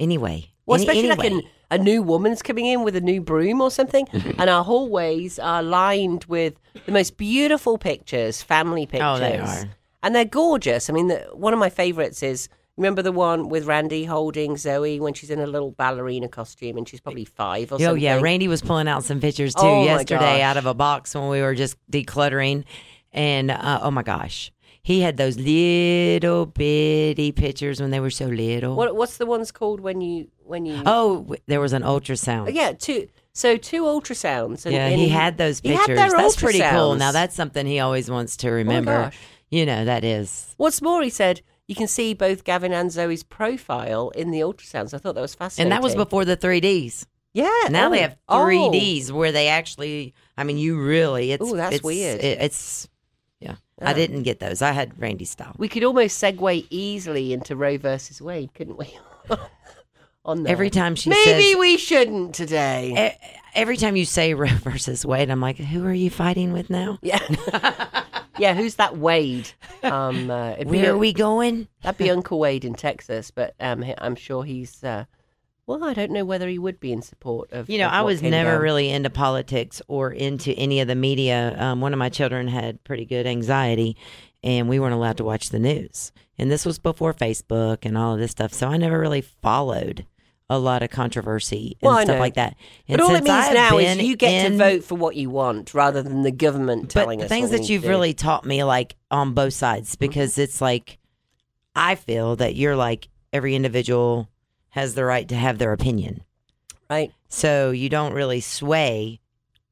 anyway 0.00 0.50
Well, 0.66 0.76
Any- 0.80 0.84
especially 0.86 1.08
like 1.08 1.24
an, 1.30 1.42
a 1.70 1.78
new 1.78 2.02
woman's 2.02 2.42
coming 2.42 2.66
in 2.66 2.82
with 2.84 2.96
a 2.96 3.00
new 3.00 3.20
broom 3.20 3.60
or 3.60 3.70
something, 3.70 4.06
and 4.38 4.48
our 4.50 4.64
hallways 4.64 5.38
are 5.38 5.62
lined 5.62 6.24
with 6.24 6.54
the 6.86 6.92
most 6.92 7.16
beautiful 7.16 7.76
pictures, 7.78 8.42
family 8.42 8.86
pictures. 8.86 9.16
Oh, 9.16 9.18
they 9.18 9.38
are. 9.38 9.68
and 10.02 10.14
they're 10.14 10.24
gorgeous. 10.24 10.88
I 10.88 10.92
mean, 10.92 11.08
the, 11.08 11.18
one 11.32 11.52
of 11.52 11.58
my 11.58 11.68
favorites 11.70 12.22
is 12.22 12.48
remember 12.78 13.02
the 13.02 13.12
one 13.12 13.48
with 13.50 13.66
Randy 13.66 14.04
holding 14.04 14.56
Zoe 14.56 14.98
when 15.00 15.12
she's 15.12 15.28
in 15.30 15.40
a 15.40 15.46
little 15.46 15.72
ballerina 15.72 16.28
costume 16.28 16.78
and 16.78 16.88
she's 16.88 17.00
probably 17.00 17.24
five 17.26 17.70
or 17.72 17.74
Oh 17.74 17.78
something. 17.78 17.88
Oh, 17.90 17.94
yeah, 17.94 18.20
Randy 18.20 18.48
was 18.48 18.62
pulling 18.62 18.88
out 18.88 19.04
some 19.04 19.20
pictures 19.20 19.54
too 19.54 19.60
Oh, 19.66 19.84
yesterday 19.84 20.40
out 20.42 20.56
of 20.56 20.64
a 20.66 20.74
box 20.74 21.14
when 21.14 21.28
we 21.28 21.42
were 21.42 21.54
just 21.54 21.76
decluttering, 21.90 22.64
and 23.12 23.50
uh, 23.50 23.80
oh 23.82 23.90
my 23.90 24.02
gosh, 24.02 24.50
he 24.82 25.00
had 25.00 25.16
those 25.18 25.36
little 25.38 26.46
bitty 26.46 27.32
pictures 27.32 27.80
when 27.80 27.90
they 27.90 28.00
were 28.00 28.10
so 28.10 28.26
little. 28.26 28.74
What, 28.76 28.94
what's 28.96 29.16
the 29.18 29.26
ones 29.26 29.50
called 29.52 29.80
when 29.80 30.00
you 30.00 30.28
when 30.44 30.64
you? 30.64 30.82
Oh, 30.86 31.34
there 31.46 31.60
was 31.60 31.72
an 31.72 31.82
ultrasound. 31.82 32.54
yeah, 32.54 32.72
two. 32.72 33.08
So 33.32 33.56
two 33.56 33.82
ultrasounds. 33.82 34.66
And, 34.66 34.74
Yeah, 34.74 34.86
and 34.86 34.98
he 35.00 35.08
had 35.08 35.38
those 35.38 35.60
had 35.60 35.76
pictures. 35.76 35.96
their 35.96 36.10
that's 36.10 36.36
pretty 36.36 36.58
cool. 36.60 36.78
Oh 36.78 36.94
Now 36.94 37.12
that's 37.12 37.36
something 37.36 37.66
he 37.66 37.78
always 37.78 38.10
wants 38.10 38.36
to 38.38 38.50
remember. 38.50 39.02
gosh. 39.04 39.18
you 39.50 39.64
know 39.66 39.84
that 39.84 40.02
is. 40.04 40.54
What's 40.56 40.82
more, 40.82 41.02
he 41.02 41.10
said 41.10 41.42
you 41.68 41.74
can 41.74 41.86
see 41.86 42.14
both 42.14 42.44
Gavin 42.44 42.72
and 42.72 42.90
Zoe's 42.90 43.22
profile 43.22 44.08
in 44.10 44.30
the 44.30 44.40
ultrasounds. 44.40 44.94
I 44.94 44.98
thought 44.98 45.14
that 45.14 45.20
was 45.20 45.34
fascinating. 45.34 45.70
And 45.70 45.72
that 45.72 45.84
was 45.84 45.94
before 45.94 46.24
the 46.24 46.36
3Ds. 46.36 47.06
Yeah. 47.34 47.50
Now 47.70 47.88
oh, 47.88 47.90
they 47.90 48.00
have 48.00 48.16
oh. 48.28 48.38
3Ds 48.38 49.10
where 49.12 49.30
they 49.30 49.48
actually. 49.48 50.14
I 50.36 50.44
mean, 50.44 50.58
you 50.58 50.80
really. 50.80 51.30
It's 51.32 51.44
Ooh, 51.46 51.56
that's 51.56 51.76
it's, 51.76 51.84
weird. 51.84 52.20
it- 52.20 52.40
it's 52.40 52.88
yeah. 53.38 53.56
I 53.80 53.92
didn't 53.92 54.22
get 54.24 54.40
those. 54.40 54.62
I 54.62 54.72
had 54.72 55.00
Randy 55.00 55.24
style. 55.24 55.54
We 55.56 55.68
could 55.68 55.84
almost 55.84 56.20
segue 56.20 56.66
easily 56.70 57.32
into 57.32 57.54
Roe 57.54 57.78
versus 57.78 58.20
Wade, 58.20 58.52
couldn't 58.54 58.76
we? 58.76 58.98
On 60.24 60.42
there. 60.42 60.52
Every 60.52 60.68
time 60.68 60.96
she 60.96 61.10
Maybe 61.10 61.52
says, 61.52 61.56
we 61.56 61.76
shouldn't 61.76 62.34
today. 62.34 63.16
Every 63.54 63.76
time 63.76 63.94
you 63.94 64.04
say 64.04 64.34
Roe 64.34 64.48
versus 64.48 65.06
Wade, 65.06 65.30
I'm 65.30 65.40
like, 65.40 65.56
who 65.58 65.86
are 65.86 65.92
you 65.92 66.10
fighting 66.10 66.52
with 66.52 66.70
now? 66.70 66.98
yeah. 67.02 67.20
yeah. 68.38 68.54
Who's 68.54 68.74
that 68.76 68.96
Wade? 68.96 69.50
Um, 69.82 70.30
uh, 70.30 70.56
Where 70.64 70.92
are 70.92 70.98
we 70.98 71.12
going? 71.12 71.68
That'd 71.82 71.98
be 71.98 72.10
Uncle 72.10 72.38
Wade 72.38 72.64
in 72.64 72.74
Texas, 72.74 73.30
but 73.30 73.54
um, 73.60 73.84
I'm 73.98 74.16
sure 74.16 74.44
he's. 74.44 74.82
Uh, 74.82 75.04
well, 75.66 75.84
I 75.84 75.92
don't 75.92 76.12
know 76.12 76.24
whether 76.24 76.48
he 76.48 76.58
would 76.58 76.80
be 76.80 76.92
in 76.92 77.02
support 77.02 77.52
of. 77.52 77.68
You 77.68 77.78
know, 77.78 77.88
of 77.88 77.92
I 77.92 78.02
was 78.02 78.22
never 78.22 78.52
down. 78.52 78.62
really 78.62 78.88
into 78.90 79.10
politics 79.10 79.82
or 79.86 80.10
into 80.10 80.52
any 80.52 80.80
of 80.80 80.88
the 80.88 80.94
media. 80.94 81.54
Um, 81.58 81.80
one 81.80 81.92
of 81.92 81.98
my 81.98 82.08
children 82.08 82.48
had 82.48 82.82
pretty 82.84 83.04
good 83.04 83.26
anxiety, 83.26 83.96
and 84.42 84.68
we 84.68 84.80
weren't 84.80 84.94
allowed 84.94 85.18
to 85.18 85.24
watch 85.24 85.50
the 85.50 85.58
news. 85.58 86.10
And 86.38 86.50
this 86.50 86.64
was 86.64 86.78
before 86.78 87.12
Facebook 87.12 87.78
and 87.84 87.98
all 87.98 88.14
of 88.14 88.20
this 88.20 88.30
stuff, 88.30 88.52
so 88.52 88.68
I 88.68 88.76
never 88.76 88.98
really 88.98 89.20
followed 89.20 90.06
a 90.50 90.58
lot 90.58 90.82
of 90.82 90.90
controversy 90.90 91.76
and 91.82 91.88
Well, 91.90 92.02
stuff 92.04 92.18
like 92.18 92.34
that. 92.34 92.56
And 92.88 92.96
But 92.98 93.04
all 93.04 93.10
it 93.14 93.22
means 93.24 93.28
have 93.28 93.54
now 93.54 93.78
is 93.78 93.98
you 93.98 94.16
get 94.16 94.46
in- 94.46 94.52
to 94.52 94.58
vote 94.58 94.84
for 94.84 94.94
what 94.94 95.14
you 95.16 95.28
want 95.30 95.74
rather 95.74 96.02
than 96.02 96.22
the 96.22 96.30
government 96.30 96.84
but 96.94 97.00
telling 97.02 97.18
the 97.18 97.26
us. 97.26 97.28
things 97.28 97.50
that 97.50 97.68
you've 97.68 97.82
do. 97.82 97.88
really 97.88 98.14
taught 98.14 98.44
me 98.46 98.64
like 98.64 98.96
on 99.10 99.34
both 99.34 99.52
sides 99.52 99.90
Mm-hmm. 99.92 99.98
because 100.06 100.38
it's 100.38 100.60
like 100.60 100.98
i 101.76 101.94
feel 101.94 102.34
that 102.36 102.54
you're 102.56 102.76
like 102.76 103.08
every 103.32 103.54
individual 103.54 104.28
has 104.70 104.94
the 104.94 105.04
right 105.04 105.28
to 105.28 105.34
have 105.36 105.58
their 105.58 105.72
opinion 105.72 106.22
right. 106.88 107.12
so 107.28 107.70
you 107.70 107.88
don't 107.90 108.14
really 108.14 108.40
sway 108.40 109.20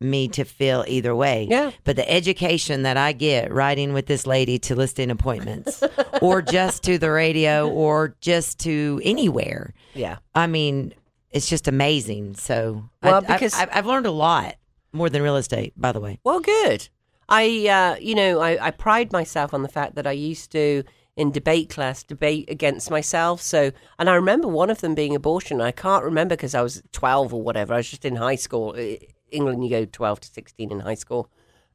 me 0.00 0.28
to 0.28 0.44
feel 0.44 0.84
either 0.86 1.14
way 1.14 1.46
Yeah. 1.50 1.70
but 1.84 1.96
the 1.96 2.10
education 2.10 2.82
that 2.82 2.96
i 2.98 3.12
get 3.12 3.50
riding 3.52 3.94
with 3.94 4.06
this 4.06 4.26
lady 4.26 4.58
to 4.60 4.74
listing 4.74 5.10
appointments 5.10 5.82
or 6.20 6.42
just 6.42 6.82
to 6.84 6.98
the 6.98 7.10
radio 7.10 7.68
or 7.70 8.14
just 8.20 8.58
to 8.60 9.00
anywhere 9.04 9.72
Yeah. 9.94 10.18
i 10.34 10.46
mean 10.46 10.92
it's 11.30 11.48
just 11.48 11.66
amazing 11.66 12.34
so 12.34 12.88
Well, 13.02 13.16
I, 13.16 13.20
because- 13.20 13.54
I've, 13.54 13.70
I've 13.72 13.86
learned 13.86 14.06
a 14.06 14.10
lot 14.10 14.56
more 14.92 15.08
than 15.08 15.22
real 15.22 15.36
estate 15.36 15.72
by 15.76 15.92
the 15.92 16.00
way 16.00 16.18
Well, 16.24 16.40
good. 16.40 16.88
I, 17.28 17.66
uh, 17.66 18.00
you 18.00 18.14
know, 18.14 18.38
I, 18.38 18.66
I 18.68 18.70
pride 18.70 19.10
myself 19.10 19.52
on 19.52 19.62
the 19.62 19.68
fact 19.68 19.96
that 19.96 20.06
I 20.06 20.12
used 20.12 20.52
to, 20.52 20.84
in 21.16 21.32
debate 21.32 21.68
class, 21.70 22.04
debate 22.04 22.48
against 22.48 22.88
myself. 22.88 23.42
So, 23.42 23.72
and 23.98 24.08
I 24.08 24.14
remember 24.14 24.46
one 24.46 24.70
of 24.70 24.80
them 24.80 24.94
being 24.94 25.16
abortion. 25.16 25.60
I 25.60 25.72
can't 25.72 26.04
remember 26.04 26.36
because 26.36 26.54
I 26.54 26.62
was 26.62 26.84
12 26.92 27.34
or 27.34 27.42
whatever. 27.42 27.74
I 27.74 27.78
was 27.78 27.90
just 27.90 28.04
in 28.04 28.14
high 28.14 28.36
school. 28.36 28.76
I- 28.78 29.00
England, 29.30 29.64
you 29.64 29.70
go 29.70 29.84
12 29.84 30.20
to 30.20 30.28
16 30.28 30.70
in 30.72 30.80
high 30.80 30.94
school. 30.94 31.28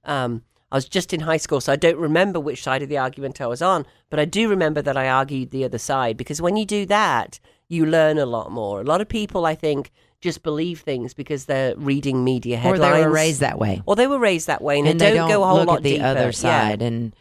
Um, 0.05 0.43
I 0.71 0.75
was 0.75 0.85
just 0.85 1.13
in 1.13 1.21
high 1.21 1.37
school, 1.37 1.59
so 1.59 1.73
I 1.73 1.75
don't 1.75 1.97
remember 1.97 2.39
which 2.39 2.63
side 2.63 2.81
of 2.81 2.87
the 2.89 2.97
argument 2.97 3.41
I 3.41 3.47
was 3.47 3.61
on, 3.61 3.85
but 4.09 4.19
I 4.19 4.25
do 4.25 4.47
remember 4.49 4.81
that 4.81 4.95
I 4.95 5.09
argued 5.09 5.51
the 5.51 5.65
other 5.65 5.77
side 5.77 6.15
because 6.15 6.41
when 6.41 6.55
you 6.55 6.65
do 6.65 6.85
that, 6.85 7.39
you 7.67 7.85
learn 7.85 8.17
a 8.17 8.25
lot 8.25 8.51
more. 8.51 8.79
A 8.79 8.83
lot 8.85 9.01
of 9.01 9.09
people, 9.09 9.45
I 9.45 9.53
think, 9.55 9.91
just 10.21 10.43
believe 10.43 10.79
things 10.81 11.13
because 11.13 11.45
they're 11.45 11.75
reading 11.75 12.23
media 12.23 12.55
headlines, 12.57 12.79
or 12.93 12.97
they 12.97 13.05
were 13.05 13.11
raised 13.11 13.39
that 13.41 13.57
way 13.59 13.81
Or 13.85 13.95
they 13.95 14.07
were 14.07 14.19
raised 14.19 14.47
that 14.47 14.61
way, 14.61 14.79
and, 14.79 14.87
and 14.87 15.01
they, 15.01 15.09
they 15.11 15.15
don't, 15.17 15.27
go 15.29 15.43
a 15.43 15.47
whole 15.47 15.57
look 15.57 15.67
lot 15.67 15.77
at 15.77 15.83
the 15.83 15.93
deeper. 15.95 16.05
other 16.05 16.25
Yeah. 16.25 16.31
side 16.31 16.81
and 16.81 17.15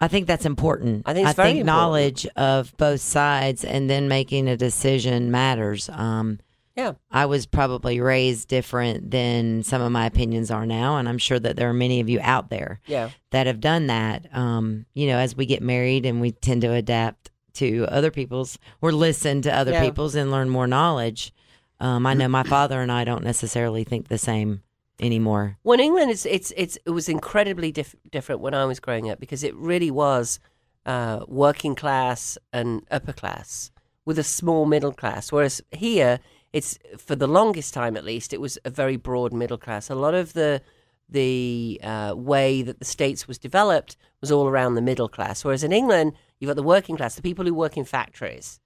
i 0.00 0.08
think 0.08 0.26
that's 0.26 0.44
important 0.44 1.04
I 1.06 1.14
think 1.14 1.26
it's 1.28 1.36
very 1.36 1.50
important. 1.60 1.66
knowledge 1.66 2.26
of 2.36 2.76
both 2.76 3.00
sides 3.00 3.64
and 3.64 3.88
then 3.88 4.08
making 4.08 4.48
a 4.48 4.56
decision 4.56 5.30
matters 5.30 5.88
um 5.88 6.38
Yeah. 6.76 6.94
i 7.10 7.24
was 7.26 7.46
probably 7.46 8.00
raised 8.00 8.48
different 8.48 9.10
than 9.10 9.62
some 9.62 9.80
of 9.80 9.92
my 9.92 10.06
opinions 10.06 10.50
are 10.50 10.66
now 10.66 10.96
and 10.96 11.08
i'm 11.08 11.18
sure 11.18 11.38
that 11.38 11.56
there 11.56 11.68
are 11.68 11.74
many 11.74 12.00
of 12.00 12.08
you 12.08 12.18
out 12.22 12.50
there 12.50 12.80
Yeah. 12.86 13.10
that 13.30 13.46
have 13.46 13.60
done 13.60 13.86
that 13.88 14.26
um 14.36 14.86
you 14.94 15.06
know 15.06 15.18
as 15.18 15.36
we 15.36 15.46
get 15.46 15.62
married 15.62 16.04
and 16.04 16.20
we 16.20 16.32
tend 16.32 16.62
to 16.62 16.72
adapt 16.72 17.30
to 17.54 17.86
other 17.88 18.10
people's 18.10 18.58
or 18.82 18.90
listen 18.92 19.40
to 19.42 19.54
other 19.54 19.70
Yeah. 19.72 19.84
people's 19.84 20.14
and 20.16 20.30
learn 20.32 20.48
more 20.50 20.66
knowledge 20.66 21.32
um 21.78 22.06
i 22.06 22.14
know 22.14 22.26
my 22.28 22.42
father 22.56 22.80
and 22.80 22.90
i 22.90 23.04
don't 23.04 23.22
necessarily 23.24 23.84
think 23.84 24.08
the 24.08 24.18
same 24.18 24.62
anymore 25.00 25.56
Well, 25.64 25.74
in 25.74 25.80
England, 25.84 26.10
it's 26.12 26.24
it's 26.24 26.52
it's 26.56 26.78
it 26.86 26.90
was 26.90 27.08
incredibly 27.08 27.72
dif- 27.72 27.96
different 28.12 28.40
when 28.40 28.54
I 28.54 28.64
was 28.64 28.78
growing 28.78 29.10
up 29.10 29.18
because 29.18 29.42
it 29.42 29.52
really 29.56 29.90
was 29.90 30.38
uh, 30.86 31.24
working 31.26 31.74
class 31.74 32.38
and 32.52 32.82
upper 32.92 33.12
class 33.12 33.72
with 34.04 34.20
a 34.20 34.22
small 34.22 34.66
middle 34.66 34.92
class. 34.92 35.32
Whereas 35.32 35.60
here, 35.72 36.20
it's 36.54 36.78
for 36.96 37.16
the 37.16 37.26
longest 37.26 37.74
time 37.74 37.96
at 37.96 38.04
least, 38.04 38.32
it 38.32 38.40
was 38.40 38.58
a 38.64 38.70
very 38.70 38.96
broad 38.96 39.32
middle 39.32 39.58
class. 39.58 39.90
A 39.90 39.94
lot 39.96 40.14
of 40.14 40.32
the 40.34 40.62
the 41.08 41.80
uh, 41.82 42.14
way 42.16 42.62
that 42.62 42.78
the 42.78 42.84
states 42.84 43.28
was 43.28 43.38
developed 43.38 43.96
was 44.20 44.30
all 44.30 44.46
around 44.46 44.74
the 44.74 44.80
middle 44.80 45.08
class. 45.08 45.44
Whereas 45.44 45.64
in 45.64 45.72
England, 45.72 46.12
you've 46.38 46.48
got 46.48 46.56
the 46.56 46.62
working 46.62 46.96
class, 46.96 47.16
the 47.16 47.22
people 47.22 47.44
who 47.44 47.52
work 47.52 47.76
in 47.76 47.84
factories. 47.84 48.60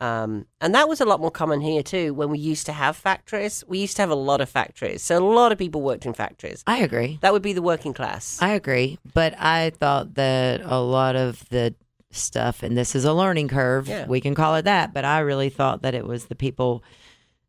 Um, 0.00 0.46
and 0.60 0.74
that 0.74 0.88
was 0.88 1.00
a 1.00 1.04
lot 1.04 1.20
more 1.20 1.30
common 1.30 1.60
here 1.60 1.82
too. 1.82 2.14
When 2.14 2.30
we 2.30 2.38
used 2.38 2.66
to 2.66 2.72
have 2.72 2.96
factories, 2.96 3.62
we 3.68 3.78
used 3.78 3.94
to 3.96 4.02
have 4.02 4.10
a 4.10 4.16
lot 4.16 4.40
of 4.40 4.48
factories. 4.48 5.02
So 5.02 5.18
a 5.18 5.24
lot 5.24 5.52
of 5.52 5.58
people 5.58 5.82
worked 5.82 6.06
in 6.06 6.14
factories. 6.14 6.64
i 6.66 6.78
agree 6.78 7.18
That 7.20 7.32
would 7.34 7.42
be 7.42 7.52
the 7.52 7.62
working 7.62 7.92
class. 7.92 8.38
I 8.40 8.50
agree, 8.50 8.98
but 9.12 9.38
I 9.38 9.70
thought 9.70 10.14
that 10.14 10.62
a 10.64 10.80
lot 10.80 11.14
of 11.14 11.46
the 11.50 11.74
stuff, 12.10 12.62
and 12.62 12.76
this 12.76 12.96
is 12.96 13.04
a 13.04 13.12
learning 13.12 13.48
curve. 13.48 13.86
Yeah. 13.86 14.06
We 14.06 14.20
can 14.20 14.34
call 14.34 14.56
it 14.56 14.62
that, 14.62 14.94
but 14.94 15.04
I 15.04 15.20
really 15.20 15.50
thought 15.50 15.82
that 15.82 15.94
it 15.94 16.06
was 16.06 16.26
the 16.26 16.34
people 16.34 16.82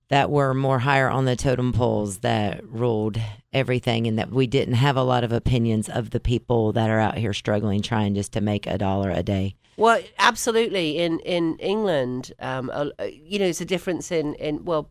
that 0.09 0.29
were 0.29 0.53
more 0.53 0.79
higher 0.79 1.09
on 1.09 1.25
the 1.25 1.35
totem 1.35 1.73
poles 1.73 2.19
that 2.19 2.63
ruled 2.67 3.19
everything, 3.53 4.05
and 4.07 4.19
that 4.19 4.31
we 4.31 4.47
didn't 4.47 4.75
have 4.75 4.95
a 4.95 5.03
lot 5.03 5.23
of 5.23 5.31
opinions 5.31 5.89
of 5.89 6.11
the 6.11 6.19
people 6.19 6.71
that 6.73 6.89
are 6.89 6.99
out 6.99 7.17
here 7.17 7.33
struggling, 7.33 7.81
trying 7.81 8.13
just 8.13 8.33
to 8.33 8.41
make 8.41 8.67
a 8.67 8.77
dollar 8.77 9.09
a 9.09 9.23
day. 9.23 9.55
Well, 9.77 10.01
absolutely. 10.19 10.97
In 10.99 11.19
in 11.19 11.57
England, 11.57 12.33
um, 12.39 12.71
you 13.09 13.39
know, 13.39 13.45
it's 13.45 13.61
a 13.61 13.65
difference 13.65 14.11
in 14.11 14.35
in 14.35 14.63
well, 14.63 14.89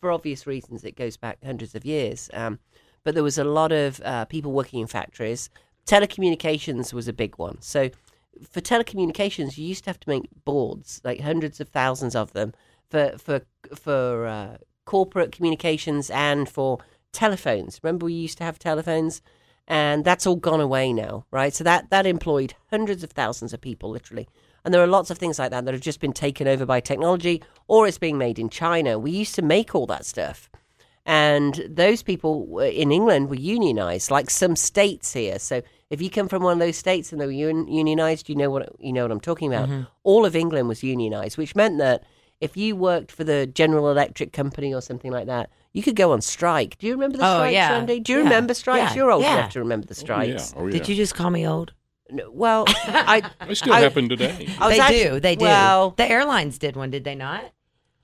for 0.00 0.12
obvious 0.12 0.46
reasons, 0.46 0.84
it 0.84 0.96
goes 0.96 1.16
back 1.16 1.38
hundreds 1.44 1.74
of 1.74 1.84
years. 1.84 2.30
Um, 2.32 2.58
but 3.02 3.14
there 3.14 3.24
was 3.24 3.38
a 3.38 3.44
lot 3.44 3.72
of 3.72 4.00
uh, 4.04 4.24
people 4.26 4.52
working 4.52 4.80
in 4.80 4.86
factories. 4.86 5.50
Telecommunications 5.86 6.92
was 6.92 7.08
a 7.08 7.12
big 7.12 7.38
one. 7.38 7.60
So 7.60 7.90
for 8.48 8.60
telecommunications, 8.60 9.58
you 9.58 9.66
used 9.66 9.84
to 9.84 9.90
have 9.90 10.00
to 10.00 10.08
make 10.08 10.28
boards, 10.44 11.00
like 11.04 11.20
hundreds 11.20 11.60
of 11.60 11.68
thousands 11.68 12.14
of 12.14 12.32
them, 12.32 12.52
for 12.90 13.16
for 13.18 13.42
for 13.74 14.26
uh, 14.26 14.56
corporate 14.84 15.32
communications 15.32 16.10
and 16.10 16.48
for 16.48 16.78
telephones. 17.12 17.80
Remember, 17.82 18.06
we 18.06 18.12
used 18.12 18.38
to 18.38 18.44
have 18.44 18.58
telephones, 18.58 19.22
and 19.66 20.04
that's 20.04 20.26
all 20.26 20.36
gone 20.36 20.60
away 20.60 20.92
now, 20.92 21.24
right? 21.30 21.54
So 21.54 21.64
that 21.64 21.90
that 21.90 22.06
employed 22.06 22.54
hundreds 22.70 23.02
of 23.02 23.10
thousands 23.12 23.52
of 23.52 23.60
people, 23.60 23.90
literally. 23.90 24.28
And 24.64 24.74
there 24.74 24.82
are 24.82 24.86
lots 24.86 25.10
of 25.10 25.16
things 25.16 25.38
like 25.38 25.52
that 25.52 25.64
that 25.64 25.72
have 25.72 25.80
just 25.80 26.00
been 26.00 26.12
taken 26.12 26.46
over 26.46 26.66
by 26.66 26.80
technology, 26.80 27.42
or 27.66 27.86
it's 27.86 27.96
being 27.96 28.18
made 28.18 28.38
in 28.38 28.50
China. 28.50 28.98
We 28.98 29.10
used 29.10 29.34
to 29.36 29.42
make 29.42 29.74
all 29.74 29.86
that 29.86 30.04
stuff, 30.04 30.50
and 31.06 31.64
those 31.68 32.02
people 32.02 32.58
in 32.58 32.92
England 32.92 33.30
were 33.30 33.36
unionized, 33.36 34.10
like 34.10 34.28
some 34.28 34.56
states 34.56 35.12
here. 35.14 35.38
So 35.38 35.62
if 35.88 36.02
you 36.02 36.10
come 36.10 36.28
from 36.28 36.42
one 36.42 36.52
of 36.54 36.58
those 36.58 36.76
states 36.76 37.10
and 37.10 37.20
they 37.20 37.26
were 37.26 37.50
un- 37.50 37.68
unionized, 37.68 38.28
you 38.28 38.34
know 38.36 38.50
what 38.50 38.68
you 38.78 38.92
know 38.92 39.02
what 39.02 39.10
I'm 39.12 39.20
talking 39.20 39.52
about. 39.52 39.68
All 40.02 40.26
of 40.26 40.36
England 40.36 40.68
was 40.68 40.82
unionized, 40.82 41.38
which 41.38 41.56
meant 41.56 41.78
that 41.78 42.04
if 42.40 42.56
you 42.56 42.74
worked 42.76 43.12
for 43.12 43.24
the 43.24 43.46
General 43.46 43.90
Electric 43.90 44.32
Company 44.32 44.72
or 44.74 44.80
something 44.80 45.10
like 45.10 45.26
that, 45.26 45.50
you 45.72 45.82
could 45.82 45.96
go 45.96 46.12
on 46.12 46.20
strike. 46.20 46.78
Do 46.78 46.86
you 46.86 46.94
remember 46.94 47.18
the 47.18 47.24
Oh, 47.26 47.36
strikes, 47.38 47.52
yeah. 47.54 47.70
Randy? 47.72 48.00
Do 48.00 48.12
you 48.12 48.18
Yeah. 48.18 48.24
remember 48.24 48.54
strikes? 48.54 48.90
Yeah. 48.92 48.96
You're 48.96 49.10
old 49.12 49.22
Yeah. 49.22 49.38
enough 49.38 49.52
to 49.52 49.58
remember 49.60 49.86
the 49.86 49.94
strikes. 49.94 50.52
yeah. 50.54 50.60
Oh, 50.62 50.66
yeah. 50.66 50.72
Did 50.72 50.88
you 50.88 50.94
just 50.96 51.14
call 51.14 51.30
me 51.30 51.46
old? 51.46 51.72
No, 52.10 52.28
Well, 52.32 52.64
I, 52.68 53.22
They 53.46 53.54
still 53.54 53.72
I- 53.74 53.80
happen 53.80 54.08
today. 54.08 54.48
I 54.58 54.68
they 54.70 54.80
actu- 54.80 55.10
do. 55.14 55.20
They 55.20 55.36
do. 55.36 55.44
Well, 55.44 55.90
the 55.96 56.10
airlines 56.10 56.58
did 56.58 56.74
one, 56.76 56.90
did 56.90 57.04
they 57.04 57.14
not? 57.14 57.44
A 57.44 57.50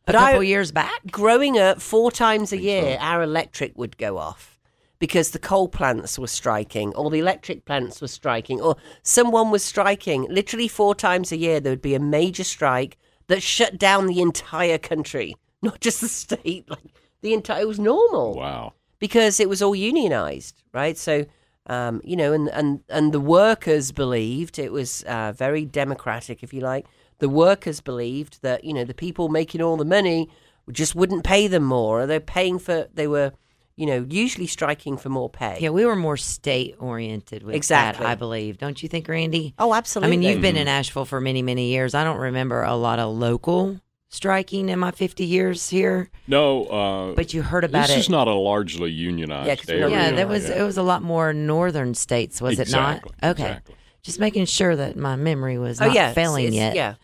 But 0.06 0.14
I- 0.16 0.30
couple 0.32 0.44
years 0.44 0.70
back. 0.70 1.00
growing 1.10 1.58
up, 1.58 1.80
four 1.82 2.12
times 2.12 2.52
a 2.52 2.58
year, 2.60 2.98
our 3.00 3.22
electric 3.22 3.76
would 3.76 3.96
go 3.98 4.18
off 4.18 4.60
because 5.00 5.30
the 5.32 5.40
coal 5.40 5.66
plants 5.68 6.18
were 6.20 6.28
striking, 6.28 6.94
or 6.94 7.10
the 7.10 7.18
electric 7.18 7.64
plants 7.64 8.00
were 8.00 8.06
striking, 8.06 8.60
or 8.60 8.76
someone 9.02 9.50
was 9.50 9.64
striking. 9.64 10.26
Literally 10.30 10.68
four 10.68 10.94
times 10.94 11.32
a 11.32 11.36
year, 11.36 11.58
there 11.58 11.72
would 11.72 11.82
be 11.82 11.94
a 11.96 12.00
major 12.00 12.44
strike 12.44 12.96
that 13.28 13.42
shut 13.42 13.78
down 13.78 14.06
the 14.06 14.20
entire 14.20 14.78
country, 14.78 15.36
not 15.62 15.80
just 15.80 16.00
the 16.00 16.08
state. 16.08 16.66
Like 16.70 16.84
the 17.22 17.32
entire, 17.34 17.62
it 17.62 17.68
was 17.68 17.78
normal 17.80 18.34
Wow. 18.34 18.74
because 18.98 19.40
it 19.40 19.48
was 19.48 19.62
all 19.62 19.74
unionized, 19.74 20.62
right? 20.72 20.96
So, 20.96 21.24
um, 21.66 22.00
you 22.04 22.14
know, 22.14 22.32
and, 22.32 22.48
and, 22.50 22.80
and 22.88 23.12
the 23.12 23.20
workers 23.20 23.90
believed 23.90 24.58
it 24.58 24.70
was 24.70 25.02
uh, 25.04 25.32
very 25.32 25.64
democratic, 25.64 26.42
if 26.42 26.52
you 26.52 26.60
like. 26.60 26.86
The 27.18 27.28
workers 27.28 27.80
believed 27.80 28.42
that, 28.42 28.62
you 28.64 28.72
know, 28.74 28.84
the 28.84 28.94
people 28.94 29.28
making 29.28 29.62
all 29.62 29.76
the 29.76 29.84
money 29.84 30.28
just 30.70 30.94
wouldn't 30.94 31.24
pay 31.24 31.46
them 31.48 31.64
more, 31.64 32.06
they're 32.06 32.20
paying 32.20 32.58
for, 32.58 32.86
they 32.92 33.06
were, 33.08 33.32
you 33.76 33.86
know, 33.86 34.06
usually 34.08 34.46
striking 34.46 34.96
for 34.96 35.10
more 35.10 35.28
pay. 35.28 35.58
Yeah, 35.60 35.68
we 35.68 35.84
were 35.84 35.96
more 35.96 36.16
state 36.16 36.76
oriented 36.78 37.42
with 37.42 37.54
Exactly. 37.54 38.04
that, 38.04 38.10
I 38.10 38.14
believe. 38.14 38.56
Don't 38.58 38.82
you 38.82 38.88
think, 38.88 39.06
Randy? 39.06 39.54
Oh, 39.58 39.74
absolutely. 39.74 40.16
I 40.16 40.16
mean, 40.16 40.22
you've 40.22 40.40
been 40.40 40.54
mm-hmm. 40.54 40.62
in 40.62 40.68
Asheville 40.68 41.04
for 41.04 41.20
many, 41.20 41.42
many 41.42 41.68
years. 41.68 41.94
I 41.94 42.02
don't 42.02 42.18
remember 42.18 42.62
a 42.62 42.74
lot 42.74 42.98
of 42.98 43.14
local 43.14 43.80
striking 44.08 44.68
in 44.70 44.78
my 44.78 44.92
50 44.92 45.24
years 45.24 45.68
here, 45.68 46.08
No, 46.26 46.64
uh, 46.66 47.14
but 47.14 47.34
you 47.34 47.42
heard 47.42 47.64
about 47.64 47.88
this 47.88 47.96
is 47.96 48.08
not 48.08 48.28
a 48.28 48.34
largely 48.34 48.90
unionized 48.90 49.48
Yeah, 49.48 49.56
'cause 49.56 49.68
area. 49.68 49.88
yeah, 49.90 50.08
Yeah, 50.10 50.16
there 50.16 50.26
was 50.26 50.48
it 50.48 50.62
was 50.62 50.78
a 50.78 50.82
lot 50.82 51.02
more 51.02 51.34
northern 51.34 51.92
states, 51.94 52.40
was 52.40 52.58
Exactly, 52.58 53.10
it 53.18 53.22
not? 53.22 53.30
Okay. 53.32 53.42
exactly. 53.42 53.74
Just 54.02 54.20
making 54.20 54.46
sure 54.46 54.76
that 54.76 54.96
my 54.96 55.16
memory 55.16 55.58
was 55.58 55.80
oh, 55.80 55.86
not 55.86 55.94
yeah. 55.94 56.12
failing 56.12 56.46
it's- 56.46 56.54
yet. 56.54 56.76
Yeah. 56.76 56.94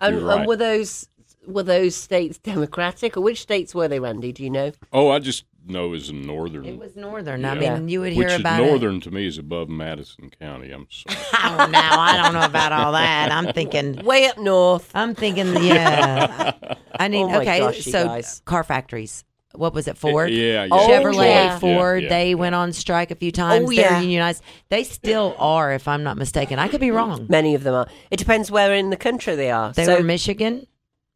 And, 0.00 0.16
You're 0.16 0.24
um, 0.24 0.28
uh, 0.28 0.30
right. 0.30 0.38
and 0.40 0.48
were 0.48 0.56
those 0.56 1.08
were 1.46 1.62
those 1.62 1.94
states 1.94 2.38
democratic, 2.38 3.16
or 3.16 3.20
which 3.20 3.40
states 3.40 3.74
were 3.74 3.88
they, 3.88 4.00
Randy? 4.00 4.32
Do 4.32 4.42
you 4.42 4.50
know? 4.50 4.72
Oh, 4.92 5.10
I 5.10 5.18
just 5.18 5.44
know 5.66 5.92
it's 5.94 6.08
in 6.08 6.22
northern. 6.22 6.64
It 6.64 6.78
was 6.78 6.96
northern. 6.96 7.44
I 7.44 7.54
mean, 7.54 7.88
you 7.88 8.00
would 8.00 8.12
hear 8.12 8.26
which 8.26 8.40
about 8.40 8.60
is 8.60 8.66
it. 8.66 8.70
northern 8.70 9.00
to 9.00 9.10
me 9.10 9.26
is 9.26 9.38
above 9.38 9.68
Madison 9.68 10.30
County. 10.40 10.70
I'm 10.70 10.86
sorry. 10.90 11.18
Oh, 11.46 11.66
now 11.70 12.00
I 12.00 12.16
don't 12.16 12.32
know 12.32 12.44
about 12.44 12.72
all 12.72 12.92
that. 12.92 13.30
I'm 13.30 13.52
thinking 13.52 13.96
Way 14.04 14.26
up 14.26 14.38
north. 14.38 14.90
I'm 14.94 15.14
thinking, 15.14 15.54
yeah. 15.62 16.52
I 16.98 17.08
need 17.08 17.24
Oh 17.24 17.40
okay. 17.40 17.58
gosh, 17.58 17.84
so 17.84 18.06
guys. 18.06 18.42
car 18.44 18.64
factories. 18.64 19.24
What 19.54 19.72
was 19.72 19.86
it? 19.86 19.96
Ford. 19.96 20.30
yeah, 20.30 20.64
yeah. 20.64 20.68
Oh, 20.72 20.88
Chevrolet, 20.88 21.26
yeah. 21.26 21.58
Ford. 21.58 22.02
Yeah, 22.02 22.08
yeah, 22.08 22.16
they 22.16 22.28
yeah. 22.30 22.34
went 22.34 22.54
on 22.54 22.72
strike 22.72 23.10
a 23.12 23.14
few 23.14 23.28
oh, 23.28 23.30
times. 23.30 23.64
Oh, 23.68 23.72
They're 23.72 23.84
yeah. 23.84 24.00
unionized. 24.00 24.42
They 24.68 24.82
still 24.82 25.36
are, 25.38 25.72
if 25.72 25.86
I'm 25.86 26.02
not 26.02 26.16
mistaken. 26.16 26.58
I 26.58 26.66
could 26.66 26.80
be 26.80 26.90
wrong. 26.90 27.26
Many 27.28 27.54
of 27.54 27.62
them 27.62 27.74
are. 27.74 27.86
It 28.10 28.16
depends 28.16 28.50
where 28.50 28.74
in 28.74 28.90
the 28.90 28.96
country 28.96 29.36
they 29.36 29.52
are. 29.52 29.72
They 29.72 29.84
so, 29.84 29.98
were 29.98 30.02
Michigan, 30.02 30.66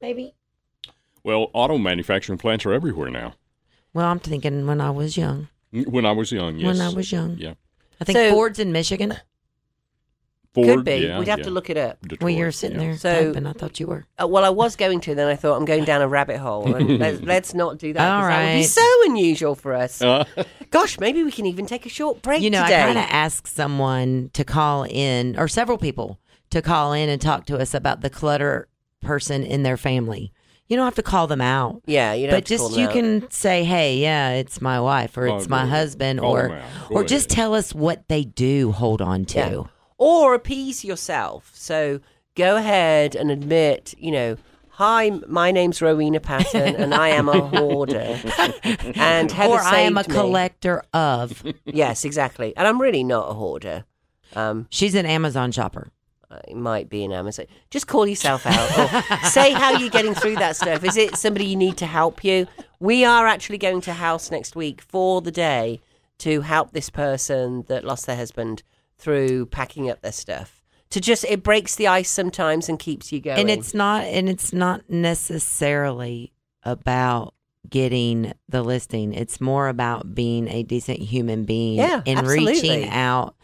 maybe. 0.00 0.34
Well, 1.24 1.48
auto 1.52 1.78
manufacturing 1.78 2.38
plants 2.38 2.64
are 2.66 2.72
everywhere 2.72 3.10
now. 3.10 3.34
Well, 3.92 4.06
I'm 4.06 4.18
thinking 4.20 4.66
when 4.66 4.80
I 4.80 4.90
was 4.90 5.16
young. 5.16 5.48
When 5.72 6.06
I 6.06 6.12
was 6.12 6.32
young, 6.32 6.56
yes. 6.58 6.66
When 6.66 6.80
I 6.80 6.92
was 6.94 7.10
young. 7.12 7.36
Yeah. 7.38 7.54
I 8.00 8.04
think 8.04 8.16
So- 8.16 8.30
Ford's 8.30 8.58
in 8.58 8.72
Michigan. 8.72 9.14
Ford, 10.54 10.66
could 10.66 10.84
be. 10.86 10.96
yeah, 11.06 11.18
We'd 11.18 11.28
have 11.28 11.40
yeah. 11.40 11.44
to 11.44 11.50
look 11.50 11.68
it 11.68 11.76
up. 11.76 12.00
Detroit, 12.00 12.22
well, 12.22 12.30
you're 12.30 12.50
sitting 12.52 12.80
yeah. 12.80 12.86
there 12.86 12.96
So- 12.96 13.32
typing. 13.32 13.46
I 13.46 13.52
thought 13.52 13.78
you 13.78 13.86
were. 13.86 14.06
Uh, 14.20 14.26
well, 14.26 14.44
I 14.44 14.48
was 14.48 14.76
going 14.76 15.00
to, 15.00 15.14
then 15.14 15.28
I 15.28 15.36
thought 15.36 15.56
I'm 15.56 15.66
going 15.66 15.84
down 15.84 16.00
a 16.00 16.08
rabbit 16.08 16.38
hole. 16.38 16.74
And 16.74 16.98
let's, 17.00 17.20
let's 17.20 17.54
not 17.54 17.78
do 17.78 17.92
that. 17.92 17.98
'cause 17.98 18.22
All 18.22 18.28
That 18.28 18.54
would 18.54 18.58
be 18.60 18.62
so 18.64 19.02
unusual 19.04 19.54
for 19.54 19.74
us. 19.74 20.00
Uh, 20.00 20.24
Gosh, 20.70 20.98
maybe 20.98 21.22
we 21.22 21.30
can 21.30 21.44
even 21.46 21.66
take 21.66 21.84
a 21.84 21.90
short 21.90 22.22
break 22.22 22.40
You 22.42 22.50
know, 22.50 22.62
today. 22.62 22.80
I 22.82 22.86
kind 22.86 22.98
of 22.98 23.04
asked 23.10 23.46
someone 23.54 24.30
to 24.32 24.44
call 24.44 24.84
in, 24.84 25.38
or 25.38 25.48
several 25.48 25.76
people 25.76 26.18
to 26.50 26.62
call 26.62 26.92
in 26.94 27.08
and 27.10 27.20
talk 27.20 27.44
to 27.46 27.58
us 27.58 27.74
about 27.74 28.00
the 28.00 28.08
clutter 28.10 28.67
person 29.00 29.42
in 29.44 29.62
their 29.62 29.76
family. 29.76 30.32
You 30.68 30.76
don't 30.76 30.84
have 30.84 30.96
to 30.96 31.02
call 31.02 31.26
them 31.26 31.40
out. 31.40 31.82
yeah, 31.86 32.12
you 32.12 32.26
know, 32.26 32.34
but 32.34 32.44
just 32.44 32.76
you 32.76 32.88
can 32.88 33.30
say, 33.30 33.64
"Hey, 33.64 33.96
yeah, 33.98 34.32
it's 34.32 34.60
my 34.60 34.78
wife, 34.80 35.16
or 35.16 35.26
Oh, 35.28 35.36
it's 35.36 35.46
go 35.46 35.50
my 35.50 35.62
ahead. 35.62 35.70
husband, 35.78 36.20
Call 36.20 36.30
or 36.36 36.42
them 36.48 36.52
out. 36.58 36.88
Go 36.90 36.94
or 36.96 37.04
just 37.04 37.30
tell 37.30 37.54
us 37.54 37.74
what 37.74 38.06
they 38.08 38.24
do 38.24 38.72
hold 38.72 39.00
on 39.00 39.24
to." 39.26 39.38
Yeah. 39.38 39.62
or 39.96 40.34
appease 40.34 40.84
yourself. 40.84 41.50
So 41.54 42.00
go 42.36 42.56
ahead 42.56 43.16
and 43.16 43.30
admit, 43.30 43.94
you 43.98 44.10
know, 44.12 44.36
hi, 44.68 45.10
my 45.26 45.50
name's 45.50 45.80
Rowena 45.82 46.20
Patton, 46.20 46.76
and 46.76 46.94
I 46.94 47.08
am 47.08 47.28
a 47.30 47.40
hoarder. 47.48 48.16
and 48.94 49.32
Heather 49.32 49.54
Or 49.54 49.60
I 49.60 49.80
am 49.80 49.96
a 49.96 50.02
me. 50.06 50.14
collector 50.14 50.82
of. 50.92 51.42
Yes, 51.64 52.04
exactly. 52.04 52.54
And 52.56 52.68
I'm 52.68 52.80
really 52.80 53.02
not 53.04 53.30
a 53.30 53.34
hoarder. 53.34 53.86
Um, 54.36 54.66
She's 54.70 54.94
an 54.94 55.06
Amazon 55.06 55.50
shopper. 55.50 55.90
It 56.46 56.56
might 56.56 56.88
be 56.88 57.04
an 57.04 57.12
Amazon. 57.12 57.46
Just 57.70 57.86
call 57.86 58.06
yourself 58.06 58.44
out. 58.46 58.78
Or 58.78 59.26
say 59.28 59.52
how 59.52 59.72
you're 59.78 59.88
getting 59.90 60.14
through 60.14 60.36
that 60.36 60.56
stuff. 60.56 60.84
Is 60.84 60.96
it 60.96 61.16
somebody 61.16 61.46
you 61.46 61.56
need 61.56 61.76
to 61.78 61.86
help 61.86 62.22
you? 62.24 62.46
We 62.80 63.04
are 63.04 63.26
actually 63.26 63.58
going 63.58 63.80
to 63.82 63.92
house 63.94 64.30
next 64.30 64.54
week 64.54 64.80
for 64.82 65.20
the 65.22 65.30
day 65.32 65.80
to 66.18 66.40
help 66.42 66.72
this 66.72 66.90
person 66.90 67.64
that 67.68 67.84
lost 67.84 68.06
their 68.06 68.16
husband 68.16 68.62
through 68.98 69.46
packing 69.46 69.88
up 69.90 70.02
their 70.02 70.12
stuff. 70.12 70.62
To 70.90 71.00
just 71.00 71.24
it 71.24 71.42
breaks 71.42 71.76
the 71.76 71.86
ice 71.86 72.10
sometimes 72.10 72.68
and 72.68 72.78
keeps 72.78 73.12
you 73.12 73.20
going. 73.20 73.38
and 73.38 73.50
it's 73.50 73.74
not 73.74 74.04
and 74.04 74.28
it's 74.28 74.52
not 74.52 74.88
necessarily 74.88 76.32
about 76.62 77.34
getting 77.68 78.32
the 78.48 78.62
listing 78.62 79.12
it's 79.12 79.40
more 79.40 79.68
about 79.68 80.14
being 80.14 80.48
a 80.48 80.62
decent 80.62 80.98
human 80.98 81.44
being 81.44 81.76
Yeah, 81.76 82.00
and 82.06 82.18
absolutely. 82.20 82.52
reaching 82.54 82.88
out 82.88 83.34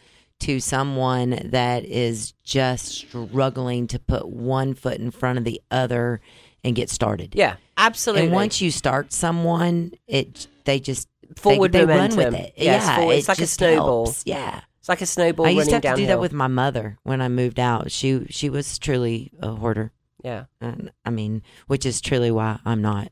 to 0.41 0.59
someone 0.59 1.39
that 1.45 1.85
is 1.85 2.33
just 2.43 2.85
struggling 2.87 3.87
to 3.87 3.99
put 3.99 4.27
one 4.27 4.73
foot 4.73 4.97
in 4.99 5.11
front 5.11 5.37
of 5.37 5.43
the 5.45 5.61
other 5.71 6.19
and 6.63 6.75
get 6.75 6.89
started 6.89 7.33
yeah, 7.35 7.55
absolutely. 7.77 8.25
and 8.25 8.33
once 8.33 8.61
you 8.61 8.71
start 8.71 9.13
someone 9.13 9.91
it 10.07 10.47
they 10.65 10.79
just 10.79 11.07
Forward 11.37 11.71
they, 11.71 11.79
they 11.79 11.85
run 11.85 12.11
momentum. 12.11 12.33
with 12.33 12.41
it 12.41 12.53
Yes, 12.57 12.83
yeah 12.85 12.95
forward- 12.97 13.13
it's 13.13 13.27
it 13.27 13.31
like 13.31 13.39
a 13.39 13.47
snowball. 13.47 14.05
helps. 14.05 14.23
yeah 14.25 14.61
it's 14.79 14.89
like 14.89 15.01
a 15.01 15.05
snowball 15.05 15.45
I 15.47 15.49
used 15.49 15.69
to 15.69 15.75
have 15.75 15.81
to 15.83 15.95
do 15.95 16.05
that 16.07 16.19
with 16.19 16.33
my 16.33 16.47
mother 16.47 16.99
when 17.03 17.19
I 17.21 17.27
moved 17.27 17.59
out. 17.59 17.89
She 17.91 18.27
she 18.29 18.51
was 18.51 18.77
truly 18.77 19.31
a 19.41 19.49
hoarder. 19.55 19.91
yeah. 20.23 20.45
And, 20.61 20.91
I 21.03 21.09
mean, 21.09 21.41
which 21.65 21.87
is 21.87 21.99
truly 22.01 22.29
why 22.29 22.59
I'm 22.63 22.83
not 22.83 23.09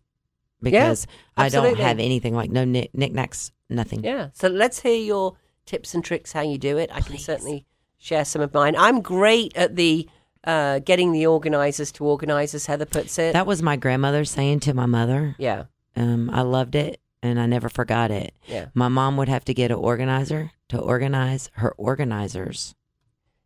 because 0.61 1.07
I 1.35 1.49
don't 1.49 1.77
have 1.79 1.97
anything 1.99 2.35
like 2.35 2.51
no 2.51 2.63
knick, 2.63 2.91
knickknacks, 2.93 3.51
nothing. 3.71 4.03
Yeah. 4.03 4.29
So 4.33 4.49
let's 4.49 4.79
hear 4.81 4.95
your 4.95 5.35
tips 5.65 5.93
and 5.93 6.03
tricks 6.03 6.31
how 6.33 6.41
you 6.41 6.57
do 6.57 6.77
it. 6.77 6.89
I 6.91 7.01
can 7.01 7.15
Please. 7.15 7.25
certainly 7.25 7.65
share 7.97 8.25
some 8.25 8.41
of 8.41 8.53
mine. 8.53 8.75
I'm 8.77 9.01
great 9.01 9.55
at 9.55 9.75
the 9.75 10.07
uh, 10.43 10.79
getting 10.79 11.13
the 11.13 11.25
organisers 11.25 11.91
to 11.93 12.05
organise, 12.05 12.53
as 12.53 12.65
Heather 12.65 12.85
puts 12.85 13.17
it. 13.17 13.33
That 13.33 13.47
was 13.47 13.61
my 13.61 13.77
grandmother 13.77 14.25
saying 14.25 14.59
to 14.61 14.73
my 14.73 14.85
mother. 14.85 15.35
yeah. 15.37 15.65
Um, 15.95 16.31
I 16.31 16.41
loved 16.41 16.73
it 16.73 16.99
and 17.21 17.39
I 17.39 17.45
never 17.45 17.69
forgot 17.69 18.09
it. 18.09 18.33
Yeah. 18.47 18.69
My 18.73 18.87
mom 18.87 19.15
would 19.17 19.29
have 19.29 19.45
to 19.45 19.53
get 19.53 19.69
an 19.69 19.77
organizer 19.77 20.51
to 20.69 20.79
organize 20.79 21.51
her 21.53 21.71
organizers. 21.77 22.73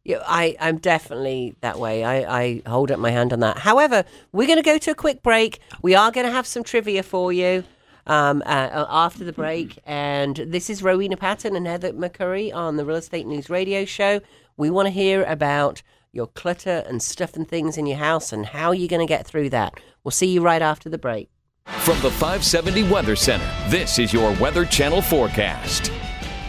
Yeah, 0.05 0.23
I, 0.25 0.55
I'm 0.61 0.77
definitely 0.77 1.55
that 1.59 1.77
way. 1.77 2.05
I, 2.05 2.39
I 2.41 2.61
hold 2.65 2.89
up 2.89 2.99
my 2.99 3.11
hand 3.11 3.33
on 3.33 3.41
that. 3.41 3.57
However, 3.57 4.05
we're 4.31 4.47
going 4.47 4.57
to 4.57 4.63
go 4.63 4.77
to 4.77 4.91
a 4.91 4.95
quick 4.95 5.21
break. 5.21 5.59
We 5.81 5.93
are 5.93 6.09
going 6.09 6.25
to 6.25 6.31
have 6.31 6.47
some 6.47 6.63
trivia 6.63 7.03
for 7.03 7.33
you 7.33 7.65
um, 8.07 8.41
uh, 8.45 8.85
after 8.89 9.23
the 9.23 9.33
break. 9.33 9.77
And 9.85 10.35
this 10.37 10.69
is 10.69 10.81
Rowena 10.81 11.17
Patton 11.17 11.55
and 11.55 11.67
Heather 11.67 11.93
McCurry 11.93 12.53
on 12.53 12.77
the 12.77 12.85
Real 12.85 12.97
Estate 12.97 13.27
News 13.27 13.49
Radio 13.49 13.85
Show. 13.85 14.21
We 14.57 14.69
want 14.71 14.87
to 14.87 14.91
hear 14.91 15.23
about 15.25 15.83
your 16.11 16.27
clutter 16.27 16.83
and 16.87 17.01
stuff 17.03 17.35
and 17.35 17.47
things 17.47 17.77
in 17.77 17.85
your 17.85 17.97
house 17.97 18.33
and 18.33 18.47
how 18.47 18.71
you're 18.71 18.87
going 18.87 19.05
to 19.05 19.11
get 19.11 19.27
through 19.27 19.51
that. 19.51 19.79
We'll 20.03 20.11
see 20.11 20.27
you 20.27 20.41
right 20.41 20.61
after 20.61 20.89
the 20.89 20.97
break. 20.97 21.29
From 21.65 21.99
the 22.01 22.09
570 22.09 22.89
Weather 22.89 23.15
Center, 23.15 23.47
this 23.67 23.99
is 23.99 24.13
your 24.13 24.33
Weather 24.39 24.65
Channel 24.65 25.01
forecast. 25.01 25.91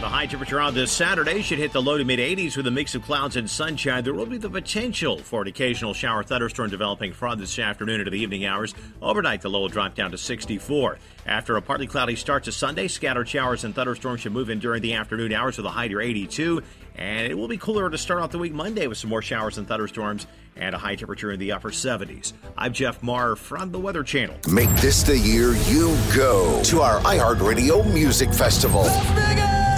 The 0.09 0.15
high 0.15 0.25
temperature 0.25 0.59
on 0.59 0.73
this 0.73 0.91
Saturday 0.91 1.43
should 1.43 1.59
hit 1.59 1.71
the 1.71 1.83
low 1.83 1.99
to 1.99 2.03
mid 2.03 2.17
80s 2.17 2.57
with 2.57 2.65
a 2.65 2.71
mix 2.71 2.95
of 2.95 3.03
clouds 3.03 3.35
and 3.35 3.47
sunshine. 3.47 4.03
There 4.03 4.15
will 4.15 4.25
be 4.25 4.39
the 4.39 4.49
potential 4.49 5.19
for 5.19 5.43
an 5.43 5.47
occasional 5.47 5.93
shower 5.93 6.23
thunderstorm 6.23 6.71
developing 6.71 7.13
from 7.13 7.37
this 7.37 7.59
afternoon 7.59 7.99
into 7.99 8.09
the 8.09 8.17
evening 8.17 8.43
hours. 8.43 8.73
Overnight, 9.03 9.43
the 9.43 9.51
low 9.51 9.61
will 9.61 9.69
drop 9.69 9.93
down 9.93 10.09
to 10.09 10.17
64. 10.17 10.97
After 11.27 11.57
a 11.57 11.61
partly 11.61 11.85
cloudy 11.85 12.15
start 12.15 12.45
to 12.45 12.51
Sunday, 12.51 12.87
scattered 12.87 13.29
showers 13.29 13.63
and 13.63 13.75
thunderstorms 13.75 14.21
should 14.21 14.31
move 14.31 14.49
in 14.49 14.57
during 14.57 14.81
the 14.81 14.95
afternoon 14.95 15.31
hours 15.31 15.57
with 15.57 15.67
a 15.67 15.69
high 15.69 15.87
near 15.87 16.01
82. 16.01 16.63
And 16.95 17.27
it 17.27 17.37
will 17.37 17.47
be 17.47 17.57
cooler 17.57 17.87
to 17.87 17.97
start 17.99 18.23
off 18.23 18.31
the 18.31 18.39
week 18.39 18.51
Monday 18.51 18.87
with 18.87 18.97
some 18.97 19.11
more 19.11 19.21
showers 19.21 19.59
and 19.59 19.67
thunderstorms 19.67 20.25
and 20.55 20.73
a 20.73 20.79
high 20.79 20.95
temperature 20.95 21.31
in 21.31 21.39
the 21.39 21.51
upper 21.51 21.69
70s. 21.69 22.33
I'm 22.57 22.73
Jeff 22.73 23.03
Marr 23.03 23.35
from 23.35 23.71
the 23.71 23.79
Weather 23.79 24.01
Channel. 24.01 24.37
Make 24.51 24.71
this 24.77 25.03
the 25.03 25.19
year 25.19 25.53
you 25.67 25.95
go 26.15 26.63
to 26.63 26.81
our 26.81 26.99
iHeartRadio 27.01 27.93
Music 27.93 28.33
Festival. 28.33 28.89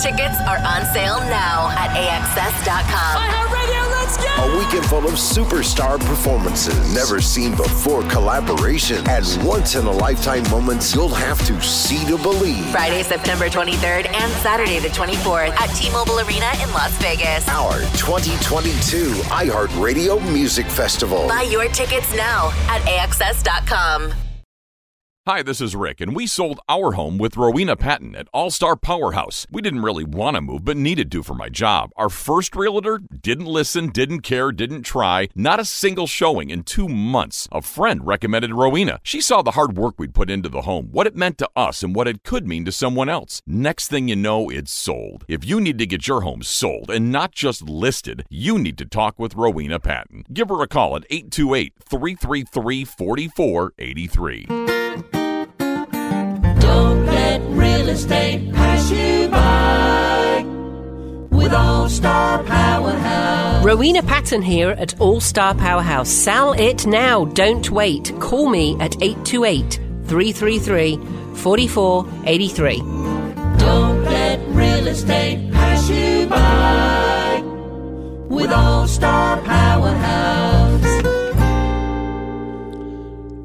Tickets 0.01 0.41
are 0.47 0.57
on 0.57 0.83
sale 0.93 1.19
now 1.29 1.69
at 1.77 1.91
AXS.com. 1.95 3.51
Radio, 3.53 3.81
let's 3.91 4.17
go! 4.17 4.25
A 4.25 4.57
weekend 4.57 4.83
full 4.87 5.05
of 5.05 5.13
superstar 5.13 5.99
performances, 5.99 6.95
never 6.95 7.21
seen 7.21 7.51
before 7.55 8.01
collaboration, 8.09 9.07
and 9.07 9.25
once 9.45 9.75
in 9.75 9.85
a 9.85 9.91
lifetime 9.91 10.41
moments 10.49 10.95
you'll 10.95 11.07
have 11.07 11.37
to 11.45 11.61
see 11.61 12.03
to 12.05 12.17
believe. 12.17 12.65
Friday, 12.71 13.03
September 13.03 13.47
23rd 13.47 14.07
and 14.11 14.31
Saturday, 14.41 14.79
the 14.79 14.87
24th 14.87 15.51
at 15.51 15.67
T 15.75 15.91
Mobile 15.91 16.19
Arena 16.21 16.49
in 16.63 16.71
Las 16.73 16.97
Vegas. 16.97 17.47
Our 17.47 17.81
2022 17.97 19.11
iHeartRadio 19.29 20.19
Music 20.33 20.65
Festival. 20.65 21.27
Buy 21.27 21.43
your 21.43 21.67
tickets 21.67 22.11
now 22.15 22.47
at 22.69 22.81
AXS.com. 22.87 24.30
Hi, 25.27 25.43
this 25.43 25.61
is 25.61 25.75
Rick, 25.75 26.01
and 26.01 26.15
we 26.15 26.25
sold 26.25 26.59
our 26.67 26.93
home 26.93 27.19
with 27.19 27.37
Rowena 27.37 27.75
Patton 27.75 28.15
at 28.15 28.27
All 28.33 28.49
Star 28.49 28.75
Powerhouse. 28.75 29.45
We 29.51 29.61
didn't 29.61 29.83
really 29.83 30.03
want 30.03 30.33
to 30.33 30.41
move, 30.41 30.65
but 30.65 30.77
needed 30.77 31.11
to 31.11 31.21
for 31.21 31.35
my 31.35 31.47
job. 31.47 31.91
Our 31.95 32.09
first 32.09 32.55
realtor 32.55 32.97
didn't 32.97 33.45
listen, 33.45 33.89
didn't 33.89 34.21
care, 34.21 34.51
didn't 34.51 34.81
try. 34.81 35.27
Not 35.35 35.59
a 35.59 35.65
single 35.65 36.07
showing 36.07 36.49
in 36.49 36.63
two 36.63 36.89
months. 36.89 37.47
A 37.51 37.61
friend 37.61 38.03
recommended 38.03 38.51
Rowena. 38.51 38.99
She 39.03 39.21
saw 39.21 39.43
the 39.43 39.51
hard 39.51 39.77
work 39.77 39.99
we'd 39.99 40.15
put 40.15 40.31
into 40.31 40.49
the 40.49 40.61
home, 40.61 40.89
what 40.91 41.05
it 41.05 41.15
meant 41.15 41.37
to 41.37 41.49
us, 41.55 41.83
and 41.83 41.93
what 41.93 42.07
it 42.07 42.23
could 42.23 42.47
mean 42.47 42.65
to 42.65 42.71
someone 42.71 43.07
else. 43.07 43.43
Next 43.45 43.89
thing 43.89 44.07
you 44.07 44.15
know, 44.15 44.49
it's 44.49 44.71
sold. 44.71 45.23
If 45.27 45.45
you 45.45 45.61
need 45.61 45.77
to 45.77 45.85
get 45.85 46.07
your 46.07 46.21
home 46.21 46.41
sold 46.41 46.89
and 46.89 47.11
not 47.11 47.31
just 47.31 47.61
listed, 47.69 48.25
you 48.31 48.57
need 48.57 48.79
to 48.79 48.85
talk 48.85 49.19
with 49.19 49.35
Rowena 49.35 49.79
Patton. 49.79 50.23
Give 50.33 50.49
her 50.49 50.63
a 50.63 50.67
call 50.67 50.95
at 50.95 51.05
828 51.11 51.75
333 51.87 52.85
4483. 52.85 54.70
Estate 57.91 58.53
pass 58.53 58.89
you 58.89 59.27
by 59.27 60.45
with 61.29 61.53
All 61.53 61.89
Star 61.89 62.41
Powerhouse. 62.43 63.65
Rowena 63.65 64.01
Patton 64.01 64.41
here 64.41 64.69
at 64.71 64.99
All 65.01 65.19
Star 65.19 65.53
Powerhouse. 65.53 66.09
Sell 66.09 66.53
it 66.53 66.87
now. 66.87 67.25
Don't 67.25 67.69
wait. 67.69 68.13
Call 68.21 68.49
me 68.49 68.77
at 68.79 68.95
828 69.03 69.73
333 70.05 70.95
4483. 71.35 72.77
Don't 73.57 74.03
let 74.05 74.39
real 74.47 74.87
estate 74.87 75.51
pass 75.51 75.89
you 75.89 76.27
by 76.27 77.41
with 78.29 78.51
All 78.51 78.87
Star 78.87 79.41
Powerhouse. 79.41 80.81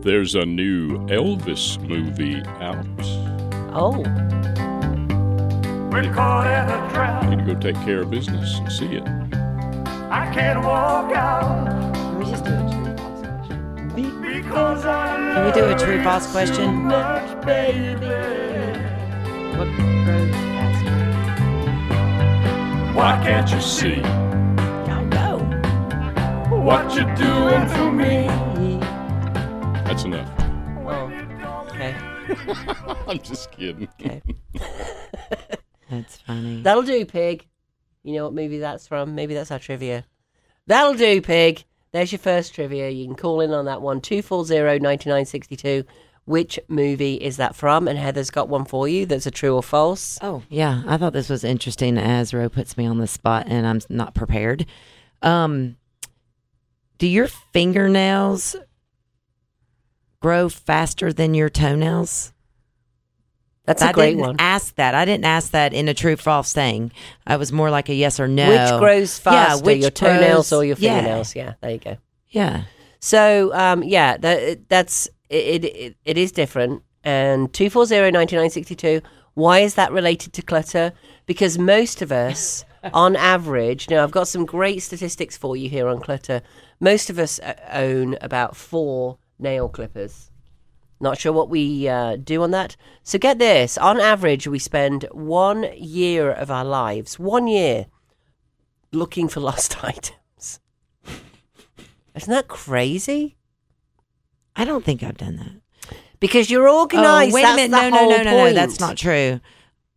There's 0.05 0.36
a 0.36 0.47
new 0.47 0.99
Elvis 1.09 1.80
movie 1.80 2.40
out. 2.61 3.36
Oh, 3.78 3.90
We're 5.92 6.10
caught 6.14 6.46
in 6.46 6.66
a 6.72 6.90
trap. 6.94 7.28
Need 7.28 7.40
to 7.40 7.44
go 7.44 7.60
take 7.60 7.76
care 7.84 8.00
of 8.00 8.10
business 8.10 8.58
and 8.58 8.72
see 8.72 8.86
it. 8.86 9.02
I 10.10 10.30
can't 10.32 10.64
walk 10.64 11.12
out 11.14 11.66
Can 11.94 12.18
we 12.18 12.24
just 12.24 12.42
do 12.44 12.54
a 12.54 12.62
true 12.72 12.96
false 12.96 13.20
question? 13.20 14.32
because 14.32 14.86
I 14.86 15.16
Can 15.34 15.44
we 15.44 15.52
do 15.52 15.64
a 15.66 15.78
true 15.78 16.02
false 16.02 16.26
question? 16.32 16.84
much, 16.84 17.44
baby. 17.44 18.06
What 19.58 19.68
road 20.06 20.30
faster? 20.56 20.96
Why 22.94 23.20
can't 23.22 23.50
you 23.50 23.60
see 23.60 23.96
Don't 24.86 25.10
go. 25.10 25.36
What 26.56 26.94
you 26.94 27.04
doing 27.14 27.68
to 27.76 27.92
me? 27.92 28.28
That's 29.84 30.04
enough. 30.04 30.45
Okay. 32.28 32.52
I'm 33.08 33.18
just 33.20 33.50
kidding. 33.52 33.88
Okay. 34.00 34.22
That's 35.90 36.16
funny. 36.18 36.62
That'll 36.62 36.82
do, 36.82 37.04
pig. 37.06 37.46
You 38.02 38.14
know 38.14 38.24
what 38.24 38.34
movie 38.34 38.58
that's 38.58 38.86
from? 38.86 39.14
Maybe 39.16 39.34
that's 39.34 39.50
our 39.50 39.58
trivia. 39.58 40.04
That'll 40.66 40.94
do, 40.94 41.20
pig. 41.20 41.64
There's 41.92 42.12
your 42.12 42.18
first 42.18 42.54
trivia. 42.54 42.90
You 42.90 43.04
can 43.06 43.16
call 43.16 43.40
in 43.40 43.52
on 43.52 43.64
that 43.66 43.82
one, 43.82 44.00
240-9962. 44.00 45.84
Which 46.24 46.58
movie 46.68 47.14
is 47.14 47.36
that 47.36 47.54
from? 47.54 47.86
And 47.86 47.98
Heather's 47.98 48.30
got 48.30 48.48
one 48.48 48.64
for 48.64 48.88
you 48.88 49.06
that's 49.06 49.26
a 49.26 49.30
true 49.30 49.54
or 49.54 49.62
false. 49.62 50.18
Oh, 50.22 50.42
yeah. 50.48 50.82
I 50.86 50.96
thought 50.96 51.12
this 51.12 51.28
was 51.28 51.44
interesting 51.44 51.98
as 51.98 52.34
Ro 52.34 52.48
puts 52.48 52.76
me 52.76 52.86
on 52.86 52.98
the 52.98 53.06
spot 53.06 53.46
and 53.48 53.66
I'm 53.66 53.80
not 53.88 54.14
prepared. 54.14 54.66
Um, 55.22 55.76
do 56.98 57.06
your 57.06 57.28
fingernails 57.52 58.56
grow 60.26 60.48
faster 60.48 61.12
than 61.12 61.34
your 61.34 61.48
toenails? 61.48 62.32
That's 63.64 63.80
I 63.80 63.90
a 63.90 63.92
great 63.92 64.10
didn't 64.10 64.20
one. 64.22 64.36
ask 64.40 64.74
that. 64.74 64.92
I 64.92 65.04
didn't 65.04 65.24
ask 65.24 65.52
that 65.52 65.72
in 65.72 65.86
a 65.86 65.94
true 65.94 66.16
false 66.16 66.52
thing. 66.52 66.90
I 67.24 67.36
was 67.36 67.52
more 67.52 67.70
like 67.70 67.88
a 67.88 67.94
yes 67.94 68.18
or 68.18 68.26
no. 68.26 68.48
Which 68.48 68.80
grows 68.80 69.18
faster, 69.20 69.64
which 69.64 69.82
your 69.82 69.92
toenails 69.92 70.48
grows- 70.48 70.52
or 70.52 70.64
your 70.64 70.74
fingernails? 70.74 71.36
Yeah, 71.36 71.54
there 71.60 71.70
you 71.70 71.78
go. 71.78 71.96
Yeah. 72.30 72.64
So, 72.98 73.54
um, 73.54 73.84
yeah, 73.84 74.16
that, 74.16 74.68
that's 74.68 75.08
it, 75.30 75.64
it. 75.64 75.96
It 76.04 76.18
is 76.18 76.32
different. 76.32 76.82
And 77.04 77.52
two 77.52 77.70
four 77.70 77.86
zero 77.86 78.10
ninety 78.10 78.34
nine 78.34 78.50
sixty 78.50 78.74
two. 78.74 79.02
Why 79.34 79.60
is 79.60 79.74
that 79.74 79.92
related 79.92 80.32
to 80.32 80.42
clutter? 80.42 80.92
Because 81.26 81.56
most 81.56 82.02
of 82.02 82.10
us, 82.10 82.64
on 82.92 83.14
average, 83.14 83.88
now 83.88 84.02
I've 84.02 84.10
got 84.10 84.26
some 84.26 84.44
great 84.44 84.82
statistics 84.82 85.36
for 85.36 85.56
you 85.56 85.68
here 85.68 85.86
on 85.86 86.00
clutter. 86.00 86.42
Most 86.80 87.10
of 87.10 87.18
us 87.20 87.38
uh, 87.38 87.54
own 87.72 88.16
about 88.20 88.56
four 88.56 89.18
nail 89.39 89.68
clippers. 89.68 90.30
Not 90.99 91.18
sure 91.18 91.32
what 91.32 91.51
we 91.51 91.89
uh, 91.89 92.16
do 92.16 92.43
on 92.43 92.53
that. 92.53 92.76
So 93.03 93.18
get 93.18 93.39
this: 93.39 93.76
on 93.76 94.01
average, 94.01 94.47
we 94.47 94.59
spend 94.59 95.05
one 95.12 95.68
year 95.76 96.30
of 96.30 96.51
our 96.51 96.64
lives, 96.64 97.18
one 97.18 97.47
year, 97.47 97.87
looking 98.93 99.28
for 99.28 99.41
lost 99.51 99.84
items. 99.84 100.61
Isn't 102.14 102.32
that 102.32 102.49
crazy? 102.49 103.37
I 104.57 104.64
don't 104.64 104.84
think 104.84 105.03
I've 105.03 105.18
done 105.18 105.37
that. 105.37 105.97
Because 106.18 106.51
you're 106.51 106.68
organised. 106.68 107.30
Oh, 107.30 107.34
wait 107.34 107.43
That's 107.43 107.53
a 107.53 107.68
minute. 107.68 107.70
No, 107.70 107.91
no, 107.91 108.09
no, 108.09 108.22
no, 108.22 108.45
no. 108.45 108.53
That's 108.55 108.80
not 108.80 108.97
true. 108.97 109.41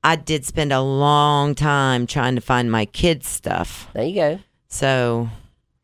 I 0.04 0.16
did 0.16 0.46
spend 0.46 0.74
a 0.74 0.82
long 0.82 1.56
time 1.56 2.08
trying 2.08 2.36
to 2.36 2.42
find 2.42 2.72
my 2.72 2.86
kids' 2.86 3.28
stuff. 3.28 3.90
There 3.94 4.04
you 4.04 4.16
go. 4.16 4.40
So, 4.68 5.30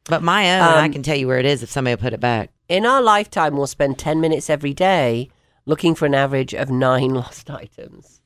but 0.10 0.22
my 0.24 0.56
own, 0.56 0.62
I 0.62 0.86
Um, 0.86 0.92
can 0.92 1.04
tell 1.04 1.18
you 1.18 1.28
where 1.28 1.40
it 1.40 1.46
is 1.46 1.64
if 1.64 1.70
somebody 1.72 1.94
will 1.96 2.02
put 2.02 2.14
it 2.14 2.20
back. 2.20 2.52
In 2.70 2.86
our 2.86 3.02
lifetime, 3.02 3.58
we'll 3.58 3.68
spend 3.68 3.98
10 4.00 4.20
minutes 4.22 4.50
every 4.50 4.74
day 4.74 5.30
looking 5.66 5.96
for 5.96 6.06
an 6.06 6.16
average 6.16 6.54
of 6.54 6.70
nine 6.70 7.10
lost 7.14 7.50
items. 7.50 8.22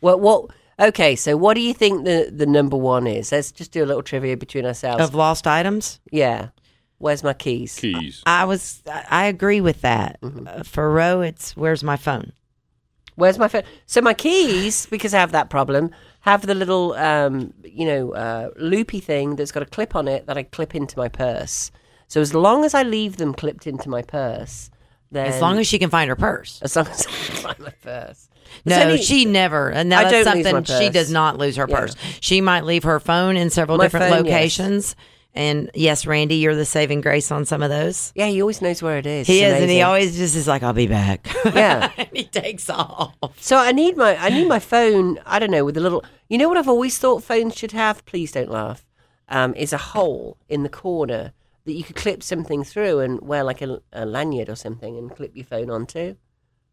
Well, 0.00 0.18
what? 0.18 0.50
Okay, 0.80 1.14
so 1.16 1.36
what 1.36 1.54
do 1.54 1.60
you 1.60 1.74
think 1.74 2.04
the, 2.04 2.30
the 2.34 2.46
number 2.46 2.76
one 2.76 3.06
is? 3.06 3.30
Let's 3.30 3.52
just 3.52 3.72
do 3.72 3.84
a 3.84 3.86
little 3.86 4.02
trivia 4.02 4.36
between 4.36 4.64
ourselves. 4.66 5.02
Of 5.02 5.14
lost 5.14 5.46
items, 5.46 6.00
yeah. 6.10 6.48
Where's 6.98 7.22
my 7.24 7.34
keys? 7.34 7.74
Keys. 7.76 8.22
I 8.26 8.44
was, 8.44 8.82
I 8.86 9.04
I 9.10 9.24
agree 9.26 9.60
with 9.60 9.80
that. 9.82 10.20
Mm-hmm. 10.22 10.46
Uh, 10.46 10.62
for 10.62 10.90
Ro, 10.90 11.20
it's 11.20 11.56
where's 11.56 11.82
my 11.82 11.96
phone? 11.96 12.32
Where's 13.16 13.38
my 13.38 13.48
phone? 13.48 13.62
So 13.86 14.00
my 14.00 14.14
keys, 14.14 14.86
because 14.86 15.12
I 15.14 15.20
have 15.20 15.32
that 15.32 15.50
problem, 15.50 15.90
have 16.20 16.46
the 16.46 16.54
little, 16.54 16.94
um, 16.94 17.52
you 17.64 17.84
know, 17.84 18.12
uh, 18.14 18.50
loopy 18.56 19.00
thing 19.00 19.36
that's 19.36 19.52
got 19.52 19.62
a 19.62 19.66
clip 19.66 19.94
on 19.94 20.08
it 20.08 20.26
that 20.26 20.38
I 20.38 20.44
clip 20.44 20.74
into 20.74 20.98
my 20.98 21.08
purse. 21.08 21.70
So 22.08 22.20
as 22.20 22.32
long 22.34 22.64
as 22.64 22.74
I 22.74 22.82
leave 22.82 23.16
them 23.16 23.34
clipped 23.34 23.66
into 23.66 23.88
my 23.88 24.02
purse, 24.02 24.70
then 25.10 25.26
As 25.26 25.40
long 25.42 25.58
as 25.58 25.66
she 25.66 25.78
can 25.78 25.90
find 25.90 26.08
her 26.08 26.16
purse. 26.16 26.58
as 26.62 26.74
long 26.74 26.86
as 26.86 27.06
I 27.06 27.10
can 27.10 27.36
find 27.36 27.58
my 27.58 27.70
purse. 27.82 28.28
No, 28.64 28.80
only- 28.82 29.02
she 29.02 29.24
never. 29.24 29.70
And 29.70 29.90
that's 29.92 30.10
don't 30.10 30.36
lose 30.36 30.44
my 30.44 30.50
something 30.50 30.78
she 30.78 30.90
does 30.90 31.10
not 31.10 31.38
lose 31.38 31.56
her 31.56 31.66
Yeah. 31.68 31.80
purse. 31.80 31.96
She 32.20 32.40
might 32.40 32.64
leave 32.64 32.84
her 32.84 32.98
phone 33.00 33.36
in 33.36 33.50
several 33.50 33.78
My 33.78 33.84
different 33.84 34.06
phone, 34.14 34.24
yes. 34.26 34.94
And 35.34 35.70
yes, 35.74 36.04
Randy, 36.06 36.34
you're 36.36 36.54
the 36.54 36.66
saving 36.66 37.00
grace 37.00 37.30
on 37.32 37.46
some 37.46 37.62
of 37.62 37.70
those. 37.70 38.12
Yeah, 38.14 38.26
he 38.26 38.42
always 38.42 38.60
knows 38.60 38.82
where 38.82 38.98
it 38.98 39.06
is. 39.06 39.26
He 39.26 39.40
It's 39.40 39.56
is, 39.56 39.62
and 39.62 39.70
he 39.70 39.80
always 39.80 40.14
just 40.16 40.36
is 40.36 40.46
like, 40.46 40.62
"I'll 40.62 40.74
be 40.74 40.86
back." 40.86 41.26
Yeah. 41.54 41.90
and 41.96 42.08
he 42.12 42.24
takes 42.24 42.68
off. 42.68 43.14
So 43.40 43.56
I 43.56 43.72
need 43.72 43.96
my 43.96 44.16
I 44.16 44.28
need 44.28 44.46
my 44.48 44.58
phone. 44.58 45.18
I 45.24 45.38
don't 45.38 45.50
know 45.50 45.64
with 45.64 45.76
a 45.76 45.80
little. 45.80 46.04
You 46.28 46.36
know 46.38 46.48
what 46.48 46.58
I've 46.58 46.68
always 46.68 46.98
thought 46.98 47.22
phones 47.24 47.54
should 47.56 47.72
have. 47.72 48.04
Please 48.04 48.32
don't 48.32 48.50
laugh. 48.50 48.84
Um, 49.28 49.54
is 49.54 49.72
a 49.72 49.78
hole 49.78 50.36
in 50.50 50.62
the 50.62 50.68
corner 50.68 51.32
that 51.64 51.72
you 51.72 51.84
could 51.84 51.96
clip 51.96 52.22
something 52.22 52.64
through 52.64 52.98
and 53.00 53.20
wear 53.22 53.42
like 53.44 53.62
a, 53.62 53.80
a 53.92 54.04
lanyard 54.04 54.50
or 54.50 54.56
something 54.56 54.98
and 54.98 55.14
clip 55.14 55.34
your 55.34 55.46
phone 55.46 55.70
onto. 55.70 56.16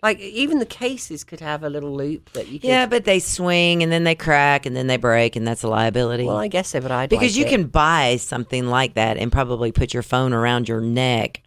Like 0.01 0.19
even 0.19 0.59
the 0.59 0.65
cases 0.65 1.25
could 1.25 1.41
have 1.41 1.61
a 1.61 1.69
little 1.69 1.93
loop 1.93 2.31
that 2.31 2.47
you 2.47 2.59
could. 2.59 2.69
Yeah, 2.69 2.85
but 2.85 3.03
they 3.03 3.19
swing 3.19 3.83
and 3.83 3.91
then 3.91 4.05
they 4.05 4.15
crack 4.15 4.65
and 4.65 4.73
then 4.75 4.87
they 4.87 4.95
break, 4.97 5.35
and 5.35 5.45
that's 5.45 5.63
a 5.63 5.67
liability. 5.67 6.23
Well, 6.25 6.37
I 6.37 6.47
guess 6.47 6.69
so, 6.69 6.79
but 6.79 6.91
I 6.91 7.07
because 7.07 7.37
you 7.37 7.45
can 7.45 7.65
buy 7.65 8.15
something 8.15 8.67
like 8.67 8.93
that 8.93 9.17
and 9.17 9.29
probably 9.31 9.71
put 9.73 9.93
your 9.93 10.03
phone 10.03 10.31
around 10.31 10.69
your 10.69 10.79
neck. 10.79 11.41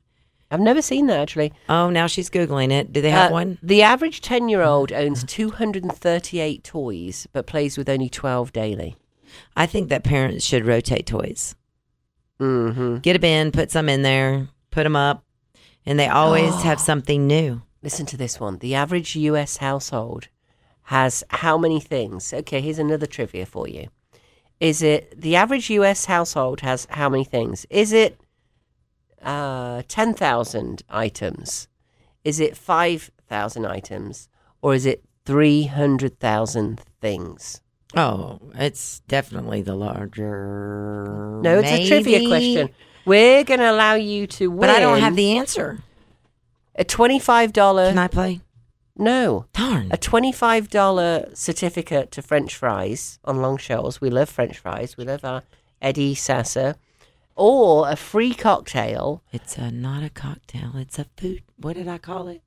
I've 0.51 0.61
never 0.61 0.83
seen 0.83 1.07
that 1.07 1.19
actually. 1.19 1.55
Oh, 1.71 1.89
now 1.89 2.07
she's 2.07 2.29
googling 2.29 2.71
it. 2.73 2.93
Do 2.93 3.01
they 3.01 3.11
have 3.11 3.31
Uh, 3.31 3.35
one? 3.35 3.59
The 3.63 3.81
average 3.81 4.21
ten-year-old 4.21 4.93
owns 4.93 5.25
two 5.25 5.49
hundred 5.51 5.83
and 5.85 5.97
thirty-eight 5.97 6.63
toys, 6.63 7.27
but 7.33 7.47
plays 7.47 7.79
with 7.79 7.89
only 7.89 8.11
twelve 8.11 8.53
daily. 8.53 8.97
I 9.57 9.65
think 9.65 9.89
that 9.89 10.05
parents 10.05 10.45
should 10.45 10.67
rotate 10.67 11.07
toys. 11.07 11.55
Mm-hmm. 12.39 12.97
Get 12.99 13.17
a 13.17 13.19
bin, 13.19 13.51
put 13.51 13.71
some 13.71 13.89
in 13.89 14.03
there, 14.03 14.49
put 14.71 14.83
them 14.83 14.95
up, 14.97 15.25
and 15.87 15.99
they 15.99 16.09
always 16.09 16.53
have 16.65 16.79
something 16.81 17.27
new. 17.27 17.63
Listen 17.83 18.07
to 18.07 18.17
this 18.17 18.39
one. 18.39 18.59
The 18.59 18.75
average 18.75 19.17
US 19.17 19.57
household 19.57 20.29
has 20.85 21.25
how 21.29 21.59
many 21.59 21.81
things? 21.81 22.33
Okay, 22.33 22.61
here's 22.61 22.79
another 22.79 23.07
trivia 23.07 23.47
for 23.47 23.69
you. 23.69 23.89
Is 24.61 24.83
it 24.83 25.21
the 25.21 25.35
average 25.35 25.69
US 25.71 26.05
household 26.05 26.61
has 26.61 26.87
how 26.91 27.09
many 27.09 27.25
things? 27.25 27.67
Is 27.71 27.93
it 27.93 28.21
uh, 29.21 29.83
10,000 29.89 30.83
items? 30.89 31.69
Is 32.25 32.39
it 32.39 32.57
5,000 32.57 33.67
items? 33.67 34.29
Or 34.61 34.75
is 34.75 34.87
it 34.87 35.03
300,000 35.27 36.81
things? 37.01 37.61
Oh, 37.97 38.39
it's 38.55 39.01
definitely 39.01 39.63
the 39.63 39.75
larger. 39.75 41.41
No, 41.43 41.59
it's 41.59 41.71
a 41.71 41.89
trivia 41.89 42.27
question. 42.29 42.71
We're 43.05 43.43
going 43.43 43.61
to 43.61 43.71
allow 43.71 43.95
you 43.95 44.29
to 44.29 44.49
win. 44.49 44.61
But 44.61 44.71
I 44.71 44.81
don't 44.81 45.01
have 45.01 45.17
the 45.17 45.37
answer. 45.37 45.81
A 46.75 46.85
$25. 46.85 47.53
Can 47.89 47.99
I 47.99 48.09
play? 48.09 48.41
no. 48.97 49.47
Darn. 49.53 49.89
a 49.91 49.97
$25 49.97 51.37
certificate 51.37 52.11
to 52.13 52.23
French 52.23 52.55
fries 52.57 53.19
on 53.25 53.41
Long 53.43 53.57
Shoals. 53.57 54.01
We 54.01 54.11
love 54.11 54.29
French 54.29 54.59
fries. 54.59 54.97
We 54.97 55.05
love 55.05 55.25
our 55.25 55.43
Eddie 55.81 56.15
Sasser. 56.15 56.77
Or 57.35 57.89
a 57.89 57.97
free 57.97 58.35
cocktail. 58.35 59.23
It's 59.33 59.57
a 59.57 59.71
not 59.71 60.03
a 60.03 60.11
cocktail. 60.11 60.73
It's 60.77 60.99
a 60.99 61.07
food. 61.17 61.43
What 61.57 61.77
did 61.77 61.89
I 61.89 61.97
call 61.99 62.29
it? 62.29 62.43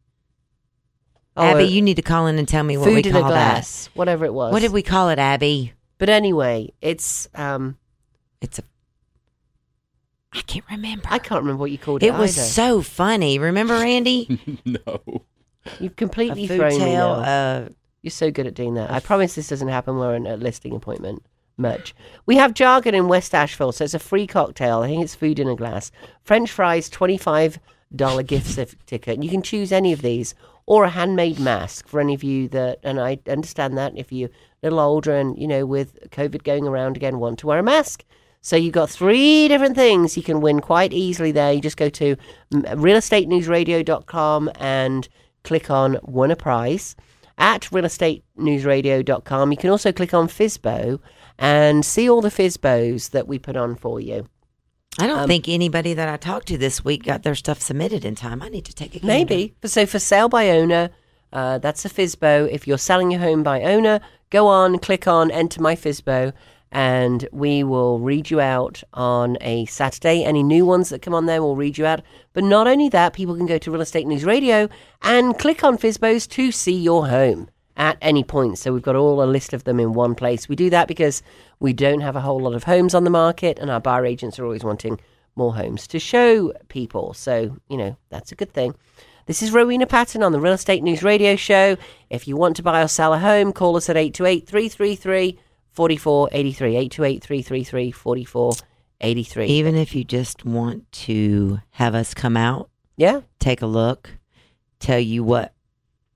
Oh, 1.37 1.43
Abby, 1.43 1.63
a 1.63 1.67
you 1.67 1.81
need 1.81 1.95
to 1.95 2.01
call 2.01 2.27
in 2.27 2.37
and 2.37 2.47
tell 2.47 2.63
me 2.63 2.77
what 2.77 2.87
we 2.87 3.01
call 3.01 3.25
a 3.25 3.27
glass. 3.27 3.89
Whatever 3.93 4.25
it 4.25 4.33
was. 4.33 4.53
What 4.53 4.61
did 4.61 4.71
we 4.71 4.83
call 4.83 5.09
it, 5.09 5.19
Abby? 5.19 5.73
But 5.97 6.09
anyway, 6.09 6.71
it's 6.81 7.27
um 7.35 7.77
It's 8.41 8.59
a. 8.59 8.63
I 10.35 10.41
can't 10.41 10.65
remember. 10.69 11.07
I 11.09 11.17
can't 11.17 11.41
remember 11.41 11.61
what 11.61 11.71
you 11.71 11.77
called 11.77 12.03
it. 12.03 12.07
It 12.07 12.13
was 12.13 12.37
either. 12.37 12.47
so 12.47 12.81
funny. 12.81 13.39
Remember, 13.39 13.73
Andy? 13.75 14.39
no. 14.65 15.23
You've 15.79 15.93
a 15.93 15.95
completely 15.95 16.47
food 16.47 16.57
thrown 16.57 16.79
me 16.79 16.93
now. 16.93 17.11
Uh, 17.13 17.69
You're 18.01 18.11
so 18.11 18.31
good 18.31 18.45
at 18.45 18.53
doing 18.53 18.75
that. 18.75 18.91
I 18.91 18.99
promise 18.99 19.35
this 19.35 19.47
doesn't 19.47 19.67
happen. 19.67 19.97
We're 19.97 20.15
in 20.15 20.27
a 20.27 20.37
listing 20.37 20.75
appointment 20.75 21.23
much. 21.57 21.95
We 22.25 22.35
have 22.35 22.53
jargon 22.53 22.93
in 22.93 23.07
West 23.07 23.33
Asheville, 23.33 23.71
so 23.71 23.85
it's 23.85 23.93
a 23.93 23.99
free 23.99 24.27
cocktail. 24.27 24.81
I 24.81 24.87
think 24.87 25.03
it's 25.03 25.15
food 25.15 25.39
in 25.39 25.47
a 25.47 25.55
glass. 25.55 25.91
French 26.23 26.51
fries, 26.51 26.89
twenty-five 26.89 27.59
dollar 27.95 28.23
gift 28.33 28.47
cer- 28.47 28.65
ticket. 28.85 29.15
And 29.15 29.23
you 29.23 29.29
can 29.29 29.41
choose 29.41 29.71
any 29.71 29.93
of 29.93 30.01
these, 30.01 30.35
or 30.65 30.83
a 30.83 30.89
handmade 30.89 31.39
mask 31.39 31.87
for 31.87 31.99
any 31.99 32.13
of 32.13 32.23
you 32.23 32.47
that. 32.49 32.79
And 32.83 32.99
I 32.99 33.19
understand 33.27 33.77
that 33.77 33.93
if 33.97 34.11
you're 34.11 34.29
a 34.29 34.65
little 34.65 34.79
older 34.79 35.15
and 35.15 35.37
you 35.39 35.47
know 35.47 35.65
with 35.65 36.09
COVID 36.11 36.43
going 36.43 36.67
around 36.67 36.97
again, 36.97 37.19
want 37.19 37.39
to 37.39 37.47
wear 37.47 37.59
a 37.59 37.63
mask. 37.63 38.03
So 38.45 38.55
you've 38.55 38.73
got 38.73 38.91
three 38.91 39.47
different 39.47 39.75
things 39.75 40.15
you 40.15 40.21
can 40.21 40.39
win 40.39 40.59
quite 40.59 40.93
easily 40.93 41.31
there. 41.31 41.51
You 41.51 41.61
just 41.61 41.77
go 41.77 41.89
to 41.89 42.15
mm, 42.53 42.63
realestatenewsradio.com 42.75 44.51
and 44.59 45.07
click 45.43 45.71
on 45.71 45.97
win 46.03 46.29
a 46.29 46.35
prize 46.35 46.95
at 47.39 47.63
realestatenewsradio.com. 47.63 49.51
You 49.51 49.57
can 49.57 49.71
also 49.71 49.91
click 49.91 50.13
on 50.13 50.27
Fizbo 50.27 50.99
and 51.39 51.83
see 51.83 52.07
all 52.07 52.21
the 52.21 52.29
Fizbos 52.29 53.09
that 53.09 53.27
we 53.27 53.39
put 53.39 53.55
on 53.55 53.75
for 53.75 53.99
you. 53.99 54.27
I 54.99 55.07
don't 55.07 55.21
Um, 55.21 55.27
think 55.27 55.49
anybody 55.49 55.95
that 55.95 56.07
I 56.07 56.17
talked 56.17 56.47
to 56.49 56.57
this 56.59 56.85
week 56.85 57.03
got 57.03 57.23
their 57.23 57.33
stuff 57.33 57.59
submitted 57.59 58.05
in 58.05 58.13
time. 58.13 58.43
I 58.43 58.49
need 58.49 58.65
to 58.65 58.75
take 58.75 59.01
a. 59.01 59.03
Maybe. 59.03 59.55
So 59.65 59.87
for 59.87 59.97
sale 59.97 60.29
by 60.29 60.51
owner, 60.51 60.91
uh, 61.33 61.57
that's 61.57 61.83
a 61.83 61.89
Fizbo. 61.89 62.47
If 62.51 62.67
you're 62.67 62.77
selling 62.77 63.09
your 63.09 63.21
home 63.21 63.41
by 63.41 63.63
owner, 63.63 64.01
go 64.29 64.45
on, 64.45 64.77
click 64.77 65.07
on 65.07 65.31
enter 65.31 65.59
my 65.63 65.75
Fizbo, 65.75 66.31
and 66.75 67.25
we 67.31 67.63
will 67.63 67.99
read 67.99 68.29
you 68.29 68.41
out 68.41 68.83
on 68.93 69.37
a 69.39 69.65
Saturday. 69.67 70.25
Any 70.25 70.43
new 70.43 70.65
ones 70.65 70.89
that 70.89 71.01
come 71.01 71.13
on 71.13 71.25
there, 71.25 71.41
we'll 71.41 71.55
read 71.55 71.77
you 71.77 71.85
out. 71.85 72.01
But 72.33 72.43
not 72.43 72.67
only 72.67 72.89
that, 72.89 73.13
people 73.13 73.37
can 73.37 73.45
go 73.45 73.57
to 73.57 73.71
Real 73.71 73.79
Estate 73.79 74.05
News 74.05 74.25
Radio 74.25 74.67
and 75.01 75.39
click 75.39 75.63
on 75.63 75.77
Fizbos 75.77 76.27
to 76.31 76.51
see 76.51 76.77
your 76.77 77.07
home 77.07 77.49
at 77.77 77.97
any 78.01 78.25
point. 78.25 78.57
So 78.57 78.73
we've 78.73 78.81
got 78.81 78.97
all 78.97 79.23
a 79.23 79.25
list 79.25 79.53
of 79.53 79.63
them 79.63 79.79
in 79.79 79.93
one 79.93 80.15
place. 80.15 80.49
We 80.49 80.57
do 80.57 80.69
that 80.69 80.89
because 80.89 81.23
we 81.61 81.71
don't 81.71 82.01
have 82.01 82.17
a 82.17 82.21
whole 82.21 82.41
lot 82.41 82.53
of 82.55 82.65
homes 82.65 82.93
on 82.93 83.05
the 83.05 83.09
market, 83.09 83.57
and 83.57 83.71
our 83.71 83.79
buyer 83.79 84.05
agents 84.05 84.37
are 84.37 84.43
always 84.43 84.65
wanting 84.65 84.99
more 85.37 85.55
homes 85.55 85.87
to 85.87 85.97
show 85.97 86.51
people. 86.67 87.13
So, 87.13 87.55
you 87.69 87.77
know, 87.77 87.95
that's 88.09 88.33
a 88.33 88.35
good 88.35 88.51
thing. 88.51 88.75
This 89.27 89.41
is 89.41 89.53
Rowena 89.53 89.87
Patton 89.87 90.21
on 90.21 90.33
the 90.33 90.41
Real 90.41 90.51
Estate 90.51 90.83
News 90.83 91.03
Radio 91.03 91.37
Show. 91.37 91.77
If 92.09 92.27
you 92.27 92.35
want 92.35 92.57
to 92.57 92.63
buy 92.63 92.83
or 92.83 92.89
sell 92.89 93.13
a 93.13 93.19
home, 93.19 93.53
call 93.53 93.77
us 93.77 93.89
at 93.89 93.95
828 93.95 94.45
333 94.45 95.39
4483. 95.75 96.75
828 96.77 97.23
333 97.23 97.91
4483. 97.91 99.45
Even 99.47 99.75
if 99.75 99.93
you 99.95 100.03
just 100.03 100.45
want 100.45 100.91
to 100.91 101.59
have 101.71 101.93
us 101.95 102.13
come 102.13 102.37
out, 102.37 102.69
Yeah. 102.97 103.21
take 103.39 103.61
a 103.61 103.65
look, 103.67 104.11
tell 104.79 104.99
you 104.99 105.23
what, 105.23 105.53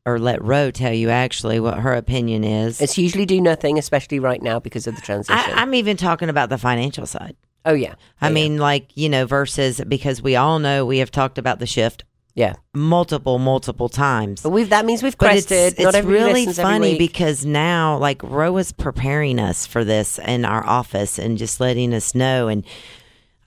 or 0.06 0.18
let 0.18 0.42
Ro 0.44 0.72
tell 0.72 0.94
you 0.94 1.10
actually 1.10 1.60
what 1.60 1.80
her 1.80 1.94
opinion 1.94 2.44
is. 2.44 2.82
It's 2.82 2.98
usually 2.98 3.26
do 3.26 3.42
nothing, 3.42 3.78
especially 3.78 4.20
right 4.20 4.42
now 4.42 4.60
because 4.60 4.88
of 4.88 4.96
the 4.96 5.02
transition. 5.02 5.38
I, 5.38 5.62
I'm 5.62 5.74
even 5.76 5.98
talking 5.98 6.30
about 6.30 6.50
the 6.50 6.58
financial 6.58 7.06
side. 7.06 7.36
oh, 7.66 7.74
yeah. 7.74 7.96
I 8.22 8.28
Yeah, 8.30 8.34
mean, 8.34 8.58
like, 8.58 8.90
you 8.96 9.10
know, 9.10 9.26
versus 9.26 9.82
because 9.88 10.22
we 10.22 10.36
all 10.36 10.60
know 10.60 10.86
we 10.86 11.00
have 11.00 11.12
talked 11.12 11.38
about 11.38 11.60
the 11.60 11.68
shift 11.68 12.06
yeah. 12.36 12.54
multiple, 12.74 13.40
multiple 13.40 13.90
times. 13.90 14.42
But 14.42 14.50
we've, 14.52 14.70
that 14.70 14.86
means 14.86 15.04
we've 15.04 15.18
But 15.18 15.36
it's, 15.36 15.48
crested. 15.48 15.86
it's 15.86 16.06
really 16.06 16.46
funny 16.48 16.98
because 16.98 17.46
now, 17.46 17.98
like, 17.98 18.22
Ro 18.24 18.58
is 18.58 18.72
preparing 18.72 19.40
us 19.40 19.66
for 19.66 19.84
this 19.84 20.20
in 20.20 20.46
our 20.46 20.66
office 20.66 21.20
and 21.20 21.38
just 21.38 21.60
letting 21.60 21.94
us 21.94 22.16
know. 22.16 22.48
And 22.48 22.64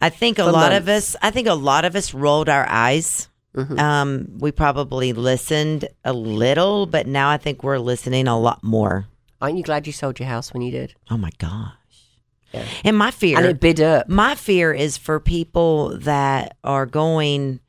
I 0.01 0.11
think 0.11 0.39
a 0.39 0.45
lot 0.45 0.73
of 0.73 0.89
us, 0.89 1.17
I 1.23 1.31
think 1.31 1.47
a 1.49 1.55
lot 1.55 1.85
of 1.85 1.95
us 1.97 2.13
rolled 2.13 2.49
our 2.49 2.67
eyes. 2.69 3.29
Mm-hmm. 3.57 3.79
Um, 3.79 4.27
we 4.39 4.51
probably 4.51 5.13
listened 5.13 5.87
a 6.05 6.13
little, 6.13 6.87
but 6.87 7.07
now 7.07 7.29
I 7.29 7.37
think 7.37 7.63
we're 7.63 7.79
listening 7.79 8.27
a 8.27 8.39
lot 8.39 8.63
more. 8.65 9.07
Aren't 9.41 9.59
you 9.59 9.63
glad 9.63 9.87
you 9.87 9.93
sold 9.93 10.19
your 10.19 10.29
house 10.29 10.53
when 10.53 10.63
you 10.63 10.71
did? 10.71 10.95
Oh 11.11 11.17
my 11.19 11.31
gosh. 11.39 11.73
Yeah. 12.53 12.65
And 12.85 12.97
my 12.97 13.11
fear, 13.11 13.39
And 13.39 13.47
it 13.47 13.61
bid 13.61 13.81
up. 13.81 14.09
my 14.09 14.35
fear 14.35 14.73
is 14.73 14.97
for 14.97 15.19
people 15.21 15.99
that 15.99 16.57
are 16.63 16.87
going, 16.87 17.61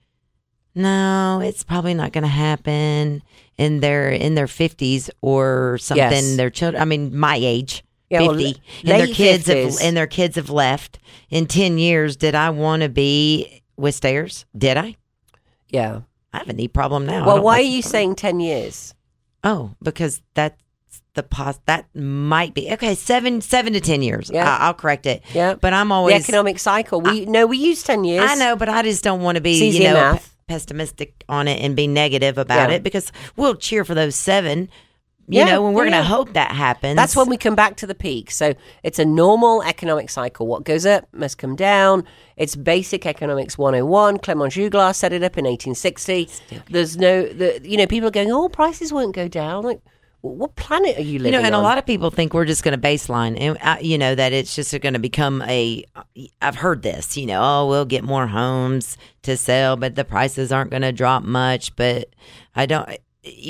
no, 0.76 1.42
it's 1.44 1.64
probably 1.64 1.94
not 1.94 2.12
going 2.14 2.24
to 2.24 2.28
happen. 2.28 3.22
And 3.58 3.82
they're 3.82 4.10
in 4.10 4.36
their 4.36 4.48
50s 4.48 5.10
or 5.22 5.78
something. 5.80 5.98
Yes. 6.10 6.38
Their 6.38 6.50
children, 6.50 6.82
I 6.82 6.86
mean, 6.86 7.16
my 7.18 7.36
age. 7.36 7.84
Yeah, 8.10 8.20
50 8.28 8.46
l- 8.46 8.54
and 8.94 9.00
their 9.02 9.08
kids 9.08 9.48
50s. 9.48 9.64
have 9.64 9.82
and 9.82 9.98
their 9.98 10.08
kids 10.08 10.36
have 10.36 10.50
left 10.52 11.00
in 11.32 11.48
10 11.48 11.80
years 11.80 12.16
did 12.16 12.36
i 12.36 12.52
want 12.52 12.84
to 12.84 12.90
be 12.90 13.64
with 13.76 13.96
stairs 13.96 14.46
did 14.56 14.78
i 14.78 14.96
Yeah. 15.70 16.02
i 16.32 16.38
have 16.38 16.48
a 16.48 16.54
knee 16.54 16.68
problem 16.68 17.08
now 17.08 17.26
Well, 17.26 17.42
why 17.42 17.58
are 17.58 17.62
you 17.62 17.82
saying 17.82 18.14
10 18.16 18.40
years? 18.40 18.94
oh 19.44 19.72
because 19.82 20.22
that's 20.36 20.62
the 21.16 21.24
pos 21.24 21.60
that 21.66 21.86
might 21.96 22.54
be 22.54 22.72
okay 22.74 22.94
seven 22.94 23.42
seven 23.42 23.74
to 23.74 23.80
ten 23.82 24.04
years 24.04 24.30
Yeah. 24.32 24.48
I, 24.60 24.68
i'll 24.68 24.74
correct 24.76 25.08
it 25.08 25.24
Yeah. 25.34 25.56
but 25.56 25.74
i'm 25.74 25.88
The 25.90 25.96
always 25.96 26.22
economic 26.24 26.60
cycle. 26.60 27.02
We 27.02 27.26
No, 27.26 27.48
we 27.48 27.58
use 27.58 27.82
10 27.82 28.04
years. 28.04 28.30
I 28.30 28.36
know, 28.36 28.56
but 28.56 28.70
I 28.70 28.84
just 28.84 29.04
don't 29.04 29.22
want 29.22 29.38
to 29.38 29.42
be, 29.42 29.70
you 29.72 29.86
know, 29.86 29.94
math. 29.94 30.33
Pessimistic 30.48 31.24
on 31.30 31.48
it 31.48 31.62
and 31.62 31.76
be 31.76 31.88
negative 31.88 32.38
about 32.38 32.70
Yeah. 32.70 32.78
it 32.78 32.84
because 32.84 33.12
we'll 33.36 33.56
cheer 33.56 33.84
for 33.86 33.94
those 33.96 34.16
seven, 34.16 34.70
you 35.28 35.40
Yeah, 35.40 35.46
know, 35.46 35.66
and 35.68 35.76
we're 35.76 35.86
yeah, 35.86 35.92
going 35.92 36.04
to 36.04 36.10
hope 36.10 36.34
that 36.34 36.52
happens. 36.52 36.98
That's 36.98 37.16
when 37.16 37.30
we 37.30 37.38
come 37.38 37.56
back 37.56 37.78
to 37.78 37.88
the 37.88 37.96
peak. 37.96 38.30
So 38.30 38.54
it's 38.84 39.00
a 39.00 39.06
normal 39.06 39.64
economic 39.64 40.10
cycle. 40.10 40.48
What 40.48 40.66
goes 40.66 40.86
up 40.86 41.08
must 41.14 41.38
come 41.38 41.56
down. 41.56 42.06
It's 42.36 42.56
basic 42.56 43.06
economics 43.06 43.58
101. 43.58 44.18
Clement 44.20 44.52
Juglar 44.52 44.94
set 44.94 45.14
it 45.14 45.24
up 45.24 45.38
in 45.38 45.46
1860. 45.46 46.30
There's 46.70 46.98
no, 46.98 47.24
the, 47.24 47.62
you 47.64 47.78
know, 47.78 47.88
people 47.88 48.08
are 48.10 48.12
going, 48.12 48.32
oh, 48.32 48.50
prices 48.50 48.92
won't 48.92 49.16
go 49.16 49.28
down. 49.28 49.64
Like, 49.64 49.80
What 50.24 50.56
planet 50.56 50.98
are 50.98 51.02
you 51.02 51.20
living? 51.20 51.34
You 51.34 51.40
know, 51.40 51.46
and 51.46 51.54
on? 51.54 51.60
a 51.60 51.64
lot 51.64 51.78
of 51.78 51.86
people 51.86 52.10
think 52.10 52.34
we're 52.34 52.46
just 52.46 52.64
going 52.64 52.80
to 52.80 52.88
baseline, 52.88 53.38
and 53.38 53.58
uh, 53.62 53.76
you 53.82 53.98
know 53.98 54.16
that 54.16 54.32
it's 54.32 54.56
just 54.56 54.72
going 54.80 54.94
to 54.94 55.00
become 55.00 55.42
a. 55.42 55.84
I've 56.42 56.56
heard 56.56 56.82
this, 56.82 57.18
you 57.18 57.26
know, 57.26 57.42
oh, 57.44 57.68
we'll 57.68 57.84
get 57.84 58.06
more 58.06 58.28
homes 58.28 58.98
to 59.24 59.36
sell, 59.36 59.76
but 59.76 59.96
the 59.96 60.06
prices 60.06 60.54
aren't 60.54 60.70
going 60.72 60.84
to 60.84 60.94
drop 60.94 61.24
much. 61.24 61.76
But 61.76 62.10
I 62.56 62.66
don't. 62.66 62.90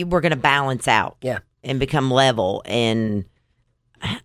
We're 0.05 0.19
going 0.21 0.31
to 0.31 0.35
balance 0.35 0.87
out, 0.87 1.17
Yeah. 1.21 1.39
and 1.63 1.79
become 1.79 2.09
level. 2.09 2.63
And 2.65 3.25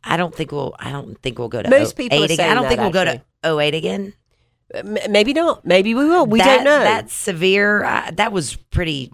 I 0.02 0.16
don't 0.16 0.34
think 0.34 0.50
we'll. 0.50 0.74
I 0.78 0.90
don't 0.90 1.20
think 1.20 1.38
we'll 1.38 1.48
go 1.48 1.60
to 1.60 1.68
Most 1.68 1.96
people 1.98 2.22
again. 2.22 2.40
I 2.40 2.54
don't 2.54 2.62
that, 2.62 2.68
think 2.70 2.80
we'll 2.80 2.96
actually. 2.98 3.22
go 3.42 3.56
to 3.58 3.60
08 3.62 3.74
again. 3.74 4.14
Maybe 5.10 5.34
not. 5.34 5.66
Maybe 5.66 5.94
we 5.94 6.06
will. 6.06 6.24
We 6.24 6.38
That- 6.38 6.56
don't 6.56 6.64
know. 6.64 6.80
That's 6.80 7.12
severe. 7.12 7.84
Uh, 7.84 8.10
that 8.14 8.32
was 8.32 8.56
pretty 8.56 9.12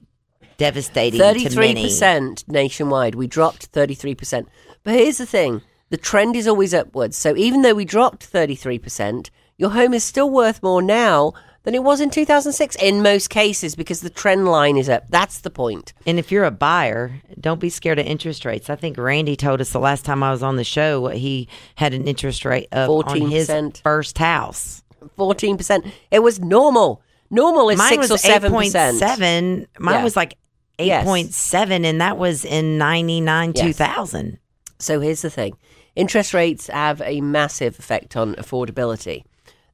devastating. 0.57 1.21
33% 1.21 2.49
nationwide. 2.49 3.15
We 3.15 3.27
dropped 3.27 3.67
thirty-three 3.67 4.15
percent. 4.15 4.49
But 4.83 4.95
here's 4.95 5.19
the 5.19 5.27
thing: 5.27 5.63
the 5.91 5.97
trend 5.97 6.37
is 6.37 6.47
always 6.49 6.75
upwards. 6.75 7.17
So 7.17 7.37
even 7.37 7.63
though 7.63 7.75
we 7.75 7.85
dropped 7.85 8.25
thirty-three 8.25 8.79
percent, 8.79 9.31
your 9.57 9.71
home 9.71 9.95
is 9.95 10.05
still 10.05 10.31
worth 10.31 10.63
more 10.63 10.83
now 10.83 11.33
than 11.63 11.75
it 11.75 11.83
was 11.83 12.01
in 12.01 12.11
two 12.11 12.25
thousand 12.27 12.53
six 12.53 12.77
in 12.77 13.03
most 13.03 13.31
cases 13.31 13.75
because 13.75 14.01
the 14.03 14.11
trend 14.11 14.47
line 14.47 14.77
is 14.77 14.89
up. 14.89 15.05
That's 15.09 15.41
the 15.41 15.51
point. 15.51 15.93
And 16.07 16.19
if 16.19 16.31
you're 16.31 16.45
a 16.45 16.51
buyer, 16.51 17.21
don't 17.41 17.61
be 17.61 17.71
scared 17.71 17.99
of 17.99 18.07
interest 18.07 18.45
rates. 18.45 18.69
I 18.69 18.77
think 18.77 18.99
Randy 18.99 19.37
told 19.37 19.61
us 19.61 19.71
the 19.73 19.79
last 19.81 20.05
time 20.05 20.23
I 20.23 20.31
was 20.31 20.43
on 20.43 20.57
the 20.57 20.65
show 20.65 21.01
what 21.01 21.17
he 21.17 21.49
had 21.77 21.95
an 21.95 22.07
interest 22.07 22.45
rate 22.45 22.69
of 22.73 22.91
on 22.91 23.31
his 23.31 23.49
14%. 23.49 23.83
first 23.83 24.19
house. 24.19 24.83
Fourteen 25.17 25.57
percent. 25.57 25.87
It 26.11 26.21
was 26.21 26.39
normal. 26.41 27.03
Normal 27.31 27.71
is 27.71 27.79
Mine 27.79 27.89
six 27.89 27.99
was 28.03 28.11
or 28.13 28.19
seven 28.19 28.53
eight 28.53 28.55
point 28.55 28.67
percent. 28.69 28.99
seven. 28.99 29.67
Mine 29.79 29.95
Yeah. 29.97 30.05
was 30.05 30.15
like 30.17 30.37
eight 30.79 30.87
Yes. 30.87 31.05
point 31.05 31.85
and 31.85 32.01
that 32.01 32.19
was 32.19 32.45
in 32.45 32.79
ninety 32.79 33.21
nine 33.21 33.53
Yes. 33.55 33.65
two 33.67 33.73
thousand. 33.73 34.39
So 34.79 35.01
here's 35.01 35.23
the 35.23 35.31
thing 35.31 35.55
interest 35.97 36.35
rates 36.35 36.67
have 36.69 37.01
a 37.03 37.21
massive 37.21 37.79
effect 37.79 38.17
on 38.17 38.35
affordability. 38.35 39.25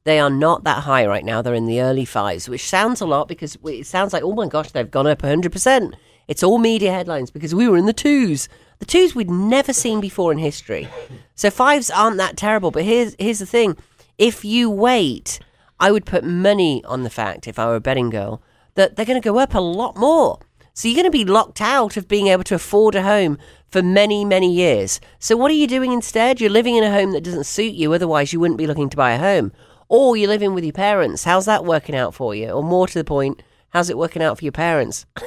They 0.03 0.19
are 0.19 0.29
not 0.29 0.63
that 0.63 0.83
high 0.83 1.05
right 1.05 1.23
now. 1.25 1.41
They're 1.41 1.53
in 1.53 1.67
the 1.67 1.81
early 1.81 2.05
fives, 2.05 2.49
which 2.49 2.67
sounds 2.67 3.01
a 3.01 3.05
lot 3.05 3.27
because 3.27 3.57
it 3.63 3.85
sounds 3.85 4.13
like, 4.13 4.23
oh 4.23 4.33
my 4.33 4.47
gosh, 4.47 4.71
they've 4.71 4.89
gone 4.89 5.05
up 5.07 5.21
100%. 5.21 5.93
It's 6.27 6.41
all 6.43 6.57
media 6.57 6.91
headlines 6.91 7.29
because 7.29 7.53
we 7.53 7.67
were 7.67 7.77
in 7.77 7.85
the 7.85 7.93
twos. 7.93 8.49
The 8.79 8.85
twos 8.85 9.13
we'd 9.13 9.29
never 9.29 9.73
seen 9.73 10.01
before 10.01 10.31
in 10.31 10.39
history. 10.39 10.87
So 11.35 11.51
fives 11.51 11.91
aren't 11.91 12.17
that 12.17 12.35
terrible. 12.35 12.71
But 12.71 12.83
here's, 12.83 13.15
here's 13.19 13.39
the 13.39 13.45
thing 13.45 13.77
if 14.17 14.43
you 14.43 14.69
wait, 14.71 15.39
I 15.79 15.91
would 15.91 16.05
put 16.05 16.23
money 16.23 16.83
on 16.85 17.03
the 17.03 17.09
fact, 17.11 17.47
if 17.47 17.59
I 17.59 17.67
were 17.67 17.75
a 17.75 17.81
betting 17.81 18.09
girl, 18.09 18.41
that 18.75 18.95
they're 18.95 19.05
going 19.05 19.21
to 19.21 19.27
go 19.27 19.37
up 19.37 19.53
a 19.53 19.59
lot 19.59 19.97
more. 19.97 20.39
So 20.73 20.87
you're 20.87 20.95
going 20.95 21.05
to 21.05 21.11
be 21.11 21.25
locked 21.25 21.61
out 21.61 21.97
of 21.97 22.07
being 22.07 22.27
able 22.27 22.43
to 22.45 22.55
afford 22.55 22.95
a 22.95 23.03
home 23.03 23.37
for 23.67 23.81
many, 23.81 24.23
many 24.23 24.51
years. 24.51 24.99
So 25.19 25.35
what 25.35 25.51
are 25.51 25.55
you 25.55 25.67
doing 25.67 25.91
instead? 25.91 26.39
You're 26.39 26.49
living 26.49 26.75
in 26.75 26.83
a 26.83 26.91
home 26.91 27.11
that 27.11 27.23
doesn't 27.23 27.45
suit 27.45 27.73
you, 27.73 27.93
otherwise 27.93 28.31
you 28.31 28.39
wouldn't 28.39 28.57
be 28.57 28.67
looking 28.67 28.89
to 28.89 28.97
buy 28.97 29.11
a 29.11 29.19
home. 29.19 29.51
Or 29.89 30.15
you're 30.15 30.29
living 30.29 30.53
with 30.53 30.63
your 30.63 30.73
parents. 30.73 31.25
How's 31.25 31.45
that 31.45 31.65
working 31.65 31.95
out 31.95 32.13
for 32.13 32.33
you? 32.33 32.51
Or 32.51 32.63
more 32.63 32.87
to 32.87 32.97
the 32.97 33.03
point, 33.03 33.43
how's 33.69 33.89
it 33.89 33.97
working 33.97 34.21
out 34.21 34.37
for 34.37 34.45
your 34.45 34.51
parents? 34.53 35.05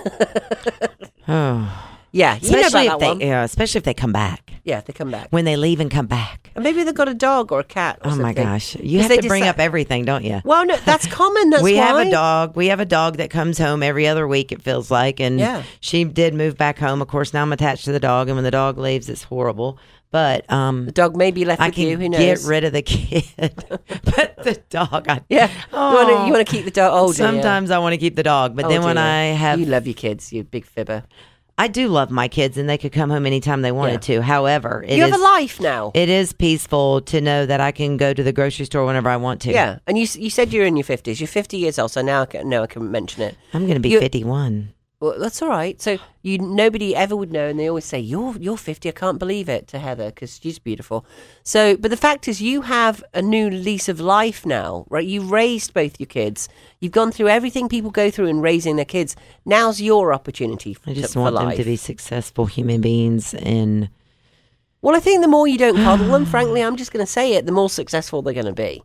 Oh, 1.27 1.94
Yeah, 2.15 2.39
you 2.41 2.51
know 2.53 2.59
especially 2.61 2.87
about 2.87 2.95
if 2.97 3.01
that 3.01 3.07
one. 3.09 3.19
they, 3.19 3.27
yeah, 3.27 3.43
especially 3.43 3.79
if 3.79 3.85
they 3.85 3.93
come 3.95 4.13
back. 4.13 4.53
Yeah, 4.63 4.81
they 4.81 4.93
come 4.93 5.11
back. 5.11 5.29
When 5.31 5.45
they 5.45 5.57
leave 5.57 5.81
and 5.81 5.91
come 5.91 6.07
back. 6.07 6.51
And 6.55 6.63
maybe 6.63 6.85
they've 6.85 6.95
got 6.95 7.09
a 7.09 7.15
dog 7.15 7.51
or 7.51 7.59
a 7.61 7.65
cat. 7.65 7.99
Or 8.05 8.13
Oh 8.13 8.17
my 8.17 8.29
something. 8.33 8.45
gosh, 8.45 8.77
you 8.77 9.01
have 9.01 9.11
to 9.11 9.29
bring 9.29 9.43
decide- 9.43 9.51
up 9.51 9.59
everything, 9.59 10.05
don't 10.05 10.23
you? 10.25 10.41
Well, 10.45 10.65
no, 10.65 10.77
that's 10.85 11.07
common. 11.21 11.51
That's 11.51 11.63
we 11.65 11.75
have 11.77 11.97
a 12.07 12.09
dog. 12.11 12.55
We 12.57 12.69
have 12.69 12.79
a 12.79 12.85
dog 12.87 13.17
that 13.17 13.31
comes 13.31 13.59
home 13.59 13.83
every 13.83 14.07
other 14.07 14.29
week. 14.29 14.53
It 14.53 14.63
feels 14.63 14.91
like, 14.93 15.19
and 15.21 15.41
Yeah. 15.41 15.65
she 15.81 16.05
did 16.05 16.35
move 16.35 16.57
back 16.57 16.79
home. 16.79 17.03
Of 17.03 17.09
course, 17.09 17.35
now 17.35 17.43
I'm 17.43 17.53
attached 17.53 17.85
to 17.87 17.93
the 17.93 18.01
dog, 18.01 18.29
and 18.29 18.37
when 18.37 18.45
the 18.45 18.51
dog 18.53 18.79
leaves, 18.79 19.09
it's 19.09 19.25
horrible. 19.25 19.79
But 20.13 20.49
um, 20.53 20.85
The 20.87 20.93
dog 20.93 21.17
may 21.17 21.33
be 21.33 21.45
left 21.45 21.61
I 21.61 21.67
with 21.67 21.75
can 21.75 21.89
you. 21.89 21.99
Who 21.99 22.09
knows? 22.09 22.21
get 22.21 22.49
rid 22.49 22.63
of 22.63 22.73
the 22.73 22.83
kid, 22.83 23.25
but 23.37 24.37
the 24.45 24.63
dog, 24.71 25.07
I, 25.09 25.21
Yeah, 25.29 25.51
Oh. 25.73 25.91
you 25.91 25.97
want 25.97 26.09
to 26.09 26.27
you 26.27 26.33
want 26.33 26.47
to 26.47 26.53
keep 26.57 26.65
the 26.65 26.71
dog. 26.71 26.93
Oh, 26.95 27.09
dear. 27.09 27.15
sometimes 27.27 27.73
I 27.73 27.79
want 27.81 27.95
to 27.95 27.99
keep 27.99 28.15
the 28.15 28.23
dog, 28.23 28.55
but 28.55 28.67
Oh, 28.67 28.69
then 28.69 28.83
when. 28.85 28.97
I 28.99 29.25
have, 29.35 29.59
you 29.59 29.67
love 29.67 29.87
your 29.89 29.95
kids, 29.95 30.33
you 30.33 30.45
big 30.45 30.65
fibber. 30.65 31.03
I 31.57 31.69
do 31.69 31.87
love 31.89 32.11
my 32.11 32.27
kids, 32.27 32.59
and 32.59 32.69
they 32.69 32.77
could 32.77 32.91
come 32.93 33.11
home 33.11 33.27
anytime 33.27 33.63
they 33.63 33.71
wanted 33.71 34.03
to. 34.03 34.21
However, 34.23 34.85
it 34.87 34.97
you 34.97 35.03
have 35.03 35.15
is- 35.15 35.21
a 35.21 35.23
life 35.23 35.61
now. 35.61 35.93
It 35.95 36.09
is 36.09 36.33
peaceful 36.33 37.01
to 37.03 37.21
know 37.21 37.47
that 37.47 37.61
I 37.61 37.71
can 37.71 37.97
go 37.97 38.13
to 38.13 38.23
the 38.25 38.33
grocery 38.33 38.67
store 38.67 38.85
whenever 38.85 39.09
I 39.09 39.17
want 39.17 39.41
to. 39.43 39.53
yeah, 39.53 39.79
and 39.87 39.97
you 39.97 40.07
you 40.19 40.31
said 40.31 40.53
you're 40.53 40.67
in 40.67 40.77
your 40.77 40.85
fifties. 40.85 41.21
You're 41.21 41.29
50 41.29 41.57
years 41.57 41.79
old, 41.79 41.93
so 41.93 42.03
now 42.03 42.23
I 42.23 42.27
can, 42.27 42.49
now 42.49 42.65
I 42.65 42.67
can 42.67 42.91
mention 42.91 43.23
it. 43.23 43.37
I'm 43.53 43.63
going 43.63 43.75
to 43.75 43.81
be 43.81 43.91
You- 43.91 44.01
51. 44.01 44.74
Well, 45.05 45.19
that's 45.19 45.43
all 45.43 45.49
right. 45.51 45.81
So 45.83 45.99
you 46.23 46.39
nobody 46.39 46.97
ever 46.97 47.15
would 47.15 47.31
know, 47.31 47.49
and 47.49 47.59
they 47.59 47.69
always 47.69 47.85
say 47.85 47.99
you're 47.99 48.35
you're 48.39 48.57
50. 48.57 48.89
I 48.89 48.93
can't 48.93 49.19
believe 49.19 49.49
it 49.51 49.69
to 49.69 49.79
Heather 49.79 50.07
because 50.11 50.41
she's 50.43 50.59
beautiful. 50.59 51.05
So, 51.43 51.77
but 51.77 51.91
the 51.91 51.97
fact 51.97 52.27
is, 52.27 52.41
you 52.41 52.63
have 52.63 53.05
a 53.13 53.21
new 53.21 53.51
lease 53.51 53.89
of 53.91 54.01
life 54.01 54.47
now, 54.47 54.87
right? 54.89 55.05
You 55.07 55.21
raised 55.21 55.75
both 55.75 56.01
your 56.01 56.07
kids. 56.07 56.49
You've 56.81 56.93
gone 56.93 57.13
through 57.13 57.29
everything 57.29 57.69
people 57.69 57.91
go 57.91 58.11
through 58.11 58.27
in 58.29 58.41
raising 58.41 58.77
their 58.77 58.85
kids. 58.87 59.15
Now's 59.45 59.81
your 59.83 60.15
opportunity. 60.15 60.77
I 60.87 60.95
to- 60.95 61.01
just 61.03 61.15
for 61.15 61.21
want 61.21 61.37
them 61.37 61.45
life. 61.47 61.57
to 61.59 61.65
be 61.65 61.77
successful 61.77 62.47
human 62.47 62.81
beings 62.81 63.35
and 63.35 63.91
Well, 64.81 64.97
I 64.97 65.01
think 65.01 65.21
the 65.21 65.29
more 65.29 65.47
you 65.47 65.59
don't 65.59 65.77
coddle 65.77 66.09
them, 66.09 66.25
frankly, 66.25 66.63
I'm 66.63 66.77
just 66.77 66.93
going 66.93 67.05
to 67.05 67.11
say 67.11 67.35
it, 67.35 67.45
the 67.47 67.53
more 67.53 67.69
successful 67.71 68.23
they're 68.23 68.35
going 68.35 68.47
to 68.47 68.53
be. 68.53 68.83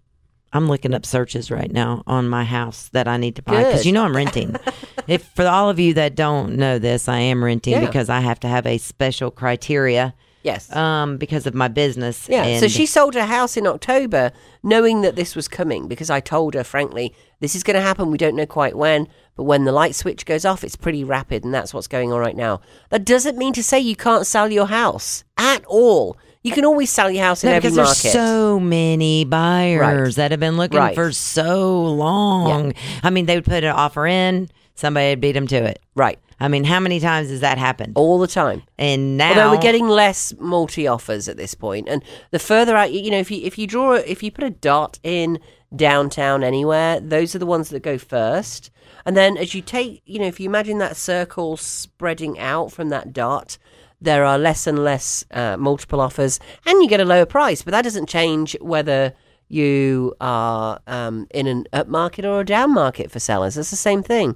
I'm 0.54 0.68
looking 0.68 0.94
up 0.94 1.06
searches 1.06 1.52
right 1.52 1.72
now 1.72 2.04
on 2.08 2.28
my 2.28 2.44
house 2.44 2.90
that 2.94 3.08
I 3.08 3.18
need 3.18 3.36
to 3.36 3.42
buy 3.44 3.64
because 3.64 3.86
you 3.86 3.92
know 3.92 4.04
I'm 4.04 4.16
renting. 4.16 4.56
if 5.08 5.24
for 5.36 5.46
all 5.46 5.70
of 5.70 5.80
you 5.80 5.94
that 5.96 6.16
don't 6.16 6.56
know 6.56 6.80
this, 6.80 7.08
I 7.08 7.20
am 7.20 7.44
renting 7.44 7.74
Yeah. 7.74 7.86
because 7.86 8.10
I 8.10 8.20
have 8.22 8.40
to 8.42 8.48
have 8.48 8.66
a 8.66 8.78
special 8.80 9.32
criteria 9.32 10.14
Yes. 10.42 10.74
um 10.74 11.18
because 11.18 11.46
of 11.46 11.54
my 11.54 11.68
business. 11.68 12.28
Yeah, 12.30 12.60
so 12.60 12.68
she 12.70 12.86
sold 12.86 13.14
her 13.16 13.26
house 13.26 13.58
in 13.58 13.68
October 13.68 14.32
knowing 14.64 15.02
that 15.02 15.16
this 15.18 15.36
was 15.36 15.48
coming 15.50 15.88
because 15.90 16.10
I 16.10 16.22
told 16.22 16.54
her, 16.54 16.64
frankly, 16.64 17.14
this 17.42 17.56
is 17.56 17.64
going 17.64 17.76
to 17.76 17.82
happen. 17.82 18.10
We 18.10 18.18
don't 18.18 18.36
know 18.36 18.46
quite 18.46 18.76
when, 18.76 19.08
but 19.36 19.44
when 19.44 19.66
the 19.66 19.72
light 19.74 19.96
switch 19.96 20.26
goes 20.26 20.46
off, 20.46 20.64
it's 20.64 20.76
pretty 20.78 21.04
rapid, 21.04 21.44
and 21.44 21.54
that's 21.54 21.74
what's 21.74 21.88
going 21.88 22.12
on 22.14 22.20
right 22.20 22.36
now. 22.38 22.62
That 22.90 23.06
doesn't 23.06 23.38
mean 23.38 23.54
to 23.54 23.64
say 23.64 23.80
you 23.80 23.96
can't 23.96 24.26
sell 24.26 24.50
your 24.52 24.68
house 24.68 25.24
at 25.38 25.64
all. 25.66 26.18
You 26.42 26.54
can 26.54 26.64
always 26.64 26.90
sell 26.90 27.12
your 27.12 27.24
house 27.26 27.44
in 27.44 27.50
No, 27.50 27.58
every 27.58 27.70
because 27.70 27.78
market. 27.78 28.02
there's 28.04 28.14
so 28.14 28.60
many 28.62 29.26
buyers 29.26 29.80
Right. 29.80 30.16
that 30.24 30.32
have 30.32 30.40
been 30.40 30.56
looking 30.56 30.80
Right. 30.80 30.96
for 30.96 31.12
so 31.12 31.82
long. 31.84 32.74
I 33.04 33.10
mean, 33.10 33.26
they 33.26 33.36
would 33.36 33.44
put 33.46 33.64
an 33.66 33.72
offer 33.72 34.08
in, 34.08 34.50
somebody 34.76 35.10
would 35.10 35.22
beat 35.22 35.34
them 35.34 35.48
to 35.48 35.58
it. 35.58 35.80
right. 35.96 36.18
I 36.42 36.48
mean, 36.48 36.64
how 36.64 36.80
many 36.80 37.02
times 37.02 37.30
has 37.32 37.42
that 37.42 37.58
happened? 37.58 37.92
All 37.98 38.18
the 38.18 38.26
time. 38.28 38.64
And 38.78 39.18
now 39.18 39.32
Although 39.32 39.52
we're 39.52 39.62
getting 39.62 39.90
less 39.90 40.34
multi 40.40 40.88
offers 40.88 41.28
at 41.28 41.36
this 41.36 41.54
point, 41.54 41.90
and 41.90 42.02
the 42.32 42.40
further 42.40 42.78
out, 42.78 42.94
you 42.94 43.12
know, 43.12 43.20
if 43.20 43.30
you 43.30 43.42
if 43.44 43.58
you 43.58 43.68
draw, 43.68 43.96
if 43.96 44.24
you 44.24 44.32
put 44.32 44.46
a 44.46 44.50
dot 44.50 45.00
in 45.04 45.40
downtown 45.76 46.42
anywhere, 46.42 47.02
those 47.02 47.36
are 47.36 47.40
the 47.40 47.46
ones 47.46 47.68
that 47.72 47.82
go 47.84 47.98
first, 47.98 48.72
and 49.06 49.18
then 49.18 49.36
as 49.36 49.54
you 49.54 49.62
take, 49.62 50.02
you 50.06 50.18
know, 50.18 50.28
if 50.28 50.40
you 50.40 50.48
imagine 50.48 50.78
that 50.78 50.96
circle 50.96 51.58
spreading 51.58 52.40
out 52.40 52.72
from 52.72 52.88
that 52.88 53.12
dot, 53.12 53.58
there 54.02 54.24
are 54.26 54.38
less 54.38 54.68
and 54.68 54.84
less 54.84 55.26
uh, 55.32 55.58
multiple 55.58 56.02
offers, 56.02 56.40
and 56.66 56.82
you 56.82 56.88
get 56.88 57.00
a 57.00 57.06
lower 57.06 57.26
price. 57.26 57.62
But 57.62 57.72
that 57.72 57.84
doesn't 57.84 58.08
change 58.08 58.56
whether 58.62 59.14
you 59.50 60.16
are 60.22 60.80
um, 60.88 61.28
in 61.32 61.48
an 61.48 61.66
up 61.74 61.88
market 61.88 62.24
or 62.24 62.42
a 62.42 62.46
down 62.46 62.74
market 62.74 63.12
for 63.12 63.20
sellers. 63.20 63.58
It's 63.58 63.72
the 63.72 63.76
same 63.76 64.04
thing. 64.04 64.36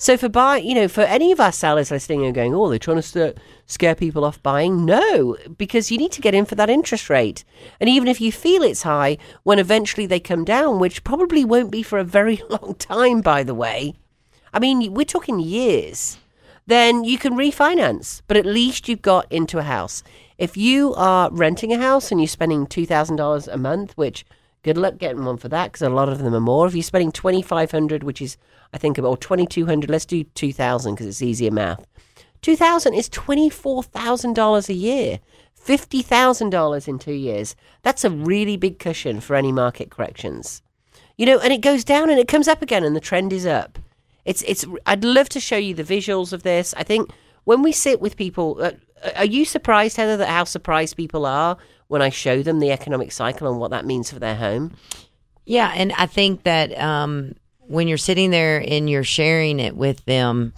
So 0.00 0.16
for 0.16 0.28
buy, 0.28 0.58
you 0.58 0.74
know, 0.74 0.86
for 0.86 1.00
any 1.00 1.32
of 1.32 1.40
our 1.40 1.50
sellers 1.50 1.90
listening 1.90 2.24
and 2.24 2.32
going, 2.32 2.54
oh, 2.54 2.68
they're 2.68 2.78
trying 2.78 3.02
to 3.02 3.34
scare 3.66 3.96
people 3.96 4.24
off 4.24 4.40
buying. 4.44 4.84
No, 4.84 5.36
because 5.56 5.90
you 5.90 5.98
need 5.98 6.12
to 6.12 6.20
get 6.20 6.34
in 6.34 6.44
for 6.44 6.54
that 6.54 6.70
interest 6.70 7.10
rate. 7.10 7.44
And 7.80 7.90
even 7.90 8.06
if 8.06 8.20
you 8.20 8.30
feel 8.30 8.62
it's 8.62 8.82
high, 8.82 9.18
when 9.42 9.58
eventually 9.58 10.06
they 10.06 10.20
come 10.20 10.44
down, 10.44 10.78
which 10.78 11.02
probably 11.02 11.44
won't 11.44 11.72
be 11.72 11.82
for 11.82 11.98
a 11.98 12.04
very 12.04 12.40
long 12.48 12.76
time, 12.78 13.22
by 13.22 13.42
the 13.42 13.54
way. 13.54 13.94
I 14.52 14.60
mean, 14.60 14.94
we're 14.94 15.04
talking 15.04 15.40
years. 15.40 16.18
Then 16.68 17.02
you 17.02 17.16
can 17.16 17.32
refinance, 17.32 18.20
but 18.28 18.36
at 18.36 18.44
least 18.44 18.90
you've 18.90 19.00
got 19.00 19.32
into 19.32 19.56
a 19.56 19.62
house. 19.62 20.02
If 20.36 20.54
you 20.54 20.92
are 20.96 21.30
renting 21.32 21.72
a 21.72 21.78
house 21.78 22.12
and 22.12 22.20
you're 22.20 22.28
spending 22.28 22.66
two 22.66 22.84
thousand 22.84 23.16
dollars 23.16 23.48
a 23.48 23.56
month, 23.56 23.96
which 23.96 24.26
good 24.62 24.76
luck 24.76 24.98
getting 24.98 25.24
one 25.24 25.38
for 25.38 25.48
that 25.48 25.72
because 25.72 25.80
a 25.80 25.88
lot 25.88 26.10
of 26.10 26.18
them 26.18 26.34
are 26.34 26.40
more. 26.40 26.66
If 26.66 26.74
you're 26.74 26.82
spending 26.82 27.10
twenty 27.10 27.40
five 27.40 27.70
hundred, 27.70 28.02
which 28.02 28.20
is 28.20 28.36
I 28.74 28.76
think 28.76 28.98
about 28.98 29.22
twenty 29.22 29.46
two 29.46 29.64
hundred, 29.64 29.88
let's 29.88 30.04
do 30.04 30.24
two 30.24 30.52
thousand 30.52 30.92
because 30.92 31.06
it's 31.06 31.22
easier 31.22 31.50
math. 31.50 31.86
Two 32.42 32.54
thousand 32.54 32.92
is 32.92 33.08
twenty 33.08 33.48
four 33.48 33.82
thousand 33.82 34.34
dollars 34.34 34.68
a 34.68 34.74
year. 34.74 35.20
Fifty 35.54 36.02
thousand 36.02 36.50
dollars 36.50 36.86
in 36.86 36.98
two 36.98 37.14
years. 37.14 37.56
That's 37.80 38.04
a 38.04 38.10
really 38.10 38.58
big 38.58 38.78
cushion 38.78 39.20
for 39.20 39.36
any 39.36 39.52
market 39.52 39.88
corrections. 39.90 40.60
You 41.16 41.24
know, 41.24 41.38
and 41.38 41.50
it 41.50 41.62
goes 41.62 41.82
down 41.82 42.10
and 42.10 42.20
it 42.20 42.28
comes 42.28 42.46
up 42.46 42.60
again, 42.60 42.84
and 42.84 42.94
the 42.94 43.00
trend 43.00 43.32
is 43.32 43.46
up. 43.46 43.78
It's 44.28 44.42
it's. 44.42 44.66
I'd 44.84 45.04
love 45.04 45.30
to 45.30 45.40
show 45.40 45.56
you 45.56 45.72
the 45.72 45.82
visuals 45.82 46.34
of 46.34 46.42
this. 46.42 46.74
I 46.76 46.82
think 46.82 47.10
when 47.44 47.62
we 47.62 47.72
sit 47.72 47.98
with 47.98 48.14
people, 48.14 48.58
uh, 48.60 48.72
are 49.16 49.24
you 49.24 49.46
surprised, 49.46 49.96
Heather, 49.96 50.18
that 50.18 50.28
how 50.28 50.44
surprised 50.44 50.98
people 50.98 51.24
are 51.24 51.56
when 51.86 52.02
I 52.02 52.10
show 52.10 52.42
them 52.42 52.60
the 52.60 52.70
economic 52.70 53.10
cycle 53.10 53.50
and 53.50 53.58
what 53.58 53.70
that 53.70 53.86
means 53.86 54.12
for 54.12 54.18
their 54.18 54.36
home? 54.36 54.74
Yeah, 55.46 55.72
and 55.74 55.94
I 55.96 56.04
think 56.04 56.42
that 56.42 56.78
um, 56.78 57.36
when 57.60 57.88
you're 57.88 57.96
sitting 57.96 58.30
there 58.30 58.62
and 58.68 58.90
you're 58.90 59.02
sharing 59.02 59.60
it 59.60 59.74
with 59.74 60.04
them, 60.04 60.52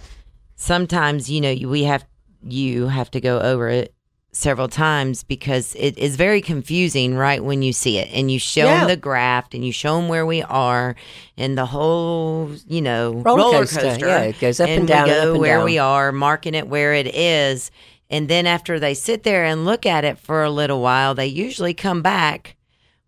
sometimes 0.57 1.31
you 1.31 1.41
know 1.41 1.55
we 1.68 1.85
have 1.85 2.05
you 2.43 2.89
have 2.89 3.09
to 3.12 3.21
go 3.21 3.39
over 3.39 3.68
it 3.68 3.95
several 4.33 4.68
times 4.68 5.24
because 5.24 5.74
it 5.74 5.99
is 5.99 6.14
very 6.16 6.41
confusing 6.41 7.14
right 7.16 7.43
when 7.43 7.62
you 7.62 7.72
see 7.72 7.99
it 7.99 8.09
and 8.12 8.31
you 8.31 8.39
show 8.39 8.64
Yeah. 8.64 8.78
them 8.81 8.89
the 8.89 8.97
graph 8.97 9.53
and 9.55 9.64
you 9.64 9.72
show 9.72 9.97
them 9.97 10.09
where 10.09 10.24
we 10.24 10.41
are 10.43 10.95
and 11.37 11.59
the 11.59 11.66
whole 11.66 12.51
you 12.68 12.81
know 12.81 13.12
Roller 13.14 13.39
roller 13.43 13.59
coaster, 13.61 13.81
coaster, 13.81 14.07
yeah, 14.07 14.20
it 14.22 14.39
goes 14.41 14.61
up 14.61 14.68
and 14.68 14.83
we 14.83 14.87
down 14.87 15.09
and 15.09 15.09
go 15.09 15.20
up 15.22 15.28
and 15.31 15.39
where 15.41 15.57
down. 15.57 15.64
we 15.64 15.78
are 15.78 16.12
marking 16.12 16.55
it 16.55 16.68
where 16.68 16.95
it 16.95 17.09
is 17.12 17.72
and 18.09 18.28
then 18.28 18.47
after 18.47 18.78
they 18.78 18.95
sit 18.95 19.24
there 19.24 19.45
and 19.45 19.64
look 19.64 19.85
at 19.85 20.05
it 20.05 20.16
for 20.18 20.45
a 20.45 20.51
little 20.51 20.81
while 20.81 21.12
they 21.14 21.26
usually 21.26 21.74
come 21.74 22.01
back 22.01 22.55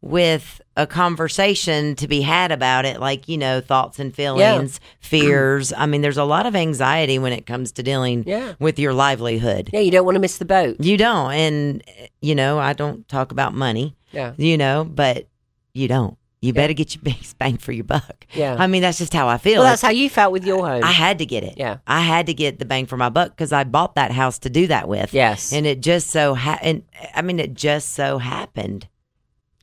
with 0.03 0.61
a 0.77 0.87
conversation 0.87 1.95
to 1.95 2.09
be 2.09 2.21
had 2.23 2.51
about 2.51 2.85
it 2.85 2.99
like 3.01 3.29
you 3.29 3.39
know 3.39 3.61
thoughts 3.61 3.99
and 4.01 4.15
feelings 4.15 4.81
fears 5.01 5.73
i 5.77 5.87
mean 5.87 6.01
there's 6.03 6.17
a 6.17 6.25
lot 6.25 6.45
of 6.45 6.57
anxiety 6.57 7.19
when 7.19 7.33
it 7.33 7.47
comes 7.47 7.71
to 7.73 7.83
dealing 7.83 8.25
Yeah. 8.27 8.55
with 8.59 8.79
your 8.79 8.93
livelihood 8.93 9.71
Yeah, 9.73 9.81
you 9.81 9.91
don't 9.93 10.05
want 10.05 10.17
to 10.17 10.21
miss 10.21 10.39
the 10.39 10.45
boat. 10.45 10.77
you 10.81 10.97
don't 10.97 11.33
and 11.33 11.83
you 12.21 12.35
know 12.35 12.59
i 12.59 12.73
don't 12.73 13.07
talk 13.09 13.31
about 13.33 13.55
money 13.55 13.95
Yeah. 14.11 14.33
you 14.37 14.59
know 14.59 14.85
but 14.85 15.29
you 15.73 15.87
don't 15.89 16.17
you 16.41 16.53
better 16.53 16.73
get 16.73 16.93
your 16.97 17.03
biggest 17.05 17.39
bang 17.39 17.57
for 17.59 17.71
your 17.71 17.85
buck 17.85 18.27
Yeah. 18.35 18.57
i 18.59 18.67
mean 18.67 18.83
that's 18.83 18.99
just 18.99 19.13
how 19.15 19.29
i 19.29 19.39
feel 19.39 19.61
Well, 19.61 19.71
that's 19.71 19.83
how 19.83 19.91
you 19.91 20.11
felt 20.11 20.33
with 20.33 20.45
your 20.45 20.67
home. 20.67 20.83
I 20.83 20.91
had 20.91 21.19
to 21.19 21.27
get 21.27 21.45
it. 21.45 21.55
Yeah. 21.59 21.77
I 21.87 22.01
had 22.01 22.27
to 22.27 22.35
get 22.35 22.59
the 22.59 22.65
bang 22.65 22.87
for 22.87 22.97
my 22.97 23.09
buck 23.11 23.31
because 23.31 23.53
I 23.53 23.63
bought 23.65 23.95
that 23.95 24.11
house 24.11 24.41
to 24.41 24.51
do 24.51 24.67
that 24.67 24.89
with. 24.89 25.15
Yes. 25.15 25.53
And 25.53 25.65
it 25.67 25.81
just 25.81 26.09
so 26.11 26.35
ha- 26.35 26.59
and 26.63 26.83
I 27.15 27.23
mean 27.23 27.39
it 27.39 27.55
just 27.55 27.93
so 27.93 28.19
happened. 28.19 28.89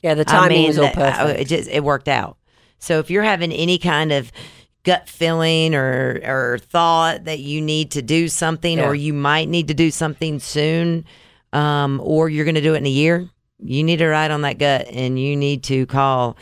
Yeah, 0.02 0.14
the 0.14 0.22
I 0.22 0.24
timing 0.32 0.58
mean, 0.58 0.68
was 0.68 0.78
all 0.78 0.90
perfect. 0.90 1.40
It 1.40 1.44
just 1.48 1.68
it 1.70 1.84
worked 1.84 2.08
out. 2.08 2.36
So 2.78 2.98
if 2.98 3.10
you're 3.10 3.22
having 3.22 3.52
any 3.52 3.78
kind 3.78 4.12
of 4.12 4.32
gut 4.84 5.08
feeling 5.08 5.74
or 5.74 6.20
or 6.24 6.58
thought 6.58 7.24
that 7.24 7.38
you 7.40 7.60
need 7.60 7.90
to 7.92 8.02
do 8.02 8.28
something 8.28 8.78
Yeah. 8.78 8.86
or 8.88 8.94
you 8.94 9.12
might 9.12 9.48
need 9.48 9.68
to 9.68 9.74
do 9.74 9.90
something 9.90 10.38
soon, 10.40 11.04
um, 11.52 12.00
or 12.02 12.28
you're 12.30 12.44
going 12.46 12.54
to 12.54 12.60
do 12.62 12.74
it 12.74 12.78
in 12.78 12.86
a 12.86 12.90
year, 12.90 13.28
you 13.62 13.84
need 13.84 13.98
to 13.98 14.08
ride 14.08 14.30
on 14.30 14.42
that 14.42 14.58
gut 14.58 14.86
and 14.90 15.18
you 15.20 15.36
need 15.36 15.62
to 15.64 15.84
call. 15.86 16.36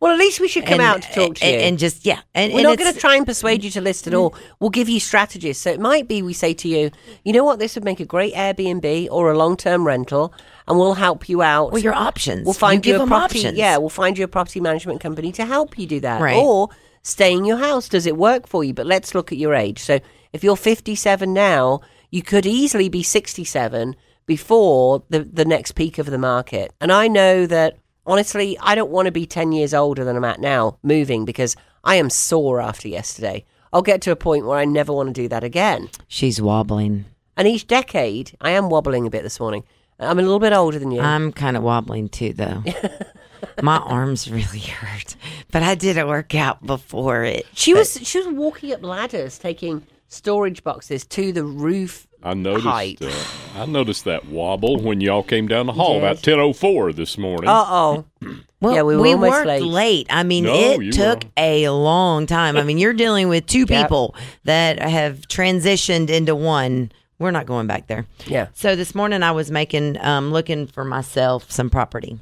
Well, 0.00 0.12
at 0.12 0.18
least 0.18 0.38
we 0.38 0.46
should 0.46 0.64
come 0.64 0.80
and, 0.80 0.82
out 0.82 1.02
to 1.02 1.12
talk 1.12 1.34
to 1.36 1.46
you. 1.46 1.52
and, 1.52 1.62
and 1.62 1.78
just 1.78 2.06
yeah, 2.06 2.20
and 2.32 2.52
We're 2.52 2.62
not 2.62 2.78
going 2.78 2.92
to 2.92 3.00
try 3.00 3.16
and 3.16 3.26
persuade 3.26 3.64
you 3.64 3.70
to 3.72 3.80
list 3.80 4.06
at 4.06 4.14
all. 4.14 4.34
We'll 4.60 4.70
give 4.70 4.88
you 4.88 5.00
strategies. 5.00 5.58
So 5.58 5.70
it 5.70 5.80
might 5.80 6.06
be 6.06 6.22
we 6.22 6.32
say 6.32 6.54
to 6.54 6.68
you, 6.68 6.90
you 7.24 7.32
know 7.32 7.44
what, 7.44 7.58
this 7.58 7.74
would 7.74 7.84
make 7.84 7.98
a 7.98 8.04
great 8.04 8.32
Airbnb 8.34 9.08
or 9.10 9.32
a 9.32 9.36
long 9.36 9.56
term 9.56 9.84
rental, 9.84 10.32
and 10.68 10.78
we'll 10.78 10.94
help 10.94 11.28
you 11.28 11.42
out. 11.42 11.72
well 11.72 11.82
your 11.82 11.94
options. 11.94 12.44
We'll 12.44 12.54
find 12.54 12.86
you 12.86 12.94
you, 12.94 13.02
a 13.02 13.06
property. 13.06 13.40
options. 13.40 13.58
Yeah, 13.58 13.78
we'll 13.78 13.88
find 13.88 14.16
you 14.16 14.24
a 14.24 14.28
property 14.28 14.60
management 14.60 15.00
company 15.00 15.32
to 15.32 15.44
help 15.44 15.76
you 15.76 15.86
do 15.86 15.98
that. 16.00 16.20
Right. 16.20 16.36
Or 16.36 16.68
stay 17.02 17.32
in 17.32 17.44
your 17.44 17.58
house. 17.58 17.88
Does 17.88 18.06
it 18.06 18.16
work 18.16 18.46
for 18.46 18.62
you? 18.62 18.74
But 18.74 18.86
let's 18.86 19.16
look 19.16 19.32
at 19.32 19.38
your 19.38 19.54
age. 19.54 19.80
So 19.80 19.98
if 20.32 20.44
you're 20.44 20.56
57 20.56 21.32
now, 21.32 21.80
you 22.10 22.22
could 22.22 22.46
easily 22.46 22.88
be 22.88 23.02
67 23.02 23.96
before 24.26 25.02
the 25.08 25.24
the 25.24 25.44
next 25.44 25.72
peak 25.72 25.98
of 25.98 26.06
the 26.06 26.18
market. 26.18 26.72
And 26.80 26.92
I 26.92 27.08
know 27.08 27.46
that 27.46 27.78
honestly, 28.08 28.58
I 28.60 28.74
don't 28.74 28.90
want 28.90 29.06
to 29.06 29.12
be 29.12 29.26
10 29.26 29.52
years 29.52 29.72
older 29.72 30.04
than 30.04 30.16
I'm 30.16 30.24
at 30.24 30.40
now 30.40 30.78
moving 30.82 31.24
because 31.24 31.54
I 31.84 31.94
am 31.96 32.10
sore 32.10 32.60
after 32.60 32.88
yesterday. 32.88 33.44
I'll 33.72 33.82
get 33.82 34.00
to 34.02 34.10
a 34.10 34.16
point 34.16 34.46
where 34.46 34.58
I 34.58 34.64
never 34.64 34.92
want 34.92 35.08
to 35.08 35.12
do 35.12 35.28
that 35.28 35.44
again. 35.44 35.90
she's 36.08 36.40
wobbling. 36.40 37.04
And 37.36 37.46
each 37.46 37.68
decade, 37.68 38.36
I 38.40 38.50
am 38.50 38.68
wobbling 38.70 39.06
a 39.06 39.10
bit 39.10 39.22
this 39.22 39.38
morning. 39.38 39.62
I'm 40.00 40.18
a 40.18 40.22
little 40.22 40.40
bit 40.40 40.52
older 40.52 40.78
than 40.78 40.90
you. 40.90 41.00
I'm 41.00 41.30
kind 41.32 41.56
of 41.56 41.62
wobbling 41.62 42.08
too, 42.08 42.32
though. 42.32 42.64
My 43.62 43.76
arms 43.78 44.28
really 44.30 44.58
hurt, 44.60 45.14
but 45.52 45.62
I 45.62 45.74
did 45.76 45.98
a 45.98 46.06
workout 46.06 46.64
before 46.66 47.22
it. 47.24 47.46
She 47.54 47.72
but- 47.72 47.80
was 47.80 48.00
she 48.08 48.18
was 48.18 48.28
walking 48.28 48.72
up 48.72 48.82
ladders, 48.82 49.38
taking 49.38 49.86
storage 50.08 50.64
boxes 50.64 51.04
to 51.06 51.32
the 51.32 51.44
roof. 51.44 52.07
I 52.22 52.34
noticed. 52.34 52.66
height. 52.66 52.98
Uh, 53.00 53.12
I 53.54 53.66
noticed 53.66 54.04
that 54.04 54.26
wobble 54.26 54.80
when 54.80 55.00
y'all 55.00 55.22
came 55.22 55.46
down 55.48 55.66
the 55.66 55.72
hall 55.72 55.94
Yes. 55.94 56.02
about 56.02 56.22
ten 56.22 56.40
oh 56.40 56.52
four 56.52 56.92
this 56.92 57.16
morning. 57.18 57.48
Uh 57.48 57.64
oh. 57.66 58.04
Well, 58.60 58.74
yeah, 58.74 58.82
we 58.82 58.96
were 58.96 59.06
almost 59.06 59.30
worked 59.30 59.46
late. 59.46 59.62
late. 59.62 60.06
I 60.10 60.24
mean, 60.24 60.42
No, 60.42 60.52
it 60.80 60.92
took 60.92 61.22
were. 61.22 61.30
a 61.36 61.68
long 61.68 62.26
time. 62.26 62.56
I 62.56 62.64
mean, 62.64 62.76
you're 62.76 62.92
dealing 62.92 63.28
with 63.28 63.46
two 63.46 63.60
Yep. 63.68 63.68
people 63.68 64.16
that 64.42 64.80
have 64.80 65.20
transitioned 65.28 66.10
into 66.10 66.34
one. 66.34 66.90
We're 67.20 67.30
not 67.30 67.46
going 67.46 67.68
back 67.68 67.86
there. 67.86 68.04
Yeah. 68.26 68.48
So 68.54 68.74
this 68.74 68.96
morning 68.96 69.22
I 69.22 69.30
was 69.30 69.52
making, 69.52 69.96
um, 70.04 70.32
looking 70.32 70.66
for 70.66 70.84
myself 70.84 71.48
some 71.52 71.70
property. 71.70 72.18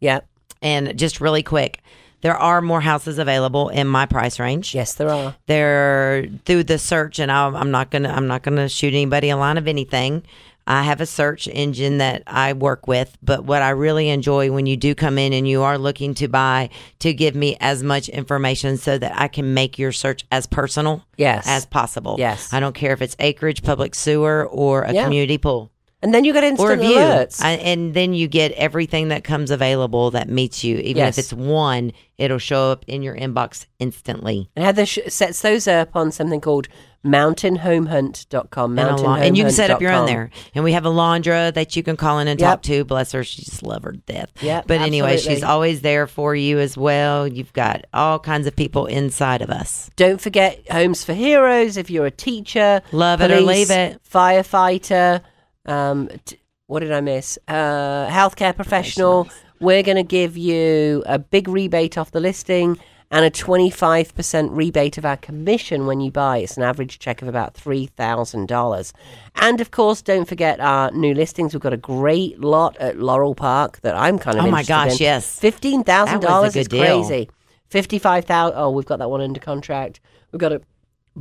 Yeah. 0.00 0.20
And 0.60 0.98
just 0.98 1.18
really 1.18 1.42
quick, 1.42 1.80
there 2.22 2.36
are 2.36 2.60
more 2.62 2.80
houses 2.80 3.18
available 3.18 3.68
in 3.68 3.86
my 3.86 4.06
price 4.06 4.40
range. 4.40 4.74
Yes, 4.74 4.94
there 4.94 5.10
are. 5.10 5.34
they're 5.46 6.26
through 6.46 6.64
the 6.64 6.78
search 6.78 7.18
and 7.18 7.30
I, 7.30 7.46
i'm 7.48 7.70
not 7.70 7.90
gonna 7.90 8.08
i'm 8.08 8.26
not 8.26 8.42
gonna 8.42 8.68
shoot 8.68 8.94
anybody 8.94 9.28
a 9.30 9.36
line 9.36 9.58
of 9.58 9.66
anything 9.68 10.22
i 10.66 10.82
have 10.84 11.00
a 11.00 11.06
search 11.06 11.48
engine 11.48 11.98
that 11.98 12.22
i 12.26 12.52
work 12.52 12.86
with 12.86 13.16
but 13.22 13.44
what 13.44 13.62
i 13.62 13.70
really 13.70 14.08
enjoy 14.08 14.50
when 14.52 14.66
you 14.66 14.76
do 14.76 14.94
come 14.94 15.18
in 15.18 15.32
and 15.32 15.48
you 15.48 15.62
are 15.62 15.76
looking 15.78 16.14
to 16.14 16.28
buy 16.28 16.70
to 17.00 17.12
give 17.12 17.34
me 17.34 17.56
as 17.60 17.82
much 17.82 18.08
information 18.08 18.76
so 18.76 18.96
that 18.96 19.12
i 19.20 19.26
can 19.26 19.52
make 19.54 19.78
your 19.78 19.90
search 19.92 20.24
as 20.30 20.46
personal 20.46 21.04
Yes. 21.16 21.44
as 21.48 21.66
possible 21.66 22.14
Yes. 22.18 22.52
i 22.52 22.60
don't 22.60 22.74
care 22.74 22.92
if 22.92 23.02
it's 23.02 23.16
acreage 23.18 23.62
public 23.64 23.94
sewer 23.94 24.46
or 24.46 24.82
a 24.82 24.92
Yeah. 24.94 25.02
community 25.04 25.38
pool 25.38 25.71
And 26.02 26.12
then 26.12 26.24
you 26.24 26.32
get 26.32 26.42
or 26.44 26.46
instant 26.48 26.80
view 26.80 26.96
alerts. 26.96 27.40
I, 27.42 27.52
and 27.52 27.94
then 27.94 28.12
you 28.12 28.26
get 28.28 28.50
everything 28.52 29.08
that 29.08 29.22
comes 29.24 29.50
available 29.52 30.10
that 30.10 30.28
meets 30.28 30.64
you 30.64 30.78
even 30.78 30.96
Yes. 30.96 31.16
if 31.16 31.24
it's 31.24 31.32
one 31.32 31.92
it'll 32.18 32.38
show 32.38 32.70
up 32.72 32.84
in 32.88 33.02
your 33.02 33.16
inbox 33.16 33.66
instantly 33.78 34.48
and 34.54 34.64
Heather 34.64 34.84
sh- 34.86 34.98
sets 35.08 35.40
those 35.42 35.66
up 35.68 35.94
on 35.96 36.12
something 36.12 36.40
called 36.40 36.68
mountainhomehunt.com. 37.04 38.78
and, 38.78 38.88
a 38.90 38.96
lawn- 38.96 39.22
and 39.22 39.36
you 39.36 39.44
can 39.44 39.52
set 39.52 39.70
up 39.70 39.80
your 39.80 39.92
own 39.92 40.06
there. 40.06 40.30
And 40.54 40.62
we 40.64 40.72
have 40.72 40.84
Alondra 40.84 41.52
that 41.54 41.74
you 41.76 41.82
can 41.82 41.96
call 41.96 42.18
in 42.20 42.28
and 42.28 42.38
Yep. 42.40 42.48
talk 42.48 42.62
to. 42.62 42.84
Bless 42.84 43.12
her, 43.12 43.24
she 43.24 43.42
just 43.42 43.62
love 43.62 43.82
her 43.82 43.92
death. 43.92 44.30
Yep, 44.40 44.66
But 44.68 44.80
anyway, 44.80 45.16
she's 45.18 45.42
always 45.42 45.80
there 45.82 46.06
for 46.06 46.34
you 46.36 46.58
as 46.58 46.76
well. 46.76 47.26
You've 47.26 47.52
got 47.52 47.84
all 47.92 48.18
kinds 48.18 48.46
of 48.46 48.54
people 48.54 48.86
inside 48.86 49.42
of 49.42 49.50
us. 49.50 49.90
Don't 49.96 50.20
forget 50.20 50.60
Homes 50.70 51.02
for 51.04 51.14
Heroes 51.14 51.76
if 51.76 51.90
you're 51.90 52.06
a 52.06 52.10
teacher. 52.10 52.82
Love 52.92 53.20
it 53.20 53.30
or 53.30 53.40
leave 53.40 53.70
it. 53.70 53.98
Firefighter. 54.08 55.22
Um, 55.66 56.08
t- 56.24 56.38
what 56.66 56.80
did 56.80 56.92
I 56.92 57.00
miss? 57.00 57.38
Uh, 57.48 58.06
healthcare 58.08 58.54
professional. 58.54 59.28
We're 59.60 59.82
going 59.82 59.96
to 59.96 60.02
give 60.02 60.36
you 60.36 61.02
a 61.06 61.18
big 61.18 61.46
rebate 61.48 61.96
off 61.96 62.10
the 62.10 62.20
listing 62.20 62.78
and 63.10 63.24
a 63.26 63.30
25% 63.30 64.48
rebate 64.56 64.96
of 64.96 65.04
our 65.04 65.18
commission 65.18 65.86
when 65.86 66.00
you 66.00 66.10
buy. 66.10 66.38
It's 66.38 66.56
an 66.56 66.62
average 66.62 66.98
check 66.98 67.20
of 67.20 67.28
about 67.28 67.54
$3,000. 67.54 68.92
And 69.36 69.60
of 69.60 69.70
course, 69.70 70.00
don't 70.02 70.26
forget 70.26 70.58
our 70.60 70.90
new 70.92 71.14
listings. 71.14 71.52
We've 71.52 71.60
got 71.60 71.74
a 71.74 71.76
great 71.76 72.40
lot 72.40 72.76
at 72.78 72.98
Laurel 72.98 73.34
Park 73.34 73.80
that 73.82 73.94
I'm 73.94 74.18
kind 74.18 74.38
of 74.38 74.46
Oh 74.46 74.50
my 74.50 74.60
interested 74.60 74.72
gosh, 74.72 75.00
in. 75.00 75.04
yes. 75.04 75.38
$15,000 75.40 75.84
That 75.84 76.24
a 76.24 76.42
is 76.46 76.54
good 76.54 76.68
deal. 76.70 76.80
crazy. 77.06 77.28
55,000. 77.68 78.56
Oh, 78.56 78.70
we've 78.70 78.86
got 78.86 78.98
that 78.98 79.10
one 79.10 79.20
under 79.20 79.40
contract. 79.40 80.00
We've 80.32 80.40
got 80.40 80.52
a 80.52 80.62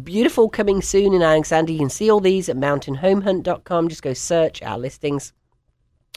beautiful 0.04 0.50
coming 0.50 0.82
soon 0.82 1.14
in 1.14 1.22
Alexander. 1.22 1.72
You 1.72 1.80
can 1.80 1.90
see 1.90 2.10
all 2.10 2.20
these 2.20 2.50
at 2.50 2.56
mountainhomehunt.com. 2.58 3.90
Just 3.90 4.02
go 4.04 4.14
search 4.14 4.62
our 4.62 4.78
listings. 4.78 5.34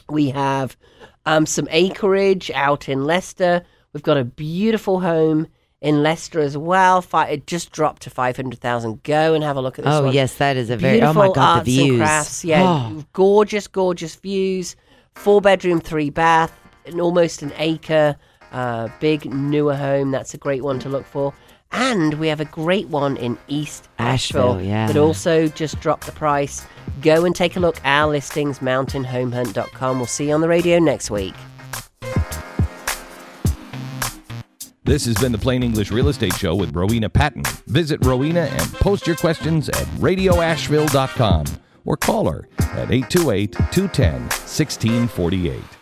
We 0.09 0.29
have 0.29 0.77
um, 1.25 1.45
some 1.45 1.67
acreage 1.71 2.51
out 2.51 2.87
in 2.89 3.03
Leicester. 3.05 3.63
We've 3.93 4.03
got 4.03 4.17
a 4.17 4.23
beautiful 4.23 4.99
home 4.99 5.47
in 5.81 6.03
Leicester 6.03 6.39
as 6.39 6.57
well. 6.57 7.01
Fi- 7.01 7.27
It 7.29 7.47
just 7.47 7.71
dropped 7.71 8.03
to 8.03 8.09
500,000. 8.09 9.03
Go 9.03 9.33
and 9.33 9.43
have 9.43 9.57
a 9.57 9.61
look 9.61 9.79
at 9.79 9.85
this 9.85 9.93
Oh, 9.93 10.05
one. 10.05 10.13
yes, 10.13 10.35
that 10.35 10.57
is 10.57 10.69
a 10.69 10.77
very, 10.77 10.99
Beautiful 10.99 11.21
oh 11.21 11.27
my 11.27 11.33
God, 11.33 11.57
arts 11.57 11.65
the 11.65 11.79
and 11.79 11.87
views. 11.89 11.99
crafts. 11.99 12.45
Yeah, 12.45 12.63
Oh. 12.63 13.03
gorgeous, 13.13 13.67
gorgeous 13.67 14.15
views. 14.15 14.75
Four 15.15 15.41
bedroom, 15.41 15.79
three 15.79 16.09
bath, 16.09 16.53
and 16.85 16.99
almost 16.99 17.41
an 17.41 17.51
acre. 17.57 18.15
Uh, 18.51 18.89
big 18.99 19.25
newer 19.33 19.75
home. 19.75 20.11
That's 20.11 20.33
a 20.33 20.37
great 20.37 20.63
one 20.63 20.79
to 20.79 20.89
look 20.89 21.05
for. 21.05 21.33
And 21.71 22.15
we 22.15 22.27
have 22.27 22.39
a 22.39 22.45
great 22.45 22.87
one 22.87 23.17
in 23.17 23.37
East 23.47 23.89
Asheville, 23.99 24.53
Asheville, 24.53 24.61
yeah. 24.65 24.87
that 24.87 24.97
also 24.97 25.47
just 25.47 25.79
dropped 25.79 26.05
the 26.05 26.11
price. 26.11 26.65
Go 27.01 27.25
and 27.25 27.35
take 27.35 27.55
a 27.55 27.59
look. 27.59 27.79
Our 27.83 28.11
listings, 28.11 28.59
mountainhomehunt.com. 28.59 29.97
We'll 29.97 30.07
see 30.07 30.29
you 30.29 30.33
on 30.33 30.41
the 30.41 30.47
radio 30.47 30.79
next 30.79 31.11
week. 31.11 31.35
This 34.85 35.05
has 35.05 35.15
been 35.15 35.31
the 35.31 35.39
Plain 35.39 35.63
English 35.63 35.91
Real 35.91 36.09
Estate 36.09 36.35
Show 36.35 36.53
with 36.53 36.75
Rowena 36.75 37.09
Patton. 37.09 37.41
Visit 37.65 38.05
Rowena 38.05 38.41
and 38.41 38.73
post 38.73 39.07
your 39.07 39.15
questions 39.15 39.67
at 39.67 39.85
radioasheville.com 39.97 41.45
or 41.85 41.97
call 41.97 42.29
her 42.31 42.47
at 42.59 42.91
828 42.91 43.51
210 43.71 44.21
1648. 44.21 45.74